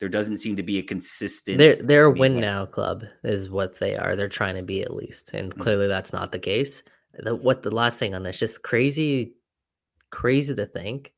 [0.00, 1.58] There doesn't seem to be a consistent.
[1.58, 4.16] they're they're a win like- now club is what they are.
[4.16, 5.60] They're trying to be at least, and Mhm.
[5.60, 6.82] clearly that's not the case.
[7.14, 9.34] The, what the last thing on this, just crazy,
[10.10, 11.12] crazy to think,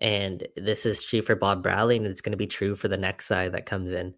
[0.00, 2.96] and this is true for Bob Bradley, and it's going to be true for the
[2.96, 4.14] next side that comes in.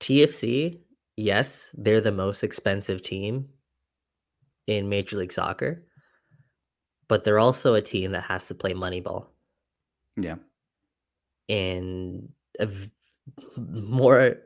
[0.00, 0.80] TFC,
[1.18, 3.48] yes, they're the most expensive team
[4.68, 5.84] in Major League Soccer,
[7.08, 9.26] but they're also a team that has to play Moneyball
[10.16, 10.36] Yeah.
[11.48, 12.28] in
[12.60, 12.68] a
[13.56, 14.36] more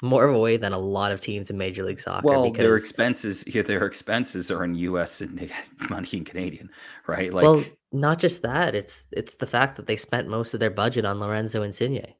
[0.00, 2.24] more of a way than a lot of teams in Major League Soccer.
[2.24, 3.42] Well, their expenses.
[3.42, 5.20] Their expenses are in U.S.
[5.20, 5.50] and
[5.90, 6.70] money in Canadian,
[7.08, 7.34] right?
[7.34, 8.76] Like, well, not just that.
[8.76, 12.14] It's it's the fact that they spent most of their budget on Lorenzo Insigne,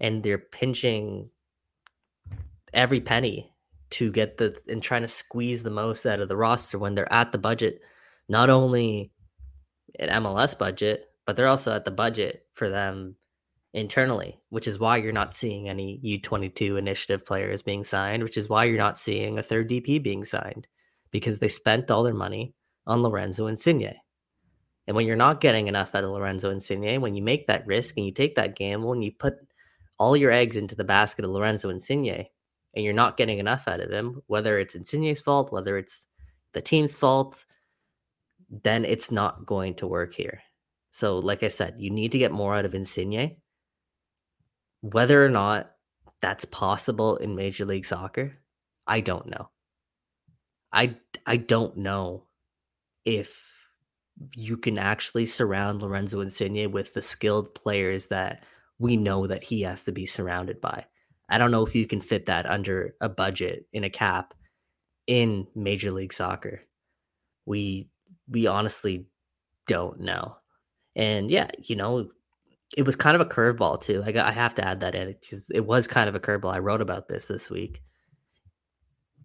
[0.00, 1.28] and they're pinching
[2.72, 3.52] every penny
[3.90, 7.12] to get the and trying to squeeze the most out of the roster when they're
[7.12, 7.80] at the budget,
[8.28, 9.10] not only
[9.98, 13.16] an MLS budget, but they're also at the budget for them
[13.72, 18.48] internally, which is why you're not seeing any U22 initiative players being signed, which is
[18.48, 20.66] why you're not seeing a third DP being signed
[21.10, 22.54] because they spent all their money
[22.86, 23.94] on Lorenzo Insigne.
[24.86, 27.96] And when you're not getting enough out of Lorenzo Insigne, when you make that risk
[27.96, 29.34] and you take that gamble and you put
[29.98, 32.26] all your eggs into the basket of Lorenzo Insigne
[32.74, 36.06] and you're not getting enough out of him, whether it's Insigne's fault, whether it's
[36.52, 37.44] the team's fault,
[38.50, 40.42] then it's not going to work here.
[40.90, 43.36] So, like I said, you need to get more out of Insigne.
[44.80, 45.70] Whether or not
[46.20, 48.38] that's possible in Major League Soccer,
[48.86, 49.50] I don't know.
[50.72, 52.24] I I don't know
[53.04, 53.46] if
[54.34, 58.44] you can actually surround Lorenzo Insigne with the skilled players that
[58.78, 60.84] we know that he has to be surrounded by.
[61.30, 64.34] I don't know if you can fit that under a budget in a cap
[65.06, 66.62] in Major League Soccer.
[67.46, 67.88] We
[68.28, 69.06] we honestly
[69.66, 70.36] don't know.
[70.96, 72.10] And yeah, you know,
[72.76, 74.02] it was kind of a curveball too.
[74.04, 75.08] I got I have to add that in.
[75.08, 76.52] It just it was kind of a curveball.
[76.52, 77.82] I wrote about this this week.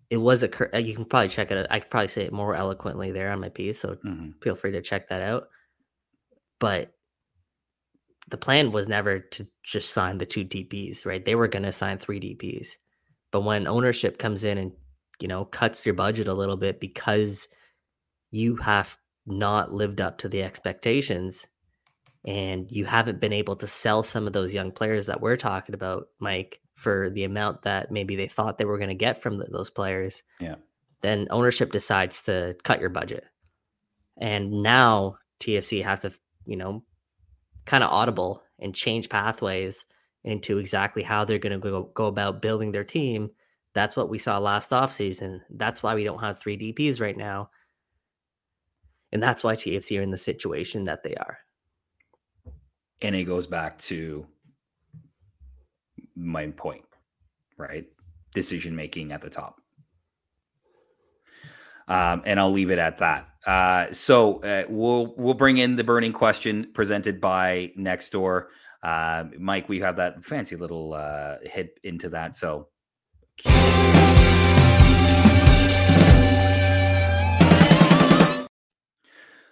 [0.10, 1.68] It was a cur- you can probably check it out.
[1.70, 4.34] I could probably say it more eloquently there on my piece, so mhm.
[4.42, 5.50] feel free to check that out.
[6.60, 6.95] But
[8.28, 11.24] the plan was never to just sign the two DPs, right?
[11.24, 12.70] They were going to sign three DPs.
[13.32, 14.72] But when ownership comes in and,
[15.20, 17.48] you know, cuts your budget a little bit because
[18.32, 21.46] you have not lived up to the expectations
[22.26, 25.76] and you haven't been able to sell some of those young players that we're talking
[25.76, 29.38] about, Mike, for the amount that maybe they thought they were going to get from
[29.38, 30.56] th those players, Yeah.
[31.02, 33.24] then ownership decides to cut your budget.
[34.18, 36.12] And now TFC has to,
[36.46, 36.84] you know,
[37.66, 39.86] kind of audible and change pathways
[40.24, 43.32] into exactly how they're going to go, go about building their team.
[43.74, 45.42] That's what we saw last offseason.
[45.50, 47.50] That's why we don't have three DPs right now.
[49.12, 51.40] And that's why TFC are in the situation that they are.
[53.02, 54.26] and it goes back to
[56.16, 56.86] my point,
[57.58, 57.86] right?
[58.34, 59.62] Decision making at the top.
[61.88, 63.30] Um, and I'll leave it at that.
[63.46, 68.46] Uh, so uh, we'll we'll bring in the burning question presented by Nextdoor.
[68.82, 72.36] Uh, Mike, we have that fancy little uh, hit into that.
[72.36, 72.70] So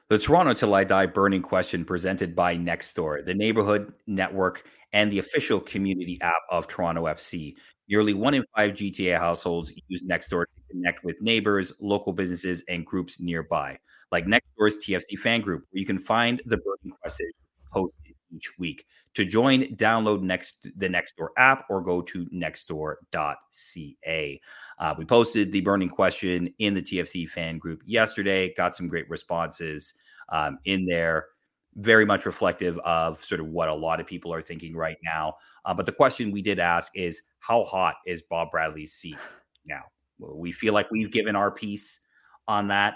[0.10, 5.18] The Toronto Till I Die burning question presented by Nextdoor, the neighborhood network and the
[5.18, 7.56] official community app of Toronto FC.
[7.94, 12.84] Nearly one in five GTA households use Nextdoor to connect with neighbors, local businesses, and
[12.84, 13.78] groups nearby,
[14.12, 17.30] like Nextdoor's TFC fan group, where you can find the burning question
[17.72, 18.88] posted each week.
[19.14, 24.42] To join, download next the Nextdoor app or go to nextdoor.ca.
[24.80, 29.08] Uh, we posted the burning question in the TFC fan group yesterday, got some great
[29.08, 29.94] responses
[30.30, 31.28] um, in there,
[31.76, 35.36] very much reflective of sort of what a lot of people are thinking right now.
[35.66, 39.18] Uh, but the question we did ask is how hot is Bob Bradley's seat
[39.66, 39.82] now?
[40.20, 42.00] We feel like we've given our piece
[42.48, 42.96] on that.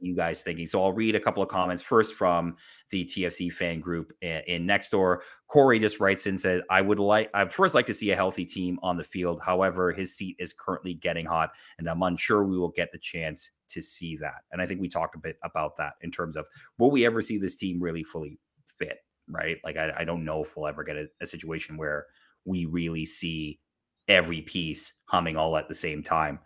[0.00, 0.66] You guys thinking?
[0.66, 2.56] So I'll read a couple of comments first from
[2.90, 5.18] the TFC fan group in, in Nextdoor.
[5.48, 8.44] Corey just writes in said, "I would like, I'd first like to see a healthy
[8.44, 9.40] team on the field.
[9.42, 13.50] However, his seat is currently getting hot, and I'm unsure we will get the chance
[13.68, 16.46] to see that." And I think we talked a bit about that in terms of
[16.78, 18.38] will we ever see this team really fully
[18.78, 18.98] fit,
[19.28, 19.58] right?
[19.64, 22.06] Like I, I don't know if we'll ever get a, a situation where
[22.44, 23.60] we really see
[24.08, 26.38] every piece humming all at the same time.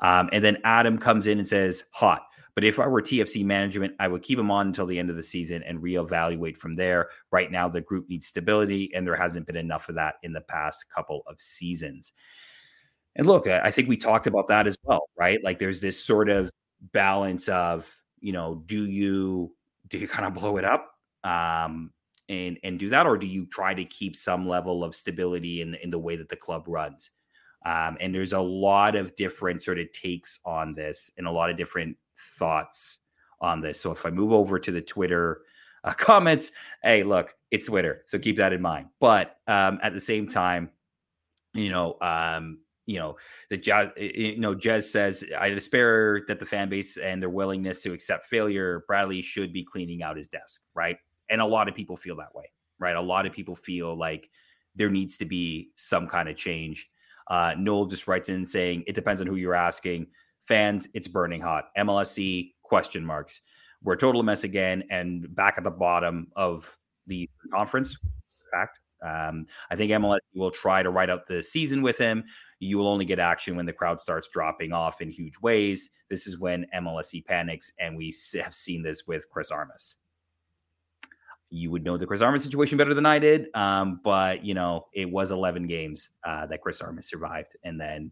[0.00, 2.22] Um, and then Adam comes in and says, hot.
[2.54, 5.16] But if I were TFC management, I would keep him on until the end of
[5.16, 7.10] the season and reevaluate from there.
[7.30, 10.40] Right now, the group needs stability, and there hasn't been enough of that in the
[10.40, 12.12] past couple of seasons.
[13.16, 15.38] And look, I think we talked about that as well, right?
[15.42, 16.50] Like there's this sort of
[16.92, 17.90] balance of,
[18.20, 19.54] you know, do you
[19.88, 20.90] do you kind of blow it up
[21.24, 21.92] um,
[22.28, 25.74] and and do that, or do you try to keep some level of stability in
[25.76, 27.10] in the way that the club runs?
[27.64, 31.50] Um, and there's a lot of different sort of takes on this and a lot
[31.50, 31.96] of different
[32.38, 32.98] thoughts
[33.40, 33.80] on this.
[33.80, 35.40] So if I move over to the Twitter
[35.84, 36.52] uh, comments,
[36.82, 38.88] hey, look, it's Twitter, so keep that in mind.
[39.00, 40.70] But um, at the same time,
[41.54, 43.16] you know, um, you know,
[43.50, 47.82] the Jazz, you know, Jez says, I despair that the fan base and their willingness
[47.82, 50.96] to accept failure, Bradley should be cleaning out his desk, right?
[51.28, 52.44] And a lot of people feel that way,
[52.78, 52.94] right?
[52.94, 54.30] A lot of people feel like
[54.76, 56.88] there needs to be some kind of change.
[57.28, 60.06] Uh, Noel just writes in saying, it depends on who you're asking.
[60.42, 61.70] Fans, it's burning hot.
[61.76, 63.40] MLSE, question marks.
[63.82, 66.76] We're a total mess again and back at the bottom of
[67.06, 67.96] the conference.
[68.52, 68.78] Fact.
[69.02, 72.24] Um, I think MLS will try to write out the season with him.
[72.58, 75.90] You will only get action when the crowd starts dropping off in huge ways.
[76.08, 79.96] This is when MLSE panics, and we have seen this with Chris Armas.
[81.50, 84.86] You would know the Chris Armas situation better than I did, um, but you know
[84.92, 88.10] it was 11 games uh, that Chris Armas survived, and then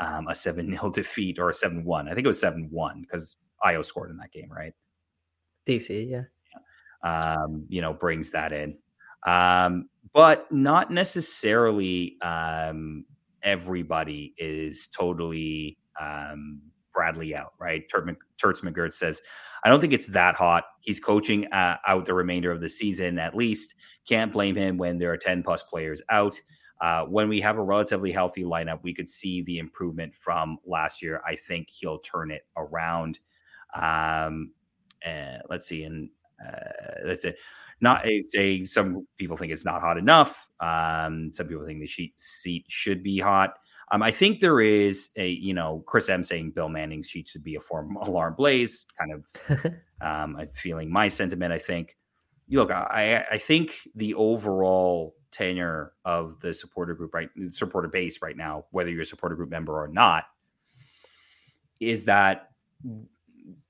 [0.00, 2.08] um, a 7 0 defeat or a 7 1.
[2.08, 4.74] I think it was 7 1 because Io scored in that game, right?
[5.66, 6.22] DC, yeah.
[7.04, 7.34] yeah.
[7.34, 8.76] Um, you know, brings that in.
[9.26, 13.04] Um, but not necessarily um,
[13.46, 16.60] everybody is totally um,
[16.92, 17.84] Bradley out, right?
[17.90, 19.22] Turts McGirt says,
[19.64, 20.64] I don't think it's that hot.
[20.80, 23.74] He's coaching uh, out the remainder of the season at least.
[24.06, 26.40] Can't blame him when there are 10 plus players out.
[26.80, 31.02] Uh, when we have a relatively healthy lineup, we could see the improvement from last
[31.02, 31.22] year.
[31.26, 33.18] I think he'll turn it around.
[33.74, 34.52] Um,
[35.06, 36.10] uh, let's see, and
[36.44, 37.36] uh, that's it.
[37.80, 40.48] Not a, a, some people think it's not hot enough.
[40.60, 43.54] Um, some people think the sheet seat should be hot.
[43.92, 47.44] Um, I think there is a, you know, Chris M saying Bill Manning's sheet should
[47.44, 48.86] be a form alarm blaze.
[48.98, 49.66] Kind of
[50.00, 51.52] um, I'm feeling my sentiment.
[51.52, 51.96] I think.
[52.48, 58.38] Look, I I think the overall tenure of the supporter group right supporter base right
[58.38, 60.24] now whether you're a supporter group member or not
[61.78, 62.50] is that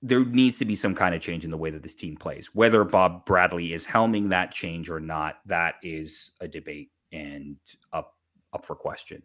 [0.03, 2.55] there needs to be some kind of change in the way that this team plays
[2.55, 7.57] whether bob bradley is helming that change or not that is a debate and
[7.93, 8.15] up
[8.53, 9.23] up for question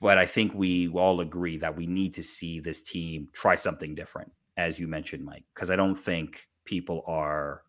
[0.00, 3.94] but i think we all agree that we need to see this team try something
[3.94, 7.62] different as you mentioned mike because i don't think people are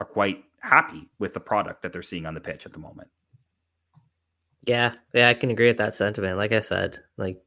[0.00, 3.08] are quite happy with the product that they're seeing on the pitch at the moment.
[4.66, 6.38] Yeah, yeah, I can agree with that sentiment.
[6.38, 7.40] Like I said, like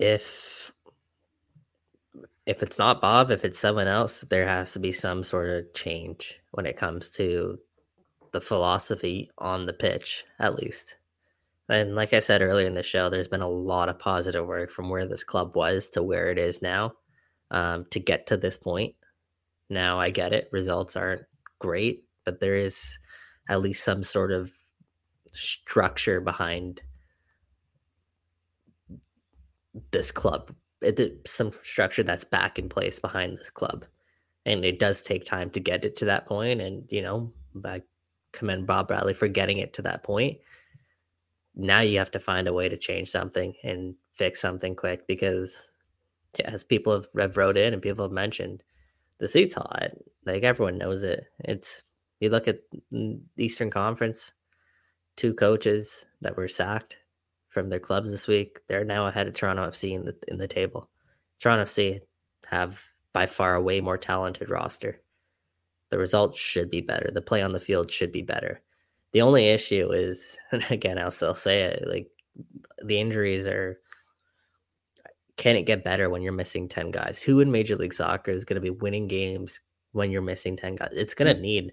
[0.00, 0.72] if
[2.46, 5.72] if it's not Bob, if it's someone else, there has to be some sort of
[5.74, 7.58] change when it comes to
[8.32, 10.96] the philosophy on the pitch, at least.
[11.68, 14.72] And like I said earlier in the show, there's been a lot of positive work
[14.72, 16.94] from where this club was to where it is now
[17.52, 18.96] um, to get to this point.
[19.68, 20.48] Now I get it.
[20.50, 21.22] Results aren't
[21.60, 22.98] great, but there is
[23.48, 24.50] at least some sort of
[25.30, 26.80] structure behind
[29.90, 30.54] this club.
[30.82, 33.84] It, some structure that's back in place behind this club.
[34.46, 36.60] And it does take time to get it to that point.
[36.60, 37.32] And, you know,
[37.64, 37.82] I
[38.32, 40.38] commend Bob Bradley for getting it to that point.
[41.54, 45.68] Now you have to find a way to change something and fix something quick because,
[46.44, 48.62] as people have, have wrote in and people have mentioned,
[49.18, 49.90] the seat's hot.
[50.24, 51.24] Like everyone knows it.
[51.40, 51.82] It's
[52.20, 52.60] you look at
[52.92, 54.32] mm, Eastern Conference,
[55.16, 56.98] two coaches that were sacked
[57.50, 58.60] from their clubs this week.
[58.68, 60.88] They're now ahead of Toronto FC in the in the table.
[61.38, 62.00] Toronto FC
[62.46, 62.82] have
[63.12, 65.00] by far a way more talented roster.
[65.90, 67.10] The results should be better.
[67.12, 68.60] The play on the field should be better.
[69.12, 72.08] The only issue is, and again, I'll still say it, like
[72.84, 73.78] the injuries are
[75.36, 77.18] can it get better when you're missing 10 guys?
[77.18, 79.58] Who in Major League Soccer is going to be winning games
[79.92, 80.90] when you're missing 10 guys?
[80.92, 81.42] It's going to mm.
[81.42, 81.72] need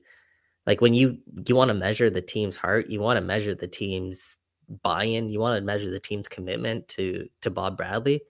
[0.66, 1.18] like when you
[1.48, 4.38] you want to measure the team's heart, you want to measure the team's
[4.84, 8.22] buy-in, you want to measure the team's commitment to to Bob Bradley.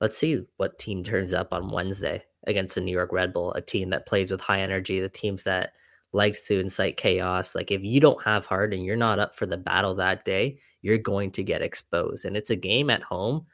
[0.00, 3.60] Let's see what team turns up on Wednesday against the New York Red Bull, a
[3.60, 5.72] team that plays with high energy, the teams that
[6.12, 7.54] likes to incite chaos.
[7.54, 10.58] Like if you don't have heart and you're not up for the battle that day,
[10.82, 12.24] you're going to get exposed.
[12.24, 13.46] And it's a game at home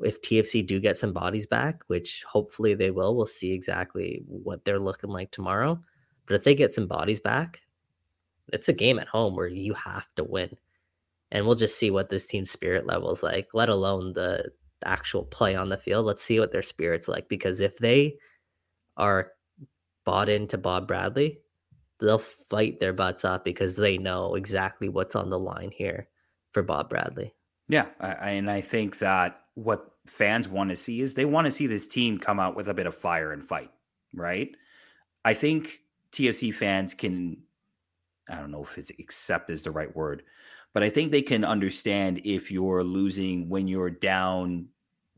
[0.00, 4.64] if TFC do get some bodies back, which hopefully they will, we'll see exactly what
[4.64, 5.80] they're looking like tomorrow.
[6.26, 7.60] But if they get some bodies back,
[8.52, 10.56] it's a game at home where you have to win.
[11.30, 14.50] And we'll just see what this team's spirit level is like, let alone the
[14.84, 16.06] actual play on the field.
[16.06, 17.28] Let's see what their spirit's like.
[17.28, 18.16] Because if they
[18.96, 19.32] are
[20.04, 21.40] bought into Bob Bradley,
[22.00, 26.08] they'll fight their butts off because they know exactly what's on the line here
[26.52, 27.34] for Bob Bradley.
[27.68, 31.50] Yeah, I, and I think that what fans want to see is they want to
[31.50, 33.70] see this team come out with a bit of fire and fight,
[34.14, 34.54] right?
[35.24, 35.80] I think
[36.12, 37.38] TFC fans can,
[38.28, 40.22] I don't know if it's accept is the right word,
[40.76, 44.66] but I think they can understand if you're losing when you're down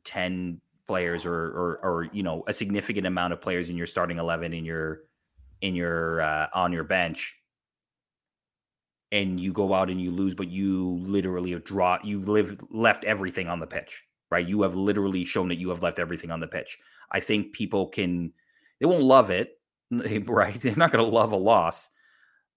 [0.04, 4.18] 10 players or, or, or you know, a significant amount of players in your starting
[4.18, 5.00] 11 in your,
[5.60, 7.34] in your, uh, on your bench
[9.10, 13.02] and you go out and you lose, but you literally have draw, you live left
[13.02, 14.46] everything on the pitch, right?
[14.46, 16.78] You have literally shown that you have left everything on the pitch.
[17.10, 18.32] I think people can,
[18.78, 19.58] they won't love it,
[19.90, 20.60] right?
[20.60, 21.90] They're not going to love a loss,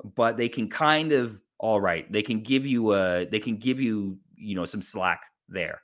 [0.04, 3.80] but they can kind of, all right, they can give you a, they can give
[3.80, 5.80] you, you know, some slack there.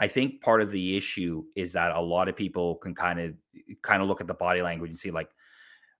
[0.00, 3.34] I think part of the issue is that a lot of people can kind of,
[3.82, 5.28] kind of look at the body language and see like,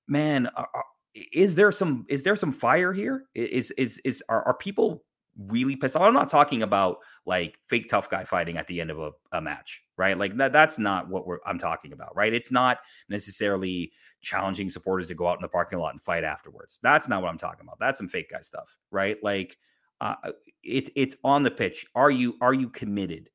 [0.08, 0.84] man, are,
[1.32, 3.24] is there some is there some fire here?
[3.34, 5.04] Is is is are, are people
[5.36, 6.02] really pissed off?
[6.02, 9.42] I'm not talking about like fake tough guy fighting at the end of a, a
[9.42, 10.16] match, right?
[10.16, 12.32] Like that that's not what we're I'm talking about, right?
[12.32, 12.78] It's not
[13.10, 16.78] necessarily challenging supporters to go out in the parking lot and fight afterwards.
[16.82, 17.78] That's not what I'm talking about.
[17.78, 19.16] That's some fake guy stuff, right?
[19.22, 19.56] Like
[20.00, 20.14] uh,
[20.62, 21.86] it, it's on the pitch.
[21.94, 23.30] Are you are you committed?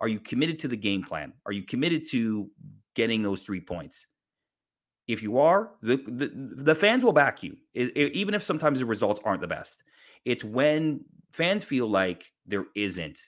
[0.00, 1.34] Are you committed to the game plan?
[1.44, 2.50] Are you committed to
[2.94, 4.06] getting those three points?
[5.06, 8.78] If you are, the, the, the fans will back you, it, it, even if sometimes
[8.78, 9.82] the results aren't the best.
[10.24, 13.18] It's when fans feel like there isn't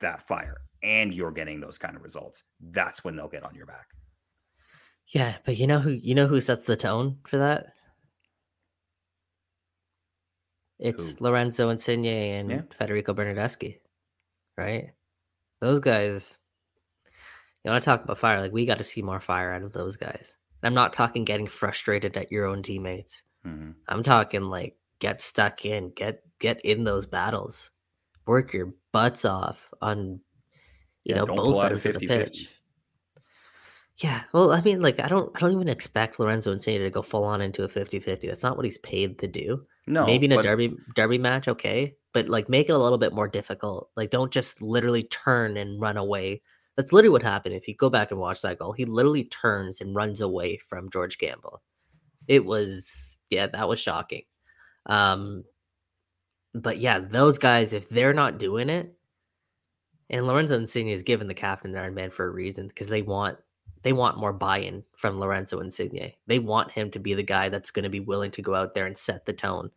[0.00, 2.44] that fire and you're getting those kind of results.
[2.60, 3.88] That's when they'll get on your back.
[5.12, 7.74] Yeah, but you know who you know who sets the tone for that?
[10.78, 11.24] It's who?
[11.24, 12.62] Lorenzo Insigne and yeah.
[12.76, 13.78] Federico Bernardeschi,
[14.56, 14.90] right?
[15.60, 16.38] Those guys.
[17.62, 18.40] You want to talk about fire?
[18.40, 20.36] Like we got to see more fire out of those guys.
[20.64, 23.22] I'm not talking getting frustrated at your own teammates.
[23.46, 23.72] Mm-hmm.
[23.88, 27.70] I'm talking like get stuck in, get get in those battles,
[28.26, 30.20] work your butts off on
[31.04, 32.61] you yeah, know both ends of the pitch.
[34.02, 34.04] 50s.
[34.04, 37.02] Yeah, well, I mean, like I don't, I don't even expect Lorenzo Insigne to go
[37.02, 38.26] full on into a 50-50.
[38.26, 39.64] That's not what he's paid to do.
[39.86, 43.12] No, maybe in a derby derby match, okay, but like make it a little bit
[43.12, 43.90] more difficult.
[43.96, 46.42] Like, don't just literally turn and run away
[46.76, 47.54] that's literally what happened.
[47.54, 50.90] If you go back and watch that goal, he literally turns and runs away from
[50.90, 51.62] George Campbell.
[52.28, 54.22] It was, yeah, that was shocking.
[54.86, 55.44] Um,
[56.54, 58.94] but yeah, those guys, if they're not doing it,
[60.08, 63.38] and Lorenzo Insigne is given the captain armband for a reason because they want
[63.82, 66.12] they want more buy-in from Lorenzo Insigne.
[66.26, 68.74] They want him to be the guy that's going to be willing to go out
[68.74, 69.70] there and set the tone,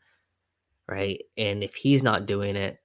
[0.87, 1.23] right?
[1.37, 2.77] And if he's not doing it,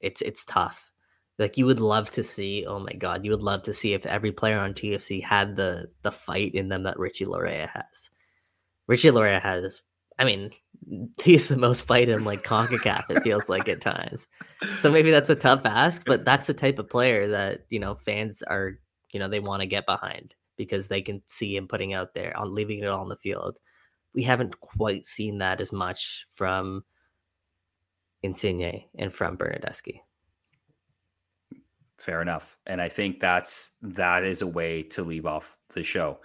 [0.00, 0.90] it's it's tough.
[1.38, 4.06] Like you would love to see, oh my god, you would love to see if
[4.06, 8.10] every player on TFC had the the fight in them that Richie Laryea has.
[8.86, 9.82] Richie Laryea has,
[10.18, 10.50] I mean,
[11.22, 14.26] he's the most fight in like CONCACAF, it feels like at times.
[14.78, 17.94] So maybe that's a tough ask, but that's the type of player that, you know,
[17.94, 18.78] fans are,
[19.12, 22.36] you know, they want to get behind because they can see him putting out there
[22.36, 23.58] on leaving it all on the field.
[24.14, 26.84] We haven't quite seen that as much from
[28.22, 30.00] Insigne and from Bernardeschi
[32.02, 32.58] fair enough.
[32.66, 36.18] And I think that's that is a way to leave off the show.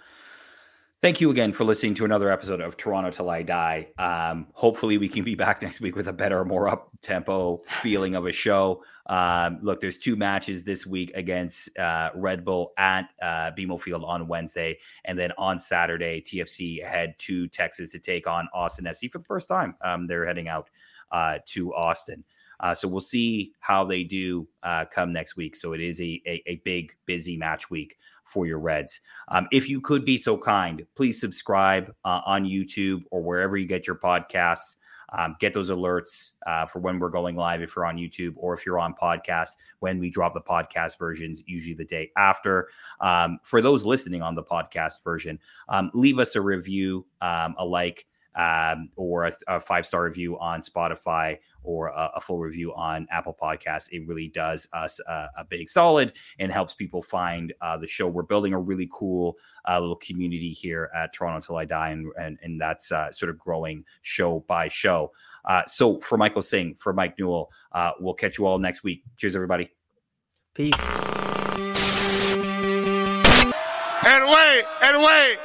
[1.00, 3.86] Thank you again for listening to another episode of Toronto Till I Die.
[3.98, 8.16] Um, hopefully, we can be back next week with a better, more up tempo feeling
[8.16, 8.82] of a show.
[9.06, 14.02] Um, look, there's two matches this week against uh, Red Bull at uh, BMO Field
[14.02, 19.08] on Wednesday, and then on Saturday, TFC head to Texas to take on Austin FC
[19.08, 19.76] for the first time.
[19.82, 20.68] Um, they're heading out
[21.12, 22.24] uh, to Austin.
[22.60, 25.54] Uh, so we'll see how they do uh, come next week.
[25.54, 27.96] So it is a, a, a big, busy match week
[28.28, 29.00] for your Reds.
[29.28, 33.66] Um, if you could be so kind, please subscribe uh, on YouTube or wherever you
[33.66, 34.76] get your podcasts.
[35.10, 38.52] Um, get those alerts uh, for when we're going live if you're on YouTube or
[38.52, 42.68] if you're on podcast when we drop the podcast versions, usually the day after.
[43.00, 45.38] Um, for those listening on the podcast version,
[45.70, 48.06] um, leave us a review, um, a like,
[48.38, 53.06] um, or a, a five star review on Spotify or a, a, full review on
[53.10, 53.88] Apple Podcasts.
[53.90, 58.06] It really does us a, a big solid and helps people find uh, the show.
[58.06, 59.36] We're building a really cool
[59.68, 63.30] uh, little community here at Toronto Till I Die, and, and, and that's uh, sort
[63.30, 65.10] of growing show by show.
[65.44, 69.02] Uh, so for Michael Singh, for Mike Newell, uh, we'll catch you all next week.
[69.16, 69.68] Cheers, everybody.
[70.54, 70.72] Peace.
[74.04, 75.38] and wait, and wait.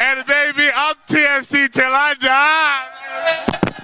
[0.00, 3.77] And baby, I'm TFC till I die.